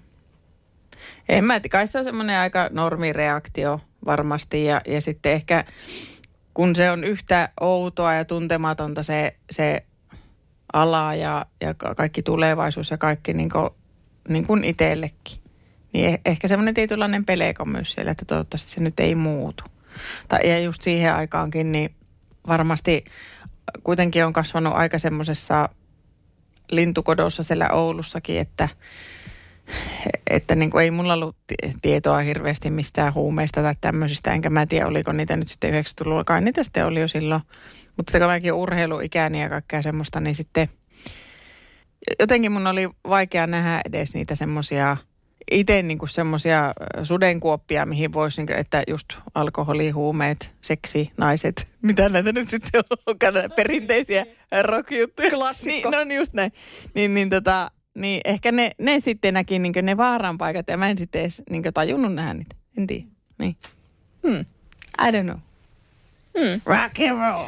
En 1.29 1.43
mä 1.43 1.59
tiedä, 1.59 1.71
kai 1.71 1.87
se 1.87 1.97
on 1.97 2.03
semmoinen 2.03 2.39
aika 2.39 2.69
normireaktio 2.71 3.79
varmasti 4.05 4.65
ja, 4.65 4.81
ja 4.87 5.01
sitten 5.01 5.31
ehkä 5.31 5.63
kun 6.53 6.75
se 6.75 6.91
on 6.91 7.03
yhtä 7.03 7.49
outoa 7.61 8.13
ja 8.13 8.25
tuntematonta 8.25 9.03
se, 9.03 9.35
se 9.51 9.85
ala 10.73 11.15
ja, 11.15 11.45
ja 11.61 11.73
ka- 11.73 11.95
kaikki 11.95 12.23
tulevaisuus 12.23 12.91
ja 12.91 12.97
kaikki 12.97 13.33
niin 13.33 13.49
kuin, 13.49 13.69
niin 14.29 14.47
kuin 14.47 14.63
itsellekin. 14.63 15.39
Niin 15.93 16.15
eh- 16.15 16.21
ehkä 16.25 16.47
semmoinen 16.47 16.73
tietynlainen 16.73 17.25
peleko 17.25 17.65
myös 17.65 17.91
siellä, 17.91 18.11
että 18.11 18.25
toivottavasti 18.25 18.71
se 18.71 18.81
nyt 18.81 18.99
ei 18.99 19.15
muutu. 19.15 19.63
Tai, 20.27 20.49
ja 20.49 20.59
just 20.59 20.81
siihen 20.81 21.13
aikaankin, 21.15 21.71
niin 21.71 21.95
varmasti 22.47 23.05
kuitenkin 23.83 24.25
on 24.25 24.33
kasvanut 24.33 24.73
aika 24.73 24.99
semmoisessa 24.99 25.69
lintukodossa 26.71 27.43
siellä 27.43 27.69
Oulussakin, 27.69 28.39
että, 28.39 28.69
että 30.29 30.55
niin 30.55 30.71
kuin 30.71 30.83
ei 30.83 30.91
mulla 30.91 31.13
ollut 31.13 31.35
ti- 31.47 31.73
tietoa 31.81 32.17
hirveästi 32.17 32.69
mistään 32.69 33.13
huumeista 33.13 33.61
tai 33.61 33.73
tämmöisistä, 33.81 34.31
enkä 34.31 34.49
mä 34.49 34.65
tiedä 34.65 34.87
oliko 34.87 35.11
niitä 35.11 35.35
nyt 35.35 35.47
sitten 35.47 35.73
90-luvulla, 35.73 36.23
kai 36.23 36.41
niitä 36.41 36.63
sitten 36.63 36.85
oli 36.85 36.99
jo 37.01 37.07
silloin. 37.07 37.41
Mutta 37.97 38.19
kun 38.19 38.27
mäkin 38.27 38.53
urheiluikäni 38.53 39.41
ja 39.41 39.49
kaikkea 39.49 39.81
semmoista, 39.81 40.19
niin 40.19 40.35
sitten 40.35 40.69
jotenkin 42.19 42.51
mun 42.51 42.67
oli 42.67 42.89
vaikea 43.09 43.47
nähdä 43.47 43.81
edes 43.85 44.13
niitä 44.13 44.35
semmoisia 44.35 44.97
itse 45.51 45.81
niin 45.81 45.99
semmoisia 46.09 46.73
sudenkuoppia, 47.03 47.85
mihin 47.85 48.13
voisi, 48.13 48.41
niin 48.41 48.47
kuin, 48.47 48.59
että 48.59 48.83
just 48.87 49.05
alkoholi, 49.35 49.89
huumeet, 49.89 50.51
seksi, 50.61 51.11
naiset, 51.17 51.67
mitä 51.81 52.09
näitä 52.09 52.31
nyt 52.31 52.49
sitten 52.49 52.83
onkaan 53.05 53.33
näitä 53.33 53.55
perinteisiä 53.55 54.25
rock-juttuja. 54.61 55.29
Klassikko. 55.29 55.89
Niin, 55.89 55.99
no 55.99 56.03
niin 56.03 56.17
just 56.17 56.33
näin. 56.33 56.51
Niin, 56.93 57.13
niin, 57.13 57.29
tota, 57.29 57.71
niin 57.97 58.21
ehkä 58.25 58.51
ne, 58.51 58.71
ne 58.81 58.99
sitten 58.99 59.33
näki 59.33 59.59
niin 59.59 59.73
ne 59.81 59.97
vaaran 59.97 60.37
paikat 60.37 60.67
ja 60.67 60.77
mä 60.77 60.89
en 60.89 60.97
sitten 60.97 61.21
edes 61.21 61.43
niin 61.49 61.63
tajunnut 61.73 62.13
nähdä 62.13 62.33
niitä. 62.33 62.55
En 62.77 62.87
tiedä. 62.87 63.05
Niin. 63.39 63.55
Hmm. 64.27 64.45
I 65.07 65.11
don't 65.11 65.23
know. 65.23 65.37
Hmm. 66.39 66.61
Rock 66.65 66.99
and 66.99 67.19
roll. 67.19 67.45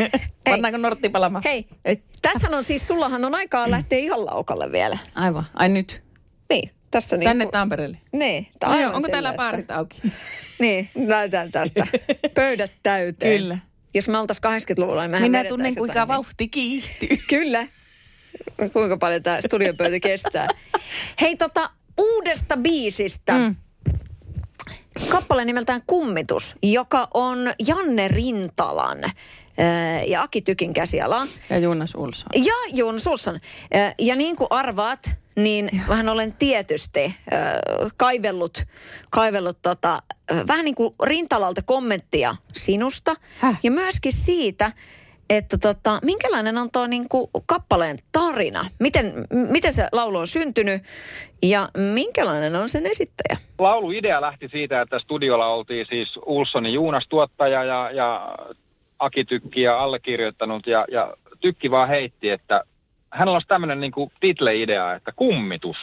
Pannaanko 0.44 0.78
nortti 0.78 1.08
palamaan? 1.08 1.42
Hei, 1.44 1.66
Ei. 1.84 2.02
tässähän 2.22 2.54
on 2.54 2.64
siis, 2.64 2.88
sullahan 2.88 3.24
on 3.24 3.34
aikaa 3.34 3.70
lähteä 3.70 3.98
ihan 3.98 4.26
laukalle 4.26 4.72
vielä. 4.72 4.98
Aivan. 5.14 5.44
Ai 5.54 5.68
nyt. 5.68 6.02
Niin, 6.50 6.70
tässä 6.92 7.16
niin 7.16 7.28
Tänne 7.28 7.46
Tampereelle. 7.46 7.98
Niin, 8.12 8.46
No 8.64 8.68
aivan 8.70 8.80
joo, 8.82 8.88
onko 8.88 9.00
sillä, 9.00 9.12
täällä 9.12 9.28
että- 9.30 9.36
baarit 9.36 9.70
auki? 9.70 10.00
Niin, 10.58 10.90
näytän 10.94 11.52
tästä. 11.52 11.86
Pöydät 12.34 12.72
täyteen. 12.82 13.40
Kyllä. 13.40 13.58
Jos 13.94 14.08
me 14.08 14.18
oltaisiin 14.18 14.76
80-luvulla, 14.78 15.02
niin 15.02 15.10
mehän 15.10 15.30
Minä 15.30 15.44
tunnen, 15.44 15.74
kuinka 15.74 15.92
jotain, 15.98 16.08
vauhti 16.08 16.48
kiihtyy. 16.48 17.08
Niin. 17.08 17.22
Kyllä. 17.30 17.66
Kuinka 18.72 18.96
paljon 18.96 19.22
tämä 19.22 19.40
studiopöytä 19.40 20.00
kestää. 20.00 20.48
Hei 21.20 21.36
tota, 21.36 21.70
uudesta 21.98 22.56
biisistä. 22.56 23.32
Mm. 23.38 23.56
Kappale 25.08 25.44
nimeltään 25.44 25.82
Kummitus, 25.86 26.54
joka 26.62 27.08
on 27.14 27.38
Janne 27.66 28.08
Rintalan 28.08 28.98
ja 30.06 30.22
Aki 30.22 30.42
Tykin 30.42 30.72
käsiala. 30.74 31.26
Ja 31.50 31.58
Jonas 31.58 31.94
Ulsson. 31.94 32.28
Ja 32.34 32.54
Joon 32.72 33.00
Sulsson. 33.00 33.38
Ää, 33.74 33.94
Ja 33.98 34.16
niin 34.16 34.36
kuin 34.36 34.46
arvaat, 34.50 35.10
niin 35.36 35.82
vähän 35.88 36.08
olen 36.08 36.32
tietysti 36.32 37.14
ää, 37.30 37.60
kaivellut, 37.96 38.58
kaivellut 39.10 39.58
tota, 39.62 39.98
vähän 40.48 40.64
niin 40.64 40.74
kuin 40.74 40.94
rintalalta 41.04 41.62
kommenttia 41.62 42.36
sinusta. 42.52 43.14
Häh? 43.38 43.58
Ja 43.62 43.70
myöskin 43.70 44.12
siitä, 44.12 44.72
että 45.30 45.58
tota, 45.58 45.98
minkälainen 46.04 46.58
on 46.58 46.70
tuo 46.72 46.86
niin 46.86 47.08
kuin 47.08 47.26
kappaleen 47.46 47.98
tarina. 48.12 48.66
Miten, 48.78 49.06
m- 49.32 49.52
miten 49.52 49.72
se 49.72 49.88
laulu 49.92 50.18
on 50.18 50.26
syntynyt 50.26 50.82
ja 51.42 51.68
minkälainen 51.94 52.56
on 52.56 52.68
sen 52.68 52.86
esittäjä? 52.86 53.36
lauluidea 53.58 54.20
lähti 54.20 54.48
siitä, 54.52 54.80
että 54.80 54.98
studiolla 54.98 55.46
oltiin 55.46 55.86
siis 55.90 56.08
Ulssonin 56.26 56.72
Juunas 56.72 57.06
tuottaja 57.08 57.64
ja, 57.64 57.90
ja 57.90 58.34
Aki 59.02 59.24
Tykki 59.24 59.62
ja 59.62 59.78
allekirjoittanut 59.78 60.66
ja, 60.66 60.84
ja 60.90 61.14
Tykki 61.40 61.70
vaan 61.70 61.88
heitti, 61.88 62.30
että 62.30 62.64
hänellä 63.10 63.36
olisi 63.36 63.48
tämmöinen 63.48 63.80
niin 63.80 63.92
title-idea, 64.20 64.94
että 64.94 65.12
kummitus. 65.16 65.76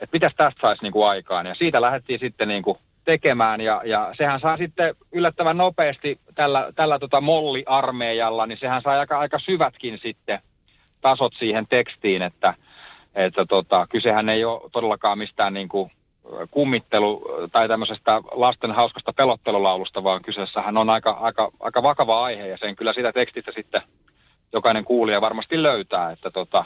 Että 0.00 0.16
mitäs 0.16 0.32
tästä 0.36 0.60
saisi 0.60 0.82
niin 0.82 1.06
aikaan 1.06 1.46
ja 1.46 1.54
siitä 1.54 1.80
lähdettiin 1.80 2.20
sitten 2.20 2.48
niin 2.48 2.62
kuin 2.62 2.78
tekemään 3.04 3.60
ja, 3.60 3.82
ja 3.84 4.14
sehän 4.16 4.40
saa 4.40 4.56
sitten 4.56 4.94
yllättävän 5.12 5.56
nopeasti 5.56 6.18
tällä, 6.34 6.72
tällä 6.74 6.98
tota 6.98 7.20
molliarmeijalla, 7.20 8.46
niin 8.46 8.58
sehän 8.58 8.82
saa 8.82 9.00
aika, 9.00 9.18
aika 9.18 9.38
syvätkin 9.38 9.98
sitten 10.02 10.38
tasot 11.00 11.32
siihen 11.38 11.66
tekstiin, 11.66 12.22
että, 12.22 12.54
että 13.14 13.44
tota, 13.48 13.86
kysehän 13.90 14.28
ei 14.28 14.44
ole 14.44 14.70
todellakaan 14.72 15.18
mistään 15.18 15.54
niin 15.54 15.68
kuin 15.68 15.90
kummittelu 16.50 17.24
tai 17.52 17.68
tämmöisestä 17.68 18.20
lasten 18.30 18.72
hauskasta 18.72 19.12
pelottelulaulusta, 19.12 20.04
vaan 20.04 20.22
kyseessähän 20.22 20.76
on 20.76 20.90
aika, 20.90 21.10
aika, 21.10 21.50
aika 21.60 21.82
vakava 21.82 22.24
aihe 22.24 22.46
ja 22.46 22.58
sen 22.58 22.76
kyllä 22.76 22.92
sitä 22.92 23.12
tekstistä 23.12 23.52
sitten 23.54 23.82
jokainen 24.52 24.84
kuulija 24.84 25.20
varmasti 25.20 25.62
löytää, 25.62 26.10
että 26.10 26.30
tota, 26.30 26.64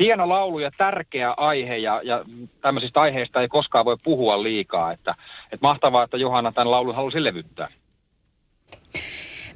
hieno 0.00 0.28
laulu 0.28 0.58
ja 0.58 0.70
tärkeä 0.78 1.34
aihe 1.36 1.76
ja, 1.76 2.00
ja 2.04 2.24
tämmöisistä 2.60 3.00
aiheista 3.00 3.40
ei 3.40 3.48
koskaan 3.48 3.84
voi 3.84 3.96
puhua 4.04 4.42
liikaa, 4.42 4.92
että, 4.92 5.14
että 5.44 5.66
mahtavaa, 5.66 6.04
että 6.04 6.16
Johanna 6.16 6.52
tämän 6.52 6.70
laulun 6.70 6.94
halusi 6.94 7.24
levyttää. 7.24 7.68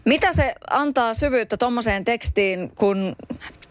Mitä 0.05 0.33
se 0.33 0.55
antaa 0.71 1.15
syvyyttä 1.15 1.57
tuommoiseen 1.57 2.05
tekstiin, 2.05 2.71
kun 2.77 3.17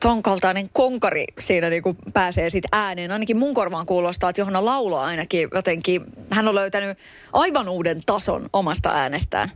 ton 0.04 0.24
kaltainen 0.24 0.70
konkari 0.74 1.26
siinä 1.40 1.70
niinku 1.70 1.96
pääsee 2.14 2.50
sit 2.50 2.64
ääneen? 2.72 3.12
Ainakin 3.12 3.38
mun 3.38 3.54
korvaan 3.54 3.86
kuulostaa, 3.86 4.30
että 4.30 4.42
Johanna 4.42 4.66
laulaa 4.66 5.06
ainakin 5.06 5.48
jotenkin, 5.54 6.02
hän 6.32 6.48
on 6.48 6.56
löytänyt 6.56 6.98
aivan 7.34 7.70
uuden 7.70 7.98
tason 8.06 8.46
omasta 8.54 8.90
äänestään. 8.90 9.50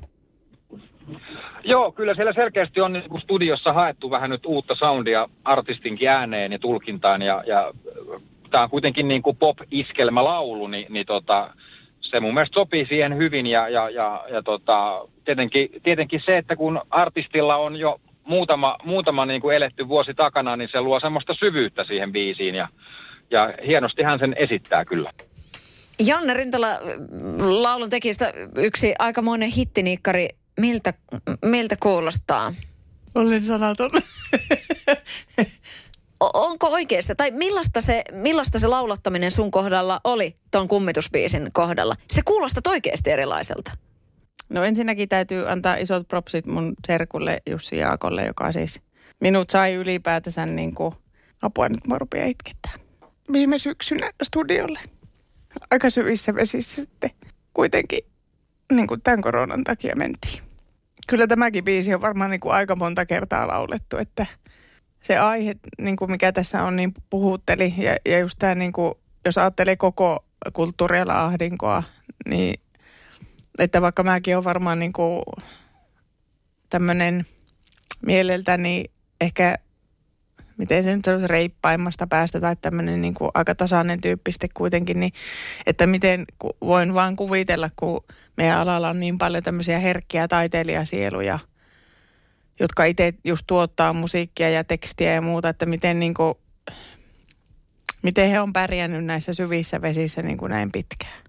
Joo, 1.64 1.92
kyllä 1.92 2.16
siellä 2.16 2.34
selkeästi 2.34 2.82
on 2.82 2.94
niin 2.94 3.10
kuin 3.10 3.22
studiossa 3.22 3.74
haettu 3.74 4.12
vähän 4.12 4.30
nyt 4.30 4.46
uutta 4.46 4.76
soundia 4.76 5.30
artistinkin 5.44 6.10
ääneen 6.10 6.52
ja 6.52 6.60
tulkintaan. 6.60 7.22
Ja, 7.22 7.44
ja 7.48 7.72
tämä 8.52 8.64
on 8.64 8.70
kuitenkin 8.70 9.08
niin 9.08 9.22
kuin 9.22 9.38
pop-iskelmälaulu, 9.38 10.68
niin, 10.68 10.94
niin 10.94 11.06
tota, 11.06 11.54
se 12.02 12.20
mun 12.20 12.34
mielestä 12.34 12.54
sopii 12.54 12.86
siihen 12.86 13.18
hyvin. 13.18 13.48
Ja, 13.48 13.70
ja, 13.70 13.90
ja, 13.90 14.26
ja 14.32 14.44
tota, 14.44 15.08
tietenkin, 15.26 15.70
tietenkin 15.84 16.22
se, 16.26 16.38
että 16.38 16.56
kun 16.56 16.82
artistilla 16.90 17.56
on 17.56 17.76
jo 17.76 18.00
muutama, 18.26 18.78
muutama 18.84 19.26
niin 19.26 19.42
kuin 19.42 19.56
eletty 19.56 19.88
vuosi 19.88 20.14
takana, 20.14 20.56
niin 20.56 20.70
se 20.72 20.82
luo 20.82 21.00
semmoista 21.00 21.34
syvyyttä 21.34 21.84
siihen 21.84 22.12
biisiin. 22.12 22.56
Ja, 22.56 22.68
ja 23.32 23.54
hienosti 23.68 24.04
hän 24.04 24.20
sen 24.20 24.36
esittää 24.38 24.86
kyllä. 24.86 25.12
Janne 26.00 26.34
Rintala, 26.34 26.68
laulun 27.40 27.90
tekijästä 27.90 28.34
yksi 28.58 28.96
aikamoinen 29.00 29.50
hittiniikkari. 29.50 30.30
Miltä, 30.60 30.94
miltä 31.46 31.76
kuulostaa? 31.80 32.52
Olin 33.16 33.44
sanaton. 33.44 33.92
Onko 36.34 36.68
oikeassa? 36.68 37.16
Tai 37.16 37.32
millaista 37.32 37.82
se, 37.82 38.04
millaista 38.12 38.60
se 38.60 38.68
laulattaminen 38.68 39.32
sun 39.32 39.52
kohdalla 39.52 40.02
oli 40.04 40.36
ton 40.52 40.68
kummitusbiisin 40.68 41.50
kohdalla? 41.54 41.96
Se 42.10 42.22
kuulostaa 42.26 42.72
oikeasti 42.72 43.12
erilaiselta. 43.12 43.72
No 44.50 44.64
ensinnäkin 44.64 45.10
täytyy 45.10 45.50
antaa 45.50 45.76
isot 45.76 46.08
propsit 46.08 46.46
mun 46.46 46.74
serkulle 46.88 47.42
Jussi 47.50 47.78
Jaakolle, 47.78 48.26
joka 48.26 48.52
siis 48.52 48.82
minut 49.22 49.50
sai 49.50 49.74
ylipäätänsä 49.74 50.46
niin 50.46 50.76
kuin, 50.76 50.94
apua 51.42 51.70
nyt 51.70 51.88
mä 51.88 51.98
rupean 51.98 52.30
itkettää. 52.30 52.74
Viime 53.32 53.58
syksynä 53.58 54.12
studiolle. 54.24 54.80
Aika 55.72 55.90
syvissä 55.90 56.36
vesissä 56.36 56.84
sitten 56.84 57.12
kuitenkin 57.54 58.00
niin 58.72 58.88
kuin 58.88 59.02
tämän 59.02 59.22
koronan 59.22 59.64
takia 59.64 59.96
mentiin. 59.96 60.44
Kyllä 61.08 61.28
tämäkin 61.28 61.64
biisi 61.64 61.94
on 61.94 62.02
varmaan 62.02 62.32
niin 62.32 62.40
kuin 62.40 62.54
aika 62.54 62.76
monta 62.76 63.06
kertaa 63.06 63.48
laulettu, 63.48 63.98
että 63.98 64.26
se 65.02 65.18
aihe, 65.18 65.56
niin 65.82 65.96
kuin 65.96 66.12
mikä 66.12 66.32
tässä 66.32 66.64
on, 66.64 66.76
niin 66.76 66.94
puhutteli. 67.10 67.74
Ja, 67.78 67.98
ja 68.06 68.20
just 68.20 68.36
tämä, 68.40 68.56
niin 68.56 68.74
kuin, 68.74 68.94
jos 69.26 69.38
ajattelee 69.38 69.76
koko 69.76 70.26
kulttuuriala 70.54 71.26
ahdinkoa, 71.26 71.84
niin 72.30 72.60
että 73.60 73.82
vaikka 73.82 74.04
mäkin 74.04 74.36
olen 74.36 74.44
varmaan 74.44 74.80
niin 74.80 74.92
tämmöinen 76.70 77.26
mieleltäni 78.06 78.86
ehkä 79.22 79.56
miten 80.58 80.84
se 80.84 80.96
nyt 80.96 81.08
on 81.08 81.30
reippaimmasta 81.30 82.08
päästä 82.08 82.42
tai 82.42 82.56
tämmöinen 82.56 83.02
niin 83.02 83.16
aika 83.34 83.56
tasainen 83.56 84.02
tyyppiste 84.02 84.48
kuitenkin, 84.54 85.00
niin 85.00 85.14
että 85.66 85.88
miten 85.88 86.26
voin 86.62 86.94
vaan 86.94 87.16
kuvitella, 87.16 87.70
kun 87.76 88.04
meidän 88.38 88.58
alalla 88.58 88.90
on 88.90 89.00
niin 89.00 89.18
paljon 89.18 89.44
tämmöisiä 89.44 89.80
herkkiä 89.80 90.28
taiteilijasieluja, 90.28 91.40
jotka 92.60 92.86
itse 92.86 93.14
just 93.24 93.44
tuottaa 93.48 93.94
musiikkia 93.94 94.50
ja 94.50 94.64
tekstiä 94.64 95.14
ja 95.14 95.22
muuta, 95.22 95.50
että 95.50 95.66
miten 95.66 96.00
niin 96.00 96.14
kuin, 96.14 96.34
miten 98.02 98.30
he 98.30 98.40
on 98.40 98.54
pärjännyt 98.54 99.06
näissä 99.06 99.34
syvissä 99.34 99.82
vesissä 99.82 100.22
niin 100.22 100.38
kuin 100.38 100.50
näin 100.50 100.72
pitkään. 100.72 101.24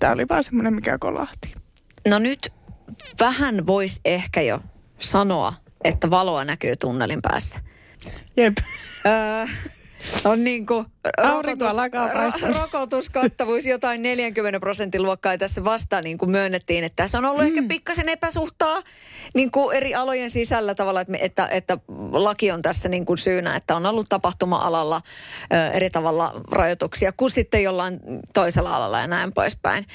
Tämä 0.00 0.12
oli 0.12 0.28
vaan 0.28 0.44
semmoinen, 0.44 0.74
mikä 0.74 0.98
kolahti. 0.98 1.59
No 2.08 2.18
nyt 2.18 2.52
vähän 3.20 3.66
voisi 3.66 4.00
ehkä 4.04 4.40
jo 4.40 4.60
sanoa, 4.98 5.52
että 5.84 6.10
valoa 6.10 6.44
näkyy 6.44 6.76
tunnelin 6.76 7.22
päässä. 7.22 7.60
Jep. 8.36 8.58
Öö, 9.06 9.46
on 10.24 10.44
niin 10.44 10.66
kuin 10.66 10.86
paistaa. 12.12 12.62
rokotuskattavuus 12.62 13.66
jotain 13.66 14.02
40 14.02 14.60
prosentin 14.60 15.02
luokkaa. 15.02 15.32
Ja 15.32 15.38
tässä 15.38 15.64
vasta 15.64 16.02
niin 16.02 16.18
kuin 16.18 16.30
myönnettiin, 16.30 16.84
että 16.84 17.02
tässä 17.02 17.18
on 17.18 17.24
ollut 17.24 17.42
mm. 17.42 17.48
ehkä 17.48 17.62
pikkasen 17.68 18.08
epäsuhtaa 18.08 18.82
niin 19.34 19.50
kuin 19.50 19.76
eri 19.76 19.94
alojen 19.94 20.30
sisällä 20.30 20.74
tavalla, 20.74 21.00
että, 21.00 21.16
että, 21.20 21.46
että 21.46 21.78
laki 22.12 22.50
on 22.50 22.62
tässä 22.62 22.88
niin 22.88 23.06
kuin 23.06 23.18
syynä, 23.18 23.56
että 23.56 23.76
on 23.76 23.86
ollut 23.86 24.08
tapahtuma-alalla 24.08 25.00
ö, 25.52 25.70
eri 25.72 25.90
tavalla 25.90 26.40
rajoituksia 26.50 27.12
kuin 27.12 27.30
sitten 27.30 27.62
jollain 27.62 28.00
toisella 28.34 28.76
alalla 28.76 29.00
ja 29.00 29.06
näin 29.06 29.32
poispäin. 29.32 29.86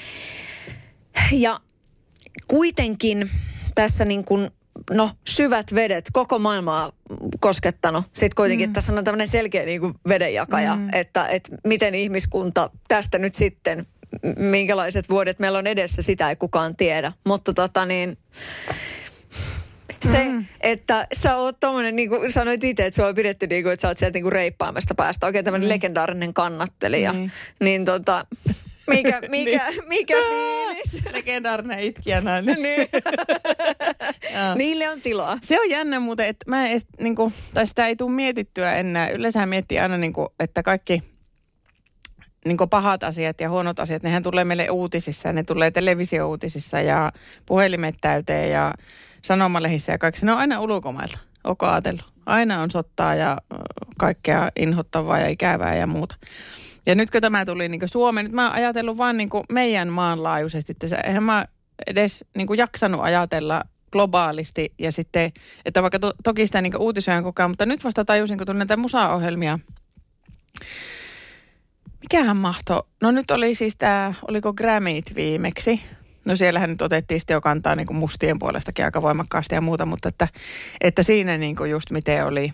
Ja 1.32 1.60
kuitenkin 2.48 3.30
tässä 3.74 4.04
niin 4.04 4.24
kuin 4.24 4.50
no, 4.90 5.10
syvät 5.28 5.74
vedet, 5.74 6.04
koko 6.12 6.38
maailmaa 6.38 6.92
koskettanut. 7.40 8.04
Sitten 8.12 8.36
kuitenkin 8.36 8.70
mm. 8.70 8.72
tässä 8.72 8.92
on 8.92 9.04
tämmöinen 9.04 9.28
selkeä 9.28 9.64
niin 9.64 9.80
kuin 9.80 9.94
vedenjakaja, 10.08 10.76
mm. 10.76 10.88
että, 10.92 11.28
että 11.28 11.56
miten 11.64 11.94
ihmiskunta 11.94 12.70
tästä 12.88 13.18
nyt 13.18 13.34
sitten, 13.34 13.86
minkälaiset 14.36 15.10
vuodet 15.10 15.38
meillä 15.38 15.58
on 15.58 15.66
edessä, 15.66 16.02
sitä 16.02 16.28
ei 16.28 16.36
kukaan 16.36 16.76
tiedä. 16.76 17.12
Mutta 17.24 17.52
tota 17.52 17.86
niin, 17.86 18.18
se, 20.12 20.24
mm. 20.24 20.44
että 20.60 21.06
sä 21.12 21.36
oot 21.36 21.60
tommonen, 21.60 21.96
niin 21.96 22.08
kuin 22.08 22.32
sanoit 22.32 22.64
itse, 22.64 22.86
että 22.86 22.96
sua 22.96 23.06
on 23.06 23.14
pidetty 23.14 23.46
niin 23.46 23.62
kuin, 23.62 23.72
että 23.72 23.82
sä 23.82 23.88
oot 23.88 23.98
sieltä 23.98 24.16
niin 24.16 24.22
kuin 24.22 24.32
reippaamasta 24.32 24.94
päästä. 24.94 25.26
Oikein 25.26 25.44
tämmöinen 25.44 25.68
mm. 25.68 25.72
legendaarinen 25.72 26.34
kannattelija. 26.34 27.12
Mm. 27.12 27.30
Niin 27.60 27.84
tota, 27.84 28.26
mikä, 28.94 29.20
mikä, 29.28 29.70
niin. 29.70 29.88
mikä 29.88 30.14
fiilis? 30.14 31.12
Legendaarinen 31.12 31.80
itkijä 31.80 32.20
nainen. 32.20 32.62
niin. 32.62 32.88
Niille 34.54 34.88
on 34.88 35.00
tilaa. 35.00 35.38
Se 35.42 35.60
on 35.60 35.70
jännä 35.70 36.00
muuten, 36.00 36.26
että 36.26 36.50
mä 36.50 36.66
edes, 36.66 36.86
niin 37.00 37.16
kuin, 37.16 37.32
tai 37.54 37.66
sitä 37.66 37.86
ei 37.86 37.96
tule 37.96 38.12
mietittyä 38.12 38.74
enää. 38.74 39.08
Yleensä 39.08 39.46
miettii 39.46 39.78
aina, 39.78 39.96
niin 39.96 40.12
kuin, 40.12 40.28
että 40.40 40.62
kaikki 40.62 41.02
niin 42.44 42.56
pahat 42.70 43.02
asiat 43.02 43.40
ja 43.40 43.50
huonot 43.50 43.80
asiat, 43.80 44.02
nehän 44.02 44.22
tulee 44.22 44.44
meille 44.44 44.70
uutisissa. 44.70 45.32
Ne 45.32 45.42
tulee 45.42 45.70
televisiouutisissa 45.70 46.80
ja 46.80 47.12
puhelimet 47.46 47.94
täyteen 48.00 48.50
ja 48.50 48.74
sanomalehissä 49.22 49.92
ja 49.92 49.98
kaikki. 49.98 50.26
Ne 50.26 50.32
on 50.32 50.38
aina 50.38 50.60
ulkomailta. 50.60 51.18
Onko 51.44 51.66
ajatellut? 51.66 52.04
Aina 52.26 52.60
on 52.60 52.70
sottaa 52.70 53.14
ja 53.14 53.38
kaikkea 53.98 54.50
inhottavaa 54.56 55.18
ja 55.18 55.28
ikävää 55.28 55.74
ja 55.74 55.86
muuta. 55.86 56.16
Ja 56.86 56.94
nyt 56.94 57.10
kun 57.10 57.20
tämä 57.20 57.44
tuli 57.44 57.68
niin 57.68 57.88
Suomeen, 57.88 58.26
nyt 58.26 58.32
mä 58.32 58.46
oon 58.46 58.54
ajatellut 58.54 58.98
vaan 58.98 59.16
niin 59.16 59.30
meidän 59.52 59.88
maanlaajuisesti. 59.88 60.72
Että 60.72 60.96
eihän 61.04 61.22
mä 61.22 61.46
edes 61.86 62.24
niin 62.36 62.48
jaksanut 62.56 63.00
ajatella 63.00 63.62
globaalisti 63.92 64.72
ja 64.78 64.92
sitten, 64.92 65.32
että 65.64 65.82
vaikka 65.82 65.98
to, 65.98 66.12
toki 66.24 66.46
sitä 66.46 66.60
niin 66.60 66.76
uutisojan 66.76 67.24
koko 67.24 67.42
ajan, 67.42 67.50
mutta 67.50 67.66
nyt 67.66 67.84
vasta 67.84 68.04
tajusin, 68.04 68.38
kun 68.38 68.46
tuli 68.46 68.58
näitä 68.58 68.76
musaohjelmia. 68.76 69.58
Mikähän 72.00 72.36
mahto? 72.36 72.88
No 73.02 73.10
nyt 73.10 73.30
oli 73.30 73.54
siis 73.54 73.76
tämä, 73.76 74.14
oliko 74.28 74.52
Grammyt 74.52 75.14
viimeksi? 75.14 75.80
No 76.24 76.36
siellähän 76.36 76.70
nyt 76.70 76.82
otettiin 76.82 77.20
sitten 77.20 77.34
jo 77.34 77.40
kantaa 77.40 77.74
niin 77.74 77.96
mustien 77.96 78.38
puolestakin 78.38 78.84
aika 78.84 79.02
voimakkaasti 79.02 79.54
ja 79.54 79.60
muuta, 79.60 79.86
mutta 79.86 80.08
että, 80.08 80.28
että 80.80 81.02
siinä 81.02 81.38
niin 81.38 81.56
just 81.70 81.90
miten 81.90 82.26
oli 82.26 82.52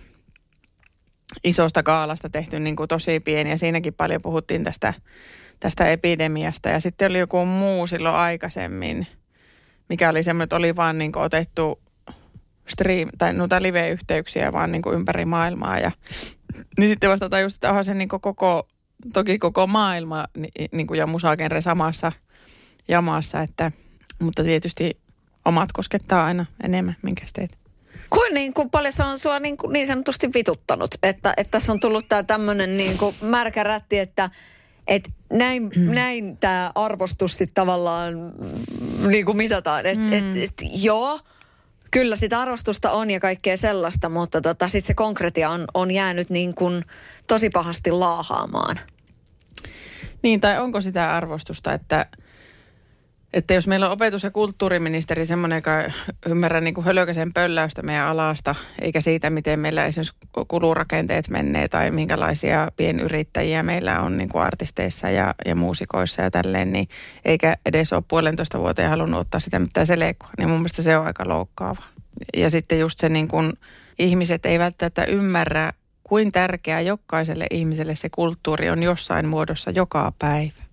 isosta 1.45 1.83
kaalasta 1.83 2.31
tehty 2.31 2.59
niin 2.59 2.77
kuin 2.77 2.89
tosi 2.89 3.21
pieni 3.21 3.51
ja 3.51 3.59
siinäkin 3.59 3.95
paljon 3.95 4.23
puhuttiin 4.23 4.65
tästä, 4.65 4.95
tästä 5.61 5.89
epidemiasta. 5.89 6.69
Ja 6.69 6.81
sitten 6.81 7.11
oli 7.11 7.19
joku 7.19 7.47
muu 7.47 7.87
silloin 7.87 8.15
aikaisemmin, 8.15 9.07
mikä 9.89 10.11
oli 10.11 10.23
semmoinen, 10.23 10.45
että 10.45 10.57
oli 10.57 10.77
vaan 10.77 10.99
niin 10.99 11.13
kuin 11.13 11.23
otettu 11.23 11.81
stream, 12.69 13.09
tai 13.19 13.33
noita 13.33 13.63
live-yhteyksiä 13.63 14.53
vaan 14.53 14.73
niin 14.73 14.83
kuin 14.83 14.95
ympäri 14.95 15.25
maailmaa. 15.25 15.79
Ja, 15.79 15.93
niin 16.79 16.89
sitten 16.89 17.11
vasta 17.11 17.29
tajus, 17.29 17.55
että 17.55 17.69
onhan 17.69 17.85
se 17.85 17.95
niin 17.95 18.09
kuin 18.09 18.21
koko, 18.21 18.69
toki 19.13 19.39
koko 19.39 19.67
maailma 19.67 20.25
niin 20.73 20.87
kuin 20.87 20.99
ja 20.99 21.07
musagenre 21.07 21.61
samassa 21.61 22.13
jamassa, 22.89 23.41
että, 23.41 23.73
mutta 24.19 24.45
tietysti 24.45 25.01
omat 25.45 25.73
koskettaa 25.73 26.25
aina 26.25 26.47
enemmän, 26.63 26.97
minkä 27.03 27.25
teet. 27.33 27.62
Kuin, 28.13 28.35
niin 28.35 28.55
kuin 28.55 28.71
paljon 28.71 28.93
se 28.93 29.03
on 29.03 29.19
sua 29.19 29.39
niin, 29.39 29.57
kuin 29.57 29.73
niin 29.73 29.87
sanotusti 29.87 30.31
vituttanut, 30.35 30.95
että, 31.03 31.35
että 31.37 31.51
tässä 31.51 31.73
on 31.73 31.81
tullut 31.81 32.09
tämä 32.09 32.23
tämmöinen 32.23 32.77
niin 32.77 32.99
kuin 32.99 33.15
märkä 33.23 33.63
rätti, 33.63 33.99
että 33.99 34.31
et 34.87 35.09
näin, 35.33 35.63
mm. 35.77 35.95
näin 35.95 36.37
tämä 36.37 36.73
arvostus 36.75 37.37
sitten 37.37 37.55
tavallaan 37.55 38.33
niin 39.07 39.25
kuin 39.25 39.37
mitataan. 39.37 39.87
Että 39.87 40.05
mm. 40.05 40.13
et, 40.13 40.37
et, 40.37 40.53
joo, 40.83 41.21
kyllä 41.91 42.17
sitä 42.17 42.41
arvostusta 42.41 42.93
on 42.93 43.11
ja 43.11 43.21
kaikkea 43.21 43.57
sellaista, 43.57 44.09
mutta 44.09 44.41
tota, 44.41 44.69
sitten 44.69 44.87
se 44.87 44.95
konkretia 44.95 45.51
on, 45.51 45.65
on 45.75 45.91
jäänyt 45.91 46.31
niin 46.31 46.55
kuin 46.55 46.85
tosi 47.27 47.51
pahasti 47.51 47.91
laahaamaan. 47.91 48.81
Niin, 50.23 50.41
tai 50.41 50.59
onko 50.59 50.81
sitä 50.81 51.17
arvostusta, 51.17 51.73
että 51.73 52.07
että 53.33 53.55
jos 53.55 53.67
meillä 53.67 53.87
on 53.87 53.93
opetus- 53.93 54.23
ja 54.23 54.31
kulttuuriministeri 54.31 55.27
semmoinen, 55.27 55.57
joka 55.57 55.73
ymmärrä 56.27 56.61
niin 56.61 56.75
kuin 56.75 56.85
hölökäsen 56.85 57.33
pölläystä 57.33 57.83
meidän 57.83 58.07
alasta, 58.07 58.55
eikä 58.81 59.01
siitä, 59.01 59.31
miten 59.31 59.61
meillä 59.61 59.87
esimerkiksi 59.87 60.17
kulurakenteet 60.49 61.31
menee 61.31 61.69
tai 61.69 61.91
minkälaisia 61.91 62.69
pienyrittäjiä 62.77 63.63
meillä 63.63 64.01
on 64.01 64.19
niin 64.19 64.29
kuin 64.29 64.43
artisteissa 64.43 65.11
ja, 65.11 65.35
ja 65.47 65.55
muusikoissa 65.55 66.23
ja 66.23 66.31
tälleen, 66.31 66.73
niin 66.73 66.89
eikä 67.25 67.57
edes 67.67 67.93
ole 67.93 68.03
puolentoista 68.09 68.59
vuoteen 68.59 68.91
halunnut 68.91 69.21
ottaa 69.21 69.41
sitä 69.41 69.59
mitään 69.59 69.87
selekkoa, 69.87 70.31
niin 70.39 70.49
mun 70.49 70.59
mielestä 70.59 70.83
se 70.83 70.97
on 70.97 71.07
aika 71.07 71.29
loukkaava. 71.29 71.83
Ja 72.37 72.51
sitten 72.51 72.79
just 72.79 72.99
se 72.99 73.09
niin 73.09 73.29
kuin, 73.29 73.53
ihmiset 73.99 74.47
ei 74.47 74.59
välttämättä 74.59 75.05
ymmärrä, 75.05 75.73
kuin 76.03 76.33
tärkeää 76.33 76.81
jokaiselle 76.81 77.47
ihmiselle 77.51 77.95
se 77.95 78.09
kulttuuri 78.09 78.71
on 78.71 78.83
jossain 78.83 79.29
muodossa 79.29 79.71
joka 79.71 80.13
päivä. 80.19 80.72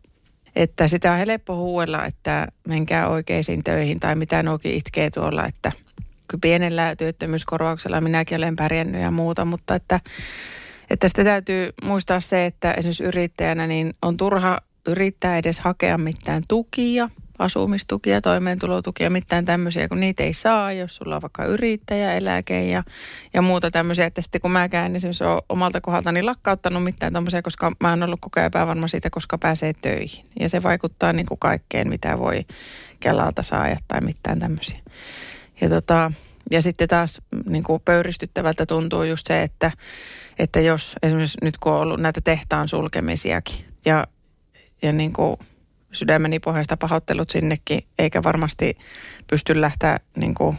Että 0.59 0.87
sitä 0.87 1.11
on 1.11 1.17
helppo 1.17 1.55
huuella, 1.55 2.05
että 2.05 2.47
menkää 2.67 3.07
oikeisiin 3.07 3.63
töihin 3.63 3.99
tai 3.99 4.15
mitä 4.15 4.43
nuokin 4.43 4.73
itkee 4.73 5.09
tuolla, 5.09 5.45
että 5.45 5.71
pienellä 6.41 6.95
työttömyyskorvauksella 6.95 8.01
minäkin 8.01 8.37
olen 8.37 8.55
pärjännyt 8.55 9.01
ja 9.01 9.11
muuta, 9.11 9.45
mutta 9.45 9.75
että, 9.75 9.99
että 10.89 11.07
sitä 11.07 11.23
täytyy 11.23 11.69
muistaa 11.83 12.19
se, 12.19 12.45
että 12.45 12.71
esimerkiksi 12.71 13.03
yrittäjänä 13.03 13.67
niin 13.67 13.93
on 14.01 14.17
turha 14.17 14.57
yrittää 14.87 15.37
edes 15.37 15.59
hakea 15.59 15.97
mitään 15.97 16.43
tukia– 16.47 17.09
asumistukia, 17.39 18.21
toimeentulotukia, 18.21 19.09
mitään 19.09 19.45
tämmöisiä, 19.45 19.87
kun 19.87 19.99
niitä 19.99 20.23
ei 20.23 20.33
saa, 20.33 20.71
jos 20.71 20.95
sulla 20.95 21.15
on 21.15 21.21
vaikka 21.21 21.45
yrittäjä, 21.45 22.13
eläke 22.13 22.65
ja, 22.65 22.83
ja 23.33 23.41
muuta 23.41 23.71
tämmöisiä. 23.71 24.05
Että 24.05 24.21
sitten 24.21 24.41
kun 24.41 24.51
mäkään 24.51 24.95
esimerkiksi 24.95 25.23
olen 25.23 25.41
omalta 25.49 25.81
kohdaltani 25.81 26.21
lakkauttanut 26.21 26.83
mitään 26.83 27.13
tämmöisiä, 27.13 27.41
koska 27.41 27.71
mä 27.81 27.89
oon 27.89 28.03
ollut 28.03 28.19
koko 28.21 28.39
ajan 28.39 28.47
epävarma 28.47 28.87
siitä, 28.87 29.09
koska 29.09 29.37
pääsee 29.37 29.73
töihin. 29.81 30.25
Ja 30.39 30.49
se 30.49 30.63
vaikuttaa 30.63 31.13
niin 31.13 31.25
kuin 31.25 31.39
kaikkeen, 31.39 31.89
mitä 31.89 32.19
voi 32.19 32.45
Kelalta 32.99 33.43
saada 33.43 33.77
tai 33.87 34.01
mitään 34.01 34.39
tämmöisiä. 34.39 34.79
Ja, 35.61 35.69
tota, 35.69 36.11
ja 36.51 36.61
sitten 36.61 36.87
taas 36.87 37.21
niin 37.45 37.63
kuin 37.63 37.81
pöyristyttävältä 37.85 38.65
tuntuu 38.65 39.03
just 39.03 39.27
se, 39.27 39.43
että, 39.43 39.71
että 40.39 40.59
jos 40.59 40.95
esimerkiksi 41.03 41.37
nyt 41.41 41.57
kun 41.57 41.73
on 41.73 41.79
ollut 41.79 41.99
näitä 41.99 42.21
tehtaan 42.21 42.67
sulkemisiakin 42.67 43.65
ja, 43.85 44.07
ja 44.81 44.91
niin 44.91 45.13
kuin 45.13 45.37
sydämeni 45.91 46.39
pohjasta 46.39 46.77
pahoittelut 46.77 47.29
sinnekin, 47.29 47.81
eikä 47.99 48.23
varmasti 48.23 48.77
pysty 49.29 49.61
lähteä 49.61 49.99
niin 50.17 50.35
kuin 50.35 50.57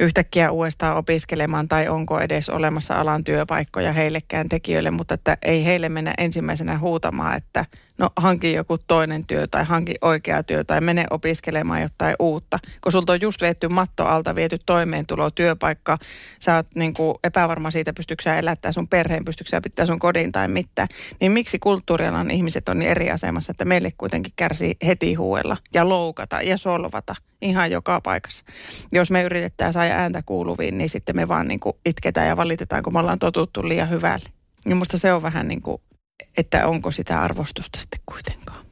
yhtäkkiä 0.00 0.50
uudestaan 0.50 0.96
opiskelemaan 0.96 1.68
tai 1.68 1.88
onko 1.88 2.20
edes 2.20 2.48
olemassa 2.48 2.94
alan 2.94 3.24
työpaikkoja 3.24 3.92
heillekään 3.92 4.48
tekijöille, 4.48 4.90
mutta 4.90 5.14
että 5.14 5.36
ei 5.42 5.64
heille 5.64 5.88
mennä 5.88 6.14
ensimmäisenä 6.18 6.78
huutamaan, 6.78 7.36
että 7.36 7.64
no 8.02 8.10
hanki 8.16 8.52
joku 8.52 8.78
toinen 8.78 9.26
työ 9.26 9.46
tai 9.46 9.64
hanki 9.64 9.94
oikea 10.00 10.42
työ 10.42 10.64
tai 10.64 10.80
mene 10.80 11.06
opiskelemaan 11.10 11.82
jotain 11.82 12.14
uutta. 12.18 12.58
Kun 12.80 12.92
sulta 12.92 13.12
on 13.12 13.20
just 13.20 13.40
viety 13.40 13.68
matto 13.68 14.04
alta, 14.04 14.34
viety 14.34 14.58
toimeentulo, 14.66 15.30
työpaikka, 15.30 15.98
sä 16.38 16.56
oot 16.56 16.66
niin 16.74 16.94
kuin 16.94 17.14
epävarma 17.24 17.70
siitä, 17.70 17.92
pystyykö 17.92 18.22
sä 18.22 18.38
elättää 18.38 18.72
sun 18.72 18.88
perheen, 18.88 19.24
pystyykö 19.24 19.50
sä 19.50 19.60
pitää 19.60 19.86
sun 19.86 19.98
kodin 19.98 20.32
tai 20.32 20.48
mitään. 20.48 20.88
Niin 21.20 21.32
miksi 21.32 21.58
kulttuurialan 21.58 22.30
ihmiset 22.30 22.68
on 22.68 22.78
niin 22.78 22.90
eri 22.90 23.10
asemassa, 23.10 23.50
että 23.50 23.64
meille 23.64 23.92
kuitenkin 23.98 24.32
kärsii 24.36 24.76
heti 24.86 25.14
huuella 25.14 25.56
ja 25.74 25.88
loukata 25.88 26.42
ja 26.42 26.56
solvata 26.56 27.14
ihan 27.42 27.70
joka 27.70 28.00
paikassa. 28.00 28.44
Jos 28.92 29.10
me 29.10 29.22
yritetään 29.22 29.72
saada 29.72 29.94
ääntä 29.94 30.22
kuuluviin, 30.26 30.78
niin 30.78 30.88
sitten 30.88 31.16
me 31.16 31.28
vaan 31.28 31.48
niin 31.48 31.60
kuin 31.60 31.76
itketään 31.86 32.28
ja 32.28 32.36
valitetaan, 32.36 32.82
kun 32.82 32.92
me 32.92 32.98
ollaan 32.98 33.18
totuttu 33.18 33.68
liian 33.68 33.90
hyvälle. 33.90 34.28
Niin 34.64 34.76
musta 34.76 34.98
se 34.98 35.12
on 35.12 35.22
vähän 35.22 35.48
niin 35.48 35.62
kuin 35.62 35.82
että 36.36 36.66
onko 36.66 36.90
sitä 36.90 37.22
arvostusta 37.22 37.80
sitten 37.80 38.00
kuitenkaan. 38.06 38.66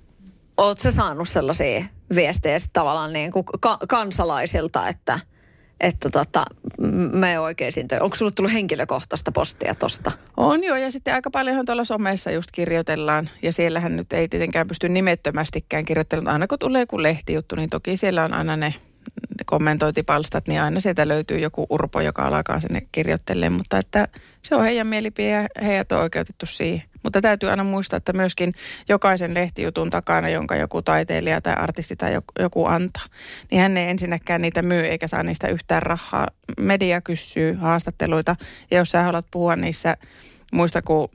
Oletko 0.57 0.91
saanut 0.91 1.29
sellaisia 1.29 1.85
viestejä 2.15 2.59
tavallaan 2.73 3.13
niin 3.13 3.33
kuin 3.33 3.45
ka- 3.61 3.79
kansalaisilta, 3.89 4.89
että, 4.89 5.21
että 5.81 6.11
tota, 6.11 6.45
me 7.13 7.39
oikeisiin 7.39 7.89
töihin? 7.89 8.03
Onko 8.03 8.17
sinulle 8.17 8.35
tullut 8.35 8.53
henkilökohtaista 8.53 9.33
postia 9.33 9.75
tosta? 9.75 10.13
On 10.37 10.65
joo, 10.65 10.77
ja 10.77 10.91
sitten 10.91 11.15
aika 11.15 11.31
paljonhan 11.31 11.67
tuolla 11.67 11.85
somessa 11.85 12.31
just 12.31 12.51
kirjoitellaan, 12.53 13.31
ja 13.43 13.53
siellähän 13.53 13.97
nyt 13.97 14.13
ei 14.13 14.29
tietenkään 14.29 14.69
pysty 14.69 14.89
nimettömästikään 14.89 15.85
kirjoittelemaan. 15.85 16.33
Aina 16.33 16.47
kun 16.47 16.59
tulee 16.59 16.83
joku 16.83 17.03
lehtijuttu, 17.03 17.57
niin 17.57 17.71
toki 17.71 17.97
siellä 17.97 18.25
on 18.25 18.35
aina 18.35 18.57
ne 18.57 18.75
kommentointipalstat, 19.47 20.49
niin 20.49 20.63
aina 20.63 20.81
sieltä 20.81 21.09
löytyy 21.09 21.39
joku 21.39 21.67
urpo, 21.71 22.01
joka 22.01 22.23
alkaa 22.23 22.61
sinne 22.61 22.83
kirjoittelemaan. 22.93 23.61
Mutta 23.61 23.79
että 23.79 24.09
se 24.43 24.55
on 24.55 24.63
heidän 24.63 24.87
mielipide 24.87 25.31
ja 25.31 25.49
heidät 25.63 25.93
on 25.93 26.01
oikeutettu 26.01 26.47
siihen. 26.47 26.90
Mutta 27.03 27.21
täytyy 27.21 27.51
aina 27.51 27.65
muistaa, 27.65 27.97
että 27.97 28.13
myöskin 28.13 28.55
jokaisen 28.89 29.35
lehtijutun 29.35 29.91
takana, 29.91 30.29
jonka 30.29 30.57
joku 30.57 30.83
taiteilija 30.83 31.41
tai 31.41 31.55
artisti 31.57 31.97
tai 31.97 32.13
joku 32.39 32.67
antaa, 32.67 33.05
niin 33.51 33.63
hän 33.63 33.77
ei 33.77 33.89
ensinnäkään 33.89 34.43
niitä 34.43 34.63
myy 34.63 34.87
eikä 34.87 35.09
saa 35.09 35.23
niistä 35.23 35.49
yhtään 35.49 35.83
rahaa. 35.83 36.27
Media 36.61 37.01
kysyy 37.01 37.55
haastatteluita 37.55 38.37
ja 38.71 38.79
jos 38.79 38.91
sä 38.91 39.03
haluat 39.03 39.27
puhua 39.31 39.57
niissä 39.57 39.97
muista 40.53 40.83
kuin 40.83 41.09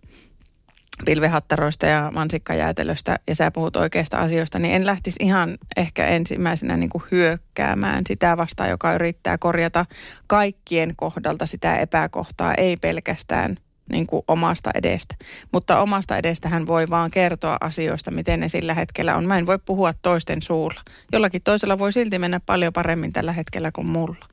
pilvehattaroista 1.06 1.86
ja 1.86 2.12
mansikkajäätelöstä 2.14 3.20
ja 3.28 3.36
sä 3.36 3.52
puhut 3.52 3.76
oikeista 3.76 4.18
asioista, 4.18 4.60
niin 4.60 4.76
en 4.76 4.86
lähtisi 4.86 5.24
ihan 5.24 5.58
ehkä 5.78 6.08
ensimmäisenä 6.08 6.78
niin 6.78 6.90
kuin 6.90 7.04
hyökkäämään 7.12 8.04
sitä 8.08 8.38
vastaan, 8.38 8.70
joka 8.70 8.94
yrittää 8.94 9.38
korjata 9.38 9.86
kaikkien 10.28 10.96
kohdalta 10.96 11.46
sitä 11.46 11.78
epäkohtaa, 11.78 12.54
ei 12.54 12.78
pelkästään 12.82 13.58
niin 13.92 14.08
kuin 14.08 14.24
omasta 14.28 14.72
edestä. 14.74 15.16
Mutta 15.52 15.80
omasta 15.80 16.18
edestä 16.18 16.50
hän 16.50 16.68
voi 16.68 16.86
vaan 16.90 17.12
kertoa 17.12 17.58
asioista, 17.62 18.12
miten 18.12 18.40
ne 18.40 18.50
sillä 18.50 18.74
hetkellä 18.74 19.16
on. 19.16 19.26
Mä 19.26 19.38
en 19.38 19.46
voi 19.46 19.60
puhua 19.66 19.94
toisten 19.94 20.42
suulla. 20.42 20.82
Jollakin 21.12 21.44
toisella 21.44 21.80
voi 21.80 21.92
silti 21.92 22.20
mennä 22.20 22.40
paljon 22.46 22.74
paremmin 22.74 23.14
tällä 23.14 23.34
hetkellä 23.34 23.72
kuin 23.72 23.88
mulla. 23.88 24.26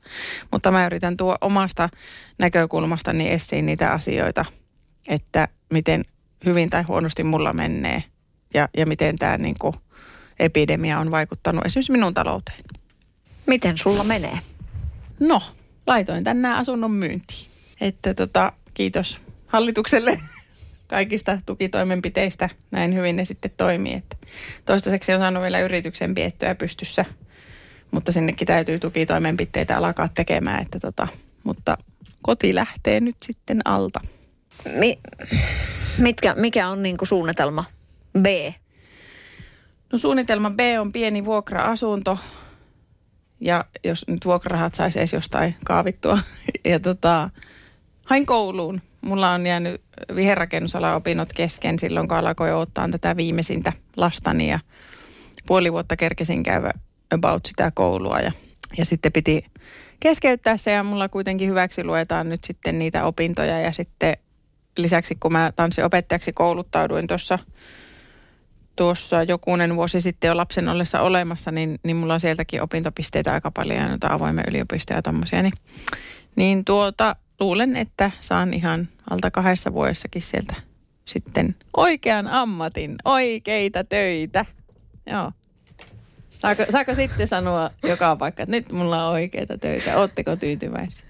Mutta 0.51 0.71
mä 0.71 0.85
yritän 0.85 1.17
tuo 1.17 1.35
omasta 1.41 1.89
näkökulmastani 2.39 3.31
esiin 3.31 3.65
niitä 3.65 3.91
asioita, 3.91 4.45
että 5.07 5.47
miten 5.73 6.05
hyvin 6.45 6.69
tai 6.69 6.83
huonosti 6.83 7.23
mulla 7.23 7.53
menee 7.53 8.03
ja, 8.53 8.67
ja 8.77 8.85
miten 8.85 9.15
tämä 9.15 9.37
niin 9.37 9.55
kuin 9.59 9.73
epidemia 10.39 10.99
on 10.99 11.11
vaikuttanut 11.11 11.65
esimerkiksi 11.65 11.91
minun 11.91 12.13
talouteen. 12.13 12.59
Miten 13.47 13.77
sulla 13.77 14.03
menee? 14.03 14.39
No, 15.19 15.41
laitoin 15.87 16.23
tänään 16.23 16.57
asunnon 16.57 16.91
myyntiin. 16.91 17.49
Että 17.81 18.13
tota, 18.13 18.53
kiitos 18.73 19.19
hallitukselle 19.53 20.19
kaikista 20.87 21.37
tukitoimenpiteistä. 21.45 22.49
Näin 22.71 22.93
hyvin 22.93 23.15
ne 23.15 23.25
sitten 23.25 23.51
toimii. 23.57 23.93
Että 23.93 24.17
toistaiseksi 24.65 25.13
on 25.13 25.19
saanut 25.19 25.43
vielä 25.43 25.59
yrityksen 25.59 26.15
piettyä 26.15 26.55
pystyssä, 26.55 27.05
mutta 27.91 28.11
sinnekin 28.11 28.47
täytyy 28.47 28.79
tukitoimenpiteitä 28.79 29.77
alkaa 29.77 30.07
tekemään. 30.07 30.61
Että 30.61 30.79
tota, 30.79 31.07
mutta 31.43 31.77
koti 32.21 32.55
lähtee 32.55 32.99
nyt 32.99 33.15
sitten 33.21 33.61
alta. 33.65 33.99
Mi- 34.79 34.99
mitkä, 35.97 36.35
mikä 36.35 36.67
on 36.67 36.83
niin 36.83 36.97
kuin 36.97 37.07
suunnitelma 37.07 37.63
B? 38.21 38.25
No 39.91 39.97
suunnitelma 39.97 40.49
B 40.49 40.59
on 40.79 40.91
pieni 40.93 41.25
vuokra-asunto. 41.25 42.19
Ja 43.39 43.65
jos 43.83 44.05
nyt 44.07 44.25
vuokrarahat 44.25 44.75
saisi 44.75 44.99
edes 44.99 45.13
jostain 45.13 45.55
kaavittua. 45.65 46.19
Ja 46.65 46.79
tota, 46.79 47.29
hain 48.05 48.25
kouluun. 48.25 48.81
Mulla 49.01 49.31
on 49.31 49.47
jäänyt 49.47 49.81
viherrakennusalan 50.15 50.95
opinnot 50.95 51.33
kesken 51.33 51.79
silloin, 51.79 52.07
kun 52.07 52.17
alkoi 52.17 52.51
ottaa 52.51 52.89
tätä 52.89 53.17
viimeisintä 53.17 53.73
lastani. 53.97 54.49
Ja 54.49 54.59
puoli 55.47 55.71
vuotta 55.71 55.95
kerkesin 55.95 56.43
käydä 56.43 56.71
about 57.13 57.45
sitä 57.45 57.71
koulua. 57.71 58.19
Ja, 58.19 58.31
ja 58.77 58.85
sitten 58.85 59.11
piti 59.11 59.45
keskeyttää 59.99 60.57
se 60.57 60.71
ja 60.71 60.83
mulla 60.83 61.09
kuitenkin 61.09 61.49
hyväksi 61.49 61.83
luetaan 61.83 62.29
nyt 62.29 62.43
sitten 62.43 62.79
niitä 62.79 63.03
opintoja. 63.03 63.59
Ja 63.59 63.71
sitten 63.71 64.17
lisäksi 64.77 65.15
kun 65.15 65.31
mä 65.31 65.51
tanssiopettajaksi 65.55 66.31
kouluttauduin 66.31 67.07
tuossa 67.07 67.39
tuossa 68.75 69.23
jokunen 69.23 69.75
vuosi 69.75 70.01
sitten 70.01 70.27
jo 70.27 70.37
lapsen 70.37 70.69
ollessa 70.69 71.01
olemassa, 71.01 71.51
niin, 71.51 71.79
niin 71.83 71.95
mulla 71.95 72.13
on 72.13 72.19
sieltäkin 72.19 72.61
opintopisteitä 72.61 73.33
aika 73.33 73.51
paljon 73.51 73.79
ja 73.79 73.87
noita 73.87 74.13
avoimen 74.13 74.45
yliopistoja 74.47 74.97
ja 74.97 75.01
tommosia. 75.01 75.41
Niin, 75.41 75.53
niin 76.35 76.65
tuota, 76.65 77.15
luulen, 77.43 77.75
että 77.75 78.11
saan 78.21 78.53
ihan 78.53 78.87
alta 79.09 79.31
kahdessa 79.31 79.73
vuodessakin 79.73 80.21
sieltä 80.21 80.55
sitten 81.05 81.55
oikean 81.77 82.27
ammatin, 82.27 82.95
oikeita 83.05 83.83
töitä. 83.83 84.45
Joo. 85.05 85.31
Saako, 86.29 86.63
saako 86.71 86.95
sitten 86.95 87.27
sanoa 87.27 87.71
joka 87.83 88.15
paikka, 88.15 88.43
että 88.43 88.51
nyt 88.51 88.71
mulla 88.71 89.07
on 89.07 89.13
oikeita 89.13 89.57
töitä, 89.57 89.99
ootteko 89.99 90.35
tyytyväisiä? 90.35 91.05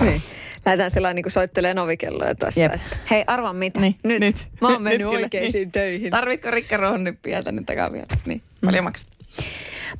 Niin. 0.00 0.22
Lähdetään 0.66 0.90
sellainen 0.90 1.22
niin 1.22 1.32
soittelee 1.32 1.74
novikelloja 1.74 2.34
tuossa. 2.34 2.64
Että, 2.64 2.80
hei, 3.10 3.24
arva 3.26 3.52
mitä, 3.52 3.80
niin, 3.80 3.96
nyt, 4.04 4.20
nyt, 4.20 4.48
mä 4.60 4.68
oon 4.68 4.82
mennyt 4.82 5.10
nyt 5.10 5.22
oikeisiin 5.22 5.60
niin. 5.60 5.72
töihin. 5.72 6.10
Tarvitko 6.10 6.50
rikkaruohonnyppiä 6.50 7.42
tänne 7.42 7.62
takavieltä? 7.66 8.16
Niin, 8.26 8.42
paljon 8.64 8.82
mm. 8.82 8.84
maksat. 8.84 9.13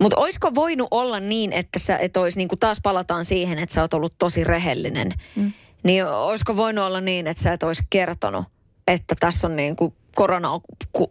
Mutta 0.00 0.16
olisiko 0.16 0.54
voinut 0.54 0.88
olla 0.90 1.20
niin, 1.20 1.52
että 1.52 1.78
sä 1.78 1.96
et 1.96 2.16
olisi, 2.16 2.38
niin 2.38 2.48
taas 2.60 2.80
palataan 2.82 3.24
siihen, 3.24 3.58
että 3.58 3.74
sä 3.74 3.80
oot 3.80 3.94
ollut 3.94 4.14
tosi 4.18 4.44
rehellinen. 4.44 5.12
Mm. 5.36 5.52
Niin 5.82 6.06
olisiko 6.06 6.56
voinut 6.56 6.84
olla 6.84 7.00
niin, 7.00 7.26
että 7.26 7.42
sä 7.42 7.52
et 7.52 7.62
olisi 7.62 7.82
kertonut, 7.90 8.44
että 8.88 9.14
tässä 9.20 9.46
on 9.46 9.56
niin 9.56 9.76
kuin 9.76 9.94
korona 10.14 10.50
on 10.50 10.60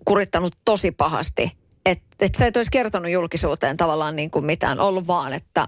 kurittanut 0.05 0.55
tosi 0.65 0.91
pahasti. 0.91 1.51
Että 1.85 2.05
et 2.19 2.35
sä 2.35 2.45
et 2.45 2.57
olisi 2.57 2.71
kertonut 2.71 3.11
julkisuuteen 3.11 3.77
tavallaan 3.77 4.15
niin 4.15 4.31
kuin 4.31 4.45
mitään, 4.45 4.79
ollut 4.79 5.07
vaan, 5.07 5.33
että 5.33 5.67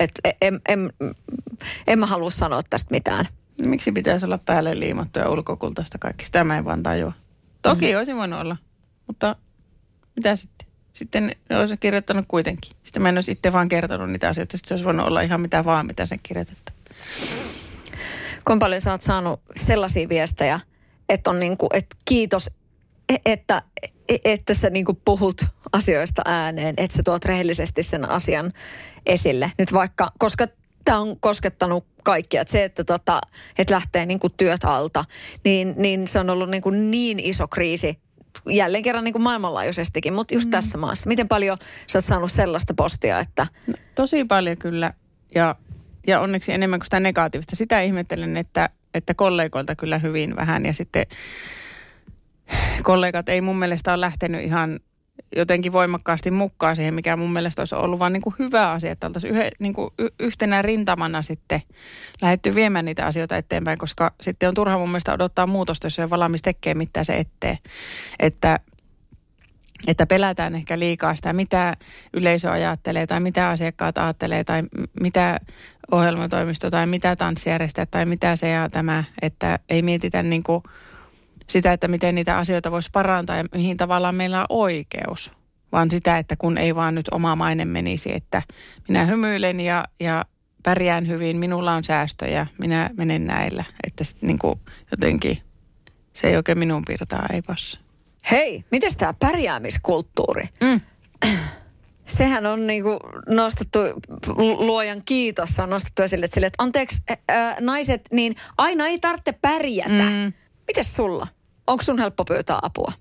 et 0.00 0.10
en, 0.40 0.60
en, 0.68 0.92
en 1.86 1.98
mä 1.98 2.06
halua 2.06 2.30
sanoa 2.30 2.62
tästä 2.70 2.94
mitään. 2.94 3.28
Miksi 3.58 3.92
pitäisi 3.92 4.26
olla 4.26 4.38
päälle 4.38 4.80
liimattu 4.80 5.18
ja 5.18 5.30
ulkokultaista 5.30 5.98
kaikki? 5.98 6.24
Sitä 6.24 6.44
mä 6.44 6.58
en 6.58 6.64
vaan 6.64 6.82
tajua. 6.82 7.12
Toki 7.62 7.84
mm-hmm. 7.84 7.98
olisi 7.98 8.14
voinut 8.16 8.40
olla, 8.40 8.56
mutta 9.06 9.36
mitä 10.16 10.36
sitten? 10.36 10.71
Sitten 10.92 11.36
olisin 11.60 11.78
kirjoittanut 11.78 12.24
kuitenkin. 12.28 12.72
Sitten 12.82 13.02
mä 13.02 13.08
en 13.08 13.14
olisi 13.14 13.32
itse 13.32 13.52
vaan 13.52 13.68
kertonut 13.68 14.10
niitä 14.10 14.28
asioita. 14.28 14.56
Sitten 14.56 14.68
se 14.68 14.74
olisi 14.74 14.84
voinut 14.84 15.06
olla 15.06 15.20
ihan 15.20 15.40
mitä 15.40 15.64
vaan, 15.64 15.86
mitä 15.86 16.06
sen 16.06 16.18
kirjoitettu. 16.22 16.72
Kuinka 18.44 18.64
paljon 18.64 18.80
sä 18.80 18.90
oot 18.90 19.02
saanut 19.02 19.40
sellaisia 19.56 20.08
viestejä, 20.08 20.60
että 21.08 21.30
on 21.30 21.40
niin 21.40 21.56
kuin, 21.56 21.68
että 21.72 21.96
kiitos, 22.04 22.50
e, 23.08 23.16
että, 23.26 23.62
e, 24.08 24.16
että 24.24 24.54
sä 24.54 24.70
niin 24.70 24.84
kuin 24.84 25.00
puhut 25.04 25.46
asioista 25.72 26.22
ääneen, 26.24 26.74
että 26.76 26.96
sä 26.96 27.02
tuot 27.02 27.24
rehellisesti 27.24 27.82
sen 27.82 28.10
asian 28.10 28.52
esille. 29.06 29.52
Nyt 29.58 29.72
vaikka, 29.72 30.12
koska 30.18 30.46
tämä 30.84 30.98
on 30.98 31.20
koskettanut 31.20 31.86
kaikkia. 32.02 32.40
Että 32.40 32.52
se, 32.52 32.64
että, 32.64 32.84
tota, 32.84 33.20
että 33.58 33.74
lähtee 33.74 34.06
niin 34.06 34.20
kuin 34.20 34.32
työt 34.36 34.64
alta, 34.64 35.04
niin, 35.44 35.74
niin 35.76 36.08
se 36.08 36.18
on 36.18 36.30
ollut 36.30 36.50
niin, 36.50 36.62
kuin 36.62 36.90
niin 36.90 37.20
iso 37.20 37.48
kriisi 37.48 37.98
jälleen 38.48 38.82
kerran 38.82 39.04
niin 39.04 39.12
kuin 39.12 39.22
maailmanlaajuisestikin, 39.22 40.12
mutta 40.12 40.34
just 40.34 40.46
mm. 40.46 40.50
tässä 40.50 40.78
maassa. 40.78 41.08
Miten 41.08 41.28
paljon 41.28 41.58
sä 41.86 41.98
oot 41.98 42.04
saanut 42.04 42.32
sellaista 42.32 42.74
postia, 42.74 43.20
että... 43.20 43.46
No, 43.66 43.74
tosi 43.94 44.24
paljon 44.24 44.56
kyllä 44.56 44.92
ja, 45.34 45.54
ja 46.06 46.20
onneksi 46.20 46.52
enemmän 46.52 46.80
kuin 46.80 46.86
sitä 46.86 47.00
negatiivista. 47.00 47.56
Sitä 47.56 47.80
ihmettelen, 47.80 48.36
että, 48.36 48.68
että 48.94 49.14
kollegoilta 49.14 49.76
kyllä 49.76 49.98
hyvin 49.98 50.36
vähän 50.36 50.66
ja 50.66 50.74
sitten 50.74 51.06
kollegat 52.82 53.28
ei 53.28 53.40
mun 53.40 53.58
mielestä 53.58 53.92
ole 53.92 54.00
lähtenyt 54.00 54.42
ihan 54.42 54.80
jotenkin 55.36 55.72
voimakkaasti 55.72 56.30
mukaan 56.30 56.76
siihen, 56.76 56.94
mikä 56.94 57.16
mun 57.16 57.32
mielestä 57.32 57.62
olisi 57.62 57.74
ollut 57.74 58.00
vaan 58.00 58.12
niin 58.12 58.22
kuin 58.22 58.34
hyvä 58.38 58.70
asia, 58.70 58.92
että 58.92 59.06
oltaisiin 59.06 59.34
yhe, 59.34 59.50
niin 59.58 59.74
kuin 59.74 59.90
yhtenä 60.20 60.62
rintamana 60.62 61.22
sitten 61.22 61.62
lähdetty 62.22 62.54
viemään 62.54 62.84
niitä 62.84 63.06
asioita 63.06 63.36
eteenpäin, 63.36 63.78
koska 63.78 64.12
sitten 64.20 64.48
on 64.48 64.54
turha 64.54 64.78
mun 64.78 64.88
mielestä 64.88 65.12
odottaa 65.12 65.46
muutosta, 65.46 65.86
jos 65.86 65.98
ei 65.98 66.10
valmis 66.10 66.42
tekemään 66.42 66.78
mitään 66.78 67.04
se 67.04 67.16
eteen. 67.16 67.58
Että 68.20 68.60
että 69.86 70.06
pelätään 70.06 70.54
ehkä 70.54 70.78
liikaa 70.78 71.16
sitä, 71.16 71.32
mitä 71.32 71.76
yleisö 72.12 72.50
ajattelee 72.50 73.06
tai 73.06 73.20
mitä 73.20 73.48
asiakkaat 73.48 73.98
ajattelee 73.98 74.44
tai 74.44 74.62
mitä 75.00 75.40
ohjelmatoimisto 75.90 76.70
tai 76.70 76.86
mitä 76.86 77.16
tanssijärjestäjät 77.16 77.90
tai 77.90 78.06
mitä 78.06 78.36
se 78.36 78.48
ja 78.48 78.68
tämä, 78.70 79.04
että 79.22 79.58
ei 79.68 79.82
mietitä 79.82 80.22
niin 80.22 80.42
kuin 80.42 80.62
sitä, 81.52 81.72
että 81.72 81.88
miten 81.88 82.14
niitä 82.14 82.36
asioita 82.36 82.70
voisi 82.70 82.90
parantaa 82.92 83.36
ja 83.36 83.44
mihin 83.54 83.76
tavallaan 83.76 84.14
meillä 84.14 84.40
on 84.40 84.46
oikeus. 84.48 85.32
Vaan 85.72 85.90
sitä, 85.90 86.18
että 86.18 86.36
kun 86.36 86.58
ei 86.58 86.74
vaan 86.74 86.94
nyt 86.94 87.08
oma 87.08 87.36
maine 87.36 87.64
menisi, 87.64 88.14
että 88.14 88.42
minä 88.88 89.04
hymyilen 89.04 89.60
ja, 89.60 89.84
ja 90.00 90.24
pärjään 90.62 91.08
hyvin, 91.08 91.36
minulla 91.36 91.72
on 91.72 91.84
säästöjä, 91.84 92.46
minä 92.58 92.90
menen 92.96 93.26
näillä. 93.26 93.64
Että 93.86 94.04
sitten 94.04 94.26
niin 94.26 94.38
kuin 94.38 94.60
jotenkin 94.90 95.38
se 96.12 96.28
ei 96.28 96.36
oikein 96.36 96.58
minun 96.58 96.82
pirtaa, 96.86 97.26
ei 97.32 97.42
passi. 97.42 97.78
Hei, 98.30 98.64
miten 98.70 98.90
tämä 98.98 99.14
pärjäämiskulttuuri? 99.18 100.48
Mm. 100.60 100.80
Sehän 102.06 102.46
on 102.46 102.66
niinku 102.66 102.98
nostettu, 103.26 103.78
luojan 104.36 105.02
kiitos, 105.04 105.58
on 105.58 105.70
nostettu 105.70 106.02
esille, 106.02 106.24
että, 106.24 106.34
sille, 106.34 106.46
että 106.46 106.62
anteeksi 106.62 107.02
ää, 107.28 107.56
naiset, 107.60 108.02
niin 108.12 108.36
aina 108.58 108.86
ei 108.86 108.98
tarvitse 108.98 109.32
pärjätä. 109.32 110.10
Mm. 110.10 110.32
Mites 110.66 110.96
sulla? 110.96 111.26
Onko 111.66 111.82
sun 111.82 111.98
helppo 111.98 112.24
pyytää 112.24 112.58
apua? 112.62 112.92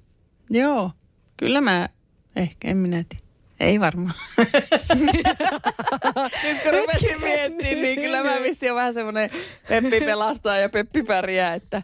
Joo, 0.49 0.91
kyllä 1.37 1.61
mä, 1.61 1.89
ehkä 2.35 2.67
en 2.67 2.77
minä 2.77 3.03
tiedä. 3.09 3.23
Ei 3.59 3.79
varmaan. 3.79 4.15
Nyt 6.43 6.63
kun 6.63 6.73
rupesin 6.73 7.19
miettimään, 7.21 7.81
niin 7.81 8.01
kyllä 8.01 8.23
mä 8.23 8.41
vissiin 8.43 8.71
on 8.71 8.75
vähän 8.75 8.93
semmoinen 8.93 9.29
Peppi 9.67 10.01
pelastaa 10.01 10.57
ja 10.57 10.69
Peppi 10.69 11.03
pärjää, 11.03 11.53
että 11.53 11.81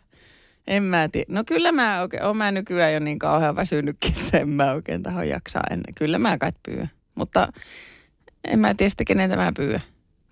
en 0.68 0.84
mä 0.84 1.10
tiedä. 1.12 1.26
No 1.30 1.44
kyllä 1.44 1.72
mä 1.72 2.02
oikein, 2.02 2.24
oon 2.24 2.38
mä 2.38 2.52
nykyään 2.52 2.94
jo 2.94 3.00
niin 3.00 3.20
kauhean 3.20 3.56
väsynytkin, 3.56 4.14
että 4.24 4.38
en 4.38 4.50
mä 4.50 4.72
oikein 4.72 5.04
taho 5.04 5.24
jaksaa 5.24 5.64
ennen. 5.70 5.94
Kyllä 5.98 6.18
mä 6.18 6.38
kai 6.38 6.52
pyydän. 6.66 6.92
Mutta 7.16 7.48
en 8.44 8.60
mä 8.60 8.74
tiedä 8.74 8.90
sitten, 8.90 9.06
keneltä 9.06 9.36
mä 9.36 9.52
pyydän. 9.58 9.82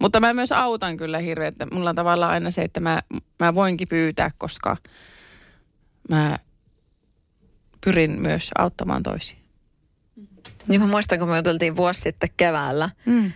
Mutta 0.01 0.19
mä 0.19 0.33
myös 0.33 0.51
autan 0.51 0.97
kyllä 0.97 1.17
hirveän, 1.17 1.47
että 1.47 1.67
mulla 1.71 1.89
on 1.89 1.95
tavallaan 1.95 2.31
aina 2.31 2.51
se, 2.51 2.61
että 2.61 2.79
mä, 2.79 3.01
mä 3.39 3.55
voinkin 3.55 3.87
pyytää, 3.89 4.31
koska 4.37 4.77
mä 6.09 6.37
pyrin 7.85 8.21
myös 8.21 8.49
auttamaan 8.57 9.03
toisia. 9.03 9.37
Niin 10.67 10.81
mä 10.81 10.87
muistan, 10.87 11.19
kun 11.19 11.29
me 11.29 11.37
juteltiin 11.37 11.75
vuosi 11.75 12.01
sitten 12.01 12.29
keväällä. 12.37 12.89
Mm. 13.05 13.31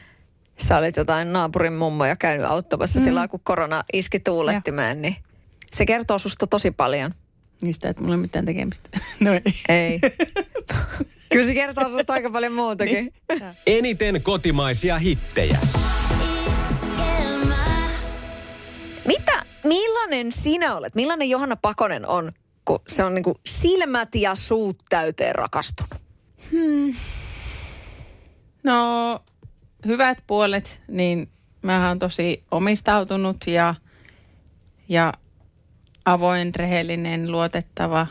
Sä 0.57 0.77
olit 0.77 0.97
jotain 0.97 1.33
naapurin 1.33 1.73
mummoja 1.73 2.15
käynyt 2.15 2.45
auttamassa 2.45 2.99
mm. 2.99 3.03
silloin, 3.03 3.29
kun 3.29 3.39
korona 3.43 3.83
iski 3.93 4.19
tuulettimeen, 4.19 5.01
niin 5.01 5.15
se 5.71 5.85
kertoo 5.85 6.19
susta 6.19 6.47
tosi 6.47 6.71
paljon. 6.71 7.11
Niistä, 7.61 7.89
että 7.89 8.01
mulla 8.01 8.13
ei 8.13 8.17
ole 8.17 8.21
mitään 8.21 8.45
tekemistä. 8.45 8.89
No 9.19 9.33
ei. 9.33 9.41
Ei. 9.69 9.99
Kyllä 11.33 11.45
se 11.45 11.53
kertoo 11.53 11.89
susta 11.89 12.13
aika 12.13 12.29
paljon 12.29 12.53
muutakin. 12.53 12.93
Niin. 12.93 13.43
Eniten 13.67 14.21
kotimaisia 14.21 14.97
hittejä. 14.97 15.59
Mitä, 19.07 19.43
millainen 19.63 20.31
sinä 20.31 20.75
olet? 20.75 20.95
Millainen 20.95 21.29
Johanna 21.29 21.55
Pakonen 21.55 22.07
on, 22.07 22.31
kun 22.69 22.79
se 22.87 23.03
on 23.03 23.15
niinku 23.15 23.39
silmät 23.45 24.15
ja 24.15 24.35
suut 24.35 24.83
täyteen 24.89 25.35
rakastunut? 25.35 25.93
Hmm. 26.51 26.93
No, 28.63 29.19
hyvät 29.85 30.23
puolet, 30.27 30.83
niin 30.87 31.29
mä 31.61 31.87
oon 31.87 31.99
tosi 31.99 32.43
omistautunut 32.51 33.37
ja, 33.47 33.75
ja 34.89 35.13
avoin, 36.05 36.55
rehellinen, 36.55 37.31
luotettava, 37.31 38.07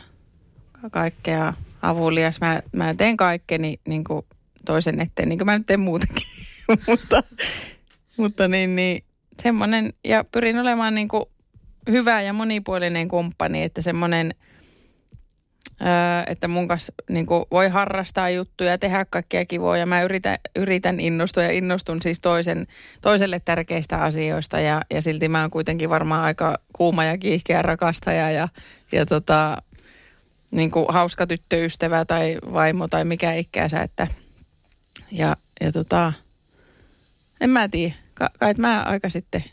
kaikkea 0.91 1.53
avulias. 1.81 2.41
Mä, 2.41 2.59
mä 2.71 2.93
teen 2.93 3.17
kaikkeni 3.17 3.79
niin 3.87 4.03
kuin 4.03 4.25
toisen 4.65 5.01
eteen, 5.01 5.29
niin 5.29 5.39
kuin 5.39 5.45
mä 5.45 5.57
nyt 5.57 5.67
teen 5.67 5.79
muutenkin. 5.79 6.27
mutta, 6.87 7.23
mutta 8.17 8.47
niin, 8.47 8.75
niin 8.75 9.03
semmoinen, 9.41 9.93
ja 10.03 10.23
pyrin 10.31 10.59
olemaan 10.59 10.95
niin 10.95 11.07
kuin 11.07 11.25
hyvä 11.91 12.21
ja 12.21 12.33
monipuolinen 12.33 13.07
kumppani, 13.07 13.63
että 13.63 13.81
semmoinen, 13.81 14.35
että 16.27 16.47
mun 16.47 16.67
kanssa 16.67 16.93
niin 17.09 17.25
kuin 17.25 17.45
voi 17.51 17.69
harrastaa 17.69 18.29
juttuja, 18.29 18.77
tehdä 18.77 19.05
kaikkia 19.09 19.45
kivoja. 19.45 19.85
Mä 19.85 20.01
yritän, 20.01 20.37
yritän 20.55 20.99
innostua 20.99 21.43
ja 21.43 21.51
innostun 21.51 22.01
siis 22.01 22.19
toisen, 22.19 22.67
toiselle 23.01 23.41
tärkeistä 23.45 23.97
asioista 23.97 24.59
ja, 24.59 24.81
ja 24.93 25.01
silti 25.01 25.29
mä 25.29 25.41
oon 25.41 25.51
kuitenkin 25.51 25.89
varmaan 25.89 26.23
aika 26.23 26.57
kuuma 26.73 27.03
ja 27.03 27.17
kiihkeä 27.17 27.61
rakastaja 27.61 28.31
ja, 28.31 28.47
ja 28.91 29.05
tota, 29.05 29.57
niin 30.51 30.71
kuin 30.71 30.85
hauska 30.89 31.27
tyttöystävä 31.27 32.05
tai 32.05 32.37
vaimo 32.53 32.87
tai 32.87 33.05
mikä 33.05 33.33
ikänsä, 33.33 33.81
että 33.81 34.07
ja, 35.11 35.37
ja 35.61 35.71
tota, 35.71 36.13
en 37.41 37.49
mä 37.49 37.69
tiedä, 37.69 37.93
Ka- 38.13 38.31
kai 38.39 38.53
mä 38.57 38.83
aika 38.83 39.09
sitten 39.09 39.43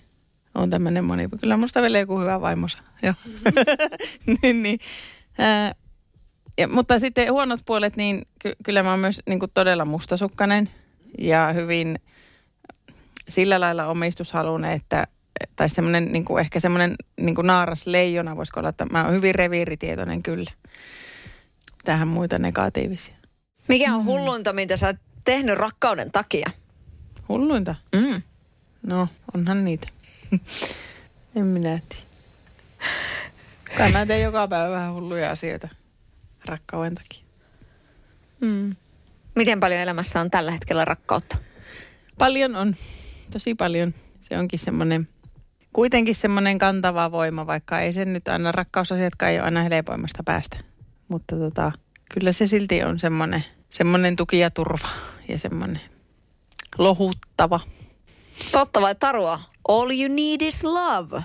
on 0.55 0.70
tämmöinen 0.70 1.05
moni, 1.05 1.29
kyllä 1.41 1.57
musta 1.57 1.83
vielä 1.83 1.99
joku 1.99 2.20
hyvä 2.20 2.41
vaimosa, 2.41 2.79
joo. 3.03 3.14
niin, 4.43 4.62
niin. 4.62 4.79
Ää, 5.39 5.74
ja, 6.59 6.68
mutta 6.68 6.98
sitten 6.98 7.32
huonot 7.32 7.61
puolet, 7.66 7.96
niin 7.96 8.26
ky- 8.38 8.57
kyllä 8.64 8.82
mä 8.82 8.90
oon 8.90 9.00
myös 9.00 9.22
niin 9.26 9.38
kuin 9.38 9.50
todella 9.54 9.84
mustasukkainen 9.84 10.68
ja 11.18 11.52
hyvin 11.52 11.98
sillä 13.28 13.61
lailla 13.61 13.86
omistushalunen, 13.86 14.72
että 14.72 15.07
tai 15.57 15.68
semmoinen 15.68 16.12
niin 16.12 16.24
kuin 16.24 16.40
ehkä 16.40 16.61
semmoinen 16.61 16.94
niin 17.20 17.34
kuin 17.34 17.46
naaras 17.46 17.86
leijona 17.86 18.36
voisiko 18.36 18.61
olla, 18.61 18.68
että 18.68 18.86
mä 18.86 19.04
oon 19.04 19.12
hyvin 19.12 19.34
reviiritietoinen 19.34 20.22
kyllä. 20.22 20.50
Tähän 21.84 22.09
muita 22.09 22.38
negatiivisia. 22.38 23.14
Mikä 23.68 23.94
on 23.94 24.04
hullunta, 24.04 24.52
mitä 24.52 24.76
sä 24.76 24.86
oot 24.86 24.96
tehnyt 25.24 25.59
rakkauden 25.59 26.12
takia? 26.12 26.50
Hulluinta? 27.28 27.74
Mm. 27.96 28.22
No, 28.82 29.09
onhan 29.34 29.64
niitä. 29.64 29.88
en 31.36 31.46
minä 31.46 31.80
tiedä. 31.88 32.07
Kai 33.76 33.92
mä 33.92 34.07
teen 34.07 34.22
joka 34.22 34.48
päivä 34.48 34.70
vähän 34.70 34.92
hulluja 34.94 35.30
asioita 35.30 35.68
rakkauden 36.49 36.94
takia. 36.94 37.24
Mm. 38.40 38.76
Miten 39.34 39.61
paljon 39.61 39.80
elämässä 39.80 40.20
on 40.20 40.30
tällä 40.30 40.53
hetkellä 40.53 40.84
rakkautta? 40.84 41.38
Paljon 42.18 42.57
on, 42.57 42.74
tosi 43.32 43.55
paljon. 43.55 43.94
Se 44.20 44.38
onkin 44.38 44.59
semmoinen, 44.59 45.09
kuitenkin 45.72 46.14
semmoinen 46.14 46.59
kantava 46.59 47.12
voima, 47.12 47.47
vaikka 47.47 47.80
ei 47.80 47.92
se 47.92 48.05
nyt 48.05 48.28
aina 48.28 48.53
rakkausasiatkaan 48.53 49.32
ei 49.32 49.38
ole 49.38 49.44
aina 49.44 49.62
helpoimmasta 49.62 50.22
päästä. 50.24 50.59
Mutta 51.09 51.36
tota, 51.36 51.72
kyllä 52.14 52.32
se 52.32 52.47
silti 52.47 52.82
on 52.82 53.01
semmoinen, 53.01 53.44
semmoinen 53.70 54.16
tuki 54.16 54.38
ja 54.38 54.51
turva 54.51 54.88
ja 55.28 55.38
semmoinen 55.38 55.80
lohuttava. 56.78 57.61
Totta 58.53 58.80
vai 58.80 58.94
tarua? 58.94 59.40
All 59.68 59.90
you 59.90 60.09
need 60.09 60.40
is 60.40 60.64
love. 60.64 61.22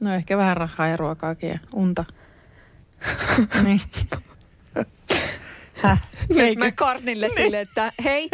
No 0.00 0.14
ehkä 0.14 0.36
vähän 0.36 0.56
rahaa 0.56 0.88
ja 0.88 0.96
ruokaakin 0.96 1.48
ja 1.48 1.58
unta. 1.72 2.04
niin. 3.64 3.80
Häh? 5.78 6.02
Nyt 6.36 6.58
mä 6.58 6.72
Karnille 6.72 7.26
niin. 7.26 7.36
sille, 7.36 7.60
että 7.60 7.92
hei, 8.04 8.28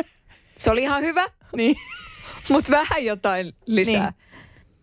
se 0.56 0.70
oli 0.70 0.82
ihan 0.82 1.02
hyvä, 1.02 1.24
niin. 1.56 1.76
mutta 2.50 2.72
vähän 2.72 3.04
jotain 3.04 3.52
lisää. 3.66 4.12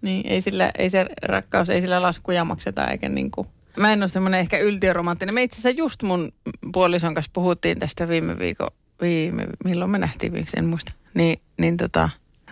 Niin. 0.01 0.23
niin, 0.23 0.33
ei, 0.33 0.41
sillä, 0.41 0.71
ei 0.77 0.89
se 0.89 1.05
rakkaus, 1.23 1.69
ei 1.69 1.81
sillä 1.81 2.01
laskuja 2.01 2.45
makseta 2.45 2.87
eikä 2.87 3.09
niinku. 3.09 3.47
Mä 3.77 3.93
en 3.93 4.03
ole 4.03 4.07
semmoinen 4.07 4.39
ehkä 4.39 4.57
yltiöromanttinen. 4.57 5.35
Me 5.35 5.43
itse 5.43 5.55
asiassa 5.55 5.79
just 5.79 6.03
mun 6.03 6.31
puolison 6.73 7.13
kanssa 7.13 7.31
puhuttiin 7.33 7.79
tästä 7.79 8.07
viime 8.07 8.39
viikon, 8.39 8.67
viime, 9.01 9.47
milloin 9.63 9.91
me 9.91 9.97
nähtiin 9.97 10.45
en 10.57 10.65
muista. 10.65 10.91
Niin, 11.13 11.41
niin 11.57 11.77
tota, 11.77 12.09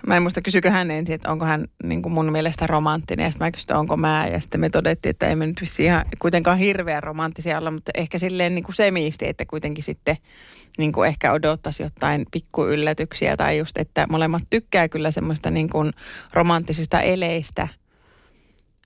Mä 0.07 0.15
en 0.15 0.21
muista, 0.21 0.41
kysykö 0.41 0.71
hän 0.71 0.91
ensin, 0.91 1.15
että 1.15 1.31
onko 1.31 1.45
hän 1.45 1.65
niin 1.83 2.01
kuin 2.01 2.13
mun 2.13 2.31
mielestä 2.31 2.67
romanttinen. 2.67 3.23
Ja 3.23 3.31
sitten 3.31 3.47
mä 3.47 3.51
kysyin, 3.51 3.77
onko 3.77 3.97
mä. 3.97 4.27
Ja 4.27 4.39
sitten 4.39 4.61
me 4.61 4.69
todettiin, 4.69 5.09
että 5.09 5.27
ei 5.27 5.35
me 5.35 5.47
nyt 5.47 5.61
ihan 5.79 6.05
kuitenkaan 6.19 6.57
hirveän 6.57 7.03
romanttisia 7.03 7.57
olla, 7.57 7.71
mutta 7.71 7.91
ehkä 7.95 8.17
silleen 8.17 8.55
niin 8.55 8.63
kuin 8.63 8.75
semiisti, 8.75 9.27
että 9.27 9.45
kuitenkin 9.45 9.83
sitten 9.83 10.17
niin 10.77 10.91
kuin 10.91 11.07
ehkä 11.07 11.31
odottaisi 11.31 11.83
jotain 11.83 12.25
pikkuyllätyksiä. 12.31 13.37
Tai 13.37 13.57
just, 13.57 13.77
että 13.77 14.07
molemmat 14.09 14.43
tykkää 14.49 14.89
kyllä 14.89 15.11
semmoista 15.11 15.51
niin 15.51 15.69
kuin 15.69 15.91
romanttisista 16.33 17.01
eleistä. 17.01 17.67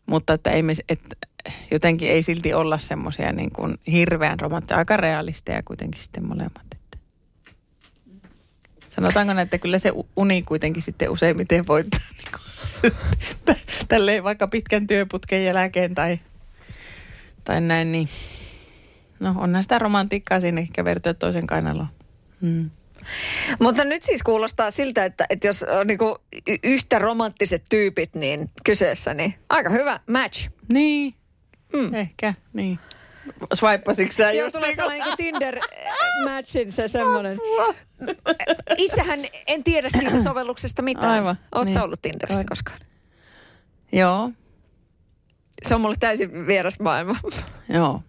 Mutta 0.05 0.33
että, 0.33 0.49
ei 0.49 0.61
me, 0.61 0.73
että 0.89 1.15
jotenkin 1.71 2.09
ei 2.09 2.21
silti 2.23 2.53
olla 2.53 2.79
semmoisia 2.79 3.31
niin 3.31 3.51
kuin 3.51 3.77
hirveän 3.91 4.39
romanttisia, 4.39 4.77
aika 4.77 4.97
realisteja 4.97 5.63
kuitenkin 5.63 6.01
sitten 6.01 6.27
molemmat. 6.27 6.72
Sanotaanko 8.95 9.41
että 9.41 9.57
kyllä 9.57 9.79
se 9.79 9.91
uni 10.15 10.41
kuitenkin 10.41 10.83
sitten 10.83 11.09
useimmiten 11.09 11.67
voittaa 11.67 11.99
niin 12.13 12.93
tälleen 13.89 14.23
vaikka 14.23 14.47
pitkän 14.47 14.87
työputken 14.87 15.45
jälkeen 15.45 15.95
tai, 15.95 16.19
tai 17.43 17.61
näin, 17.61 17.91
niin 17.91 18.07
no 19.19 19.35
onhan 19.37 19.63
sitä 19.63 19.79
romantiikkaa 19.79 20.39
siinä 20.39 20.61
ehkä 20.61 20.85
vertoa 20.85 21.13
toisen 21.13 21.47
kainaloon. 21.47 21.87
Hmm. 22.41 22.69
Mutta 23.59 23.83
nyt 23.83 24.03
siis 24.03 24.23
kuulostaa 24.23 24.71
siltä, 24.71 25.05
että, 25.05 25.25
että 25.29 25.47
jos 25.47 25.63
on 25.63 25.87
niin 25.87 25.99
yhtä 26.63 26.99
romanttiset 26.99 27.63
tyypit 27.69 28.15
niin 28.15 28.49
kyseessä, 28.65 29.13
niin 29.13 29.33
aika 29.49 29.69
hyvä 29.69 29.99
match. 30.09 30.49
Niin, 30.73 31.13
hmm. 31.77 31.95
ehkä, 31.95 32.33
niin. 32.53 32.79
Swipasitko 33.53 34.11
sä 34.11 34.31
Joo, 34.31 34.51
tulee 34.51 34.67
niinku? 34.67 34.81
sellainen 34.81 35.17
Tinder-matchin 35.17 36.71
se 36.75 36.87
semmoinen. 36.87 37.37
Itsehän 38.77 39.19
en 39.47 39.63
tiedä 39.63 39.89
siitä 39.89 40.23
sovelluksesta 40.23 40.81
mitään. 40.81 41.11
Aivan. 41.11 41.37
Oletko 41.55 41.73
niin. 41.73 41.83
ollut 41.83 42.01
Tinderissä 42.01 42.37
Aivan. 42.37 42.49
koskaan? 42.49 42.79
Joo. 43.91 44.31
Se 45.63 45.75
on 45.75 45.81
mulle 45.81 45.95
täysin 45.99 46.47
vieras 46.47 46.79
maailma. 46.79 47.15
Joo. 47.69 48.01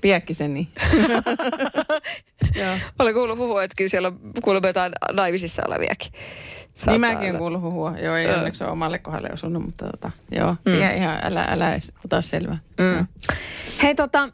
Piäkkiseni. 0.00 0.68
Joo. 2.60 2.74
Olen 2.98 3.14
kuullut 3.14 3.38
huhua, 3.38 3.62
että 3.62 3.74
kyllä 3.76 3.88
siellä 3.88 4.08
on 4.08 4.20
kuulemma 4.42 4.68
jotain 4.68 4.92
naivisissa 5.12 5.62
oleviakin. 5.66 6.12
Saattaa 6.74 6.92
Niin 6.92 7.00
mäkin 7.00 7.28
olen 7.28 7.38
kuullut 7.38 7.62
huhua. 7.62 7.98
Joo, 7.98 8.16
ei 8.16 8.30
onneksi 8.30 8.64
ole 8.64 8.72
omalle 8.72 8.98
kohdalle 8.98 9.28
osunut, 9.32 9.62
mutta 9.62 9.86
tota, 9.86 10.10
joo. 10.30 10.56
Mm. 10.64 10.74
Ihan, 10.74 11.18
älä, 11.22 11.44
älä 11.44 11.78
ota 12.04 12.22
selvää. 12.22 12.58
Mm. 12.80 13.06
Hei 13.82 13.94
tota, 13.94 14.28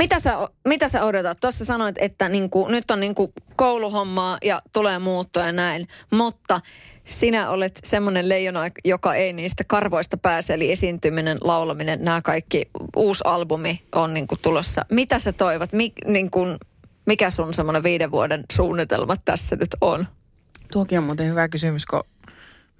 mitä 0.00 0.20
sä, 0.20 0.48
mitä 0.68 0.88
sä 0.88 1.04
odotat? 1.04 1.38
Tuossa 1.40 1.64
sanoit, 1.64 1.96
että 1.98 2.28
niinku, 2.28 2.68
nyt 2.68 2.90
on 2.90 3.00
niinku 3.00 3.32
kouluhommaa 3.56 4.38
ja 4.42 4.60
tulee 4.72 4.98
muuttoa 4.98 5.46
ja 5.46 5.52
näin, 5.52 5.88
mutta 6.12 6.60
sinä 7.04 7.50
olet 7.50 7.80
semmoinen 7.84 8.28
leijona, 8.28 8.60
joka 8.84 9.14
ei 9.14 9.32
niistä 9.32 9.64
karvoista 9.66 10.16
pääse, 10.16 10.54
eli 10.54 10.72
esiintyminen, 10.72 11.38
laulaminen, 11.40 12.04
nämä 12.04 12.22
kaikki, 12.22 12.70
uusi 12.96 13.24
albumi 13.26 13.82
on 13.94 14.14
niinku 14.14 14.36
tulossa. 14.42 14.84
Mitä 14.90 15.18
sä 15.18 15.32
toivot? 15.32 15.72
Mik, 15.72 15.92
niinku, 16.06 16.46
mikä 17.06 17.30
sun 17.30 17.54
semmoinen 17.54 17.82
viiden 17.82 18.10
vuoden 18.10 18.44
suunnitelma 18.52 19.16
tässä 19.24 19.56
nyt 19.56 19.76
on? 19.80 20.06
Tuokin 20.72 20.98
on 20.98 21.04
muuten 21.04 21.28
hyvä 21.28 21.48
kysymys, 21.48 21.86
kun 21.86 22.02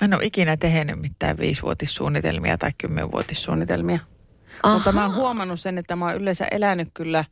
mä 0.01 0.05
en 0.05 0.15
ole 0.15 0.25
ikinä 0.25 0.57
tehnyt 0.57 1.01
mitään 1.01 1.39
viisivuotissuunnitelmia 1.39 2.59
tai 2.59 2.71
kymmenvuotissuunnitelmia. 2.79 3.99
Aha. 4.63 4.75
Mutta 4.75 4.93
mä 4.93 5.03
oon 5.03 5.15
huomannut 5.15 5.61
sen, 5.61 5.79
että 5.79 5.97
mä 5.97 6.05
oon 6.05 6.17
yleensä 6.17 6.47
elänyt 6.51 6.89
kyllä, 6.95 7.25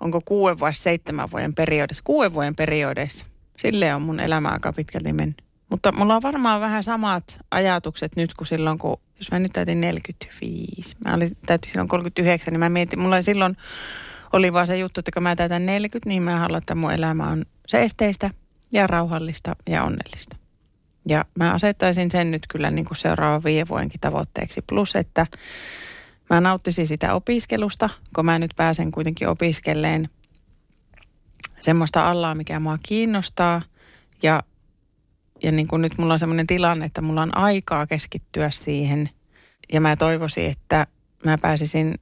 onko 0.00 0.20
kuuden 0.24 0.60
vai 0.60 0.74
seitsemän 0.74 1.30
vuoden 1.30 1.54
periodeissa, 1.54 2.02
kuuden 2.04 2.34
vuoden 2.34 2.56
periodeissa. 2.56 3.26
Silleen 3.58 3.96
on 3.96 4.02
mun 4.02 4.20
elämä 4.20 4.48
aika 4.48 4.72
pitkälti 4.72 5.12
mennyt. 5.12 5.42
Mutta 5.70 5.92
mulla 5.92 6.16
on 6.16 6.22
varmaan 6.22 6.60
vähän 6.60 6.84
samat 6.84 7.40
ajatukset 7.50 8.16
nyt 8.16 8.34
kuin 8.34 8.48
silloin, 8.48 8.78
kun, 8.78 9.00
jos 9.18 9.30
mä 9.30 9.38
nyt 9.38 9.52
täytin 9.52 9.80
45. 9.80 10.96
Mä 11.04 11.14
olin, 11.14 11.36
täytin 11.46 11.70
silloin 11.70 11.88
39, 11.88 12.52
niin 12.52 12.60
mä 12.60 12.68
mietin, 12.68 12.98
mulla 12.98 13.22
silloin 13.22 13.56
oli 14.32 14.52
vaan 14.52 14.66
se 14.66 14.78
juttu, 14.78 15.00
että 15.00 15.10
kun 15.14 15.22
mä 15.22 15.36
täytän 15.36 15.66
40, 15.66 16.08
niin 16.08 16.22
mä 16.22 16.38
haluan, 16.38 16.58
että 16.58 16.74
mun 16.74 16.92
elämä 16.92 17.28
on 17.28 17.44
seesteistä 17.68 18.30
ja 18.72 18.86
rauhallista 18.86 19.56
ja 19.68 19.84
onnellista. 19.84 20.36
Ja 21.08 21.24
mä 21.34 21.52
asettaisin 21.52 22.10
sen 22.10 22.30
nyt 22.30 22.42
kyllä 22.48 22.70
niin 22.70 22.84
kuin 22.84 22.96
seuraavan 22.96 23.44
viiden 23.44 23.68
vuodenkin 23.68 24.00
tavoitteeksi. 24.00 24.62
Plus, 24.62 24.96
että 24.96 25.26
mä 26.30 26.40
nauttisin 26.40 26.86
sitä 26.86 27.14
opiskelusta, 27.14 27.90
kun 28.14 28.24
mä 28.24 28.38
nyt 28.38 28.50
pääsen 28.56 28.90
kuitenkin 28.90 29.28
opiskelleen 29.28 30.08
semmoista 31.60 32.10
allaa, 32.10 32.34
mikä 32.34 32.60
mua 32.60 32.78
kiinnostaa. 32.82 33.62
Ja, 34.22 34.42
ja 35.42 35.52
niin 35.52 35.68
kuin 35.68 35.82
nyt 35.82 35.98
mulla 35.98 36.12
on 36.12 36.18
semmoinen 36.18 36.46
tilanne, 36.46 36.86
että 36.86 37.00
mulla 37.00 37.22
on 37.22 37.36
aikaa 37.36 37.86
keskittyä 37.86 38.50
siihen. 38.50 39.10
Ja 39.72 39.80
mä 39.80 39.96
toivoisin, 39.96 40.50
että 40.50 40.86
mä 41.24 41.38
pääsisin 41.42 41.94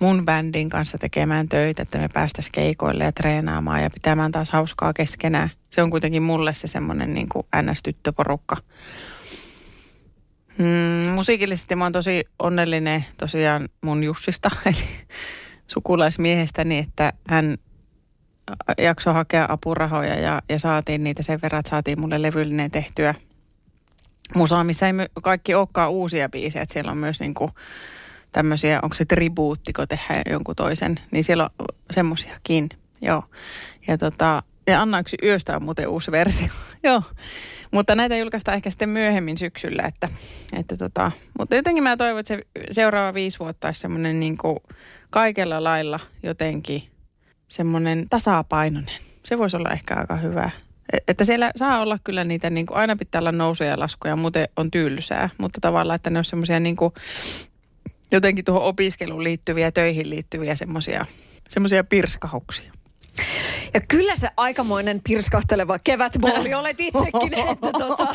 mun 0.00 0.24
bändin 0.24 0.68
kanssa 0.68 0.98
tekemään 0.98 1.48
töitä, 1.48 1.82
että 1.82 1.98
me 1.98 2.08
päästäisiin 2.14 2.52
keikoille 2.52 3.04
ja 3.04 3.12
treenaamaan 3.12 3.82
ja 3.82 3.90
pitämään 3.90 4.32
taas 4.32 4.50
hauskaa 4.50 4.92
keskenään. 4.92 5.50
Se 5.70 5.82
on 5.82 5.90
kuitenkin 5.90 6.22
mulle 6.22 6.54
se 6.54 6.68
semmoinen 6.68 7.14
niin 7.14 7.28
kuin 7.28 7.46
NS-tyttöporukka. 7.62 8.56
Mm, 10.58 11.10
musiikillisesti 11.10 11.76
mä 11.76 11.84
oon 11.84 11.92
tosi 11.92 12.24
onnellinen 12.38 13.04
tosiaan 13.16 13.68
mun 13.84 14.04
Jussista, 14.04 14.50
eli 14.66 14.84
sukulaismiehestäni, 15.66 16.78
että 16.78 17.12
hän 17.28 17.56
jaksoi 18.78 19.14
hakea 19.14 19.46
apurahoja 19.48 20.14
ja, 20.14 20.42
ja 20.48 20.58
saatiin 20.58 21.04
niitä 21.04 21.22
sen 21.22 21.38
verran, 21.42 21.60
että 21.60 21.70
saatiin 21.70 22.00
mulle 22.00 22.22
levyllinen 22.22 22.70
tehtyä 22.70 23.14
musaa, 24.34 24.64
missä 24.64 24.86
ei 24.86 24.92
kaikki 25.22 25.54
olekaan 25.54 25.90
uusia 25.90 26.28
biisejä, 26.28 26.62
että 26.62 26.72
siellä 26.72 26.92
on 26.92 26.98
myös 26.98 27.20
niinku 27.20 27.50
tämmöisiä, 28.32 28.80
onko 28.82 28.94
se 28.94 29.04
tribuutti, 29.04 29.72
kun 29.72 29.88
tehdään 29.88 30.22
jonkun 30.30 30.56
toisen, 30.56 30.96
niin 31.10 31.24
siellä 31.24 31.50
on 31.58 31.66
semmosiakin, 31.90 32.68
joo. 33.00 33.22
Ja 33.86 33.98
tota, 33.98 34.42
ja 34.66 34.82
Anna 34.82 34.98
yksi 34.98 35.16
yöstä 35.22 35.56
on 35.56 35.64
muuten 35.64 35.88
uusi 35.88 36.10
versio, 36.10 36.48
joo. 36.84 37.02
Mutta 37.70 37.94
näitä 37.94 38.16
julkaistaan 38.16 38.56
ehkä 38.56 38.70
sitten 38.70 38.88
myöhemmin 38.88 39.38
syksyllä, 39.38 39.82
että, 39.82 40.08
että 40.56 40.76
tota, 40.76 41.12
mutta 41.38 41.56
jotenkin 41.56 41.82
mä 41.82 41.96
toivon, 41.96 42.20
että 42.20 42.34
se 42.34 42.42
seuraava 42.70 43.14
viisi 43.14 43.38
vuotta 43.38 43.68
olisi 43.68 43.80
semmoinen 43.80 44.20
niin 44.20 44.36
kaikella 45.10 45.64
lailla 45.64 46.00
jotenkin 46.22 46.82
semmoinen 47.48 48.06
tasapainoinen. 48.10 48.94
Se 49.24 49.38
voisi 49.38 49.56
olla 49.56 49.70
ehkä 49.70 49.94
aika 49.94 50.16
hyvä. 50.16 50.50
E- 50.92 50.98
Että 51.08 51.24
siellä 51.24 51.50
saa 51.56 51.80
olla 51.80 51.98
kyllä 52.04 52.24
niitä, 52.24 52.50
niin 52.50 52.66
kuin, 52.66 52.78
aina 52.78 52.96
pitää 52.96 53.18
olla 53.18 53.32
nousuja 53.32 53.70
ja 53.70 53.78
laskuja, 53.78 54.16
muuten 54.16 54.48
on 54.56 54.70
tylsää. 54.70 55.30
Mutta 55.38 55.60
tavallaan, 55.60 55.96
että 55.96 56.10
ne 56.10 56.18
on 56.18 56.24
semmoisia 56.24 56.60
niin 56.60 56.76
jotenkin 58.10 58.44
tuohon 58.44 58.62
opiskeluun 58.62 59.24
liittyviä, 59.24 59.72
töihin 59.72 60.10
liittyviä 60.10 60.56
semmoisia 60.56 61.06
semmoisia. 61.48 61.84
Ja 63.74 63.80
kyllä 63.88 64.16
se 64.16 64.28
aikamoinen 64.36 65.00
pirskahteleva 65.08 65.78
kevätbooli 65.78 66.54
olet 66.54 66.80
itsekin. 66.80 67.34
Että 67.34 67.72
tota, 67.72 68.06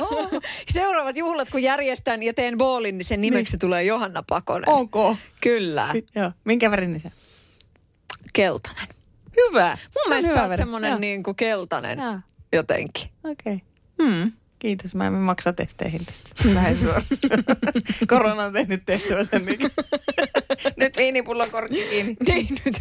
seuraavat 0.69 1.17
juhlat, 1.17 1.49
kun 1.49 1.63
järjestän 1.63 2.23
ja 2.23 2.33
teen 2.33 2.57
boolin, 2.57 2.97
niin 2.97 3.05
sen 3.05 3.21
nimeksi 3.21 3.57
tulee 3.57 3.83
Johanna 3.83 4.23
Pakonen. 4.23 4.69
Onko? 4.69 5.17
Kyllä, 5.41 5.87
Joo. 6.15 6.31
Minkä 6.43 6.71
värinen 6.71 6.99
se? 6.99 7.11
keltainen. 8.33 8.87
Hyvä. 9.37 9.77
Mun 9.95 10.09
mielestä 10.09 10.33
sä 10.33 10.43
oot 10.43 10.55
semmonen 10.57 11.01
niin 11.01 11.23
kuin 11.23 11.35
keltainen 11.35 11.99
Joo. 11.99 12.19
jotenkin. 12.53 13.09
Okei. 13.23 13.53
Okay. 13.53 13.59
Hmm. 14.03 14.31
Kiitos, 14.61 14.95
mä 14.95 15.07
en 15.07 15.13
maksa 15.13 15.53
testeihin 15.53 16.05
tästä. 16.05 16.29
Näin 16.53 16.77
suoraan. 16.77 17.01
Korona 18.09 18.43
on 18.43 18.53
tehnyt 18.53 18.83
tehtyä 18.85 19.23
sen. 19.23 19.45
Niin. 19.45 19.59
Nyt 20.77 20.97
viinipullon 20.97 21.51
korkki 21.51 21.85
kiinni. 21.89 22.15
Niin 22.27 22.47
nyt. 22.65 22.75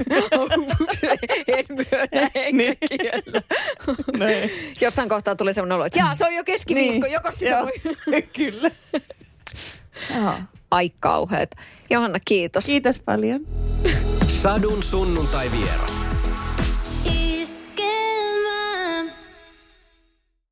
en 1.47 1.65
myönnä 1.69 2.31
enkä 2.35 2.57
Niin. 2.57 2.77
kiellä. 2.99 3.43
No 4.19 4.27
ei. 4.27 4.75
Jossain 4.81 5.09
kohtaa 5.09 5.37
tulee 5.37 5.53
semmoinen 5.53 5.77
olo, 5.77 5.85
että 5.85 5.99
jaa, 5.99 6.15
se 6.15 6.25
on 6.27 6.35
jo 6.35 6.45
keskiviikko, 6.45 7.07
niin. 7.07 7.13
joko 7.13 7.33
sitä 7.33 7.63
voi... 7.63 8.23
Kyllä. 8.37 8.71
Joo. 10.17 10.35
Ai 10.71 10.91
kauheet. 11.01 11.57
Johanna, 11.91 12.19
kiitos. 12.25 12.67
Kiitos 12.67 12.99
paljon. 12.99 13.47
Sadun 14.29 14.83
sunnuntai 14.83 15.51
vieras. 15.53 16.07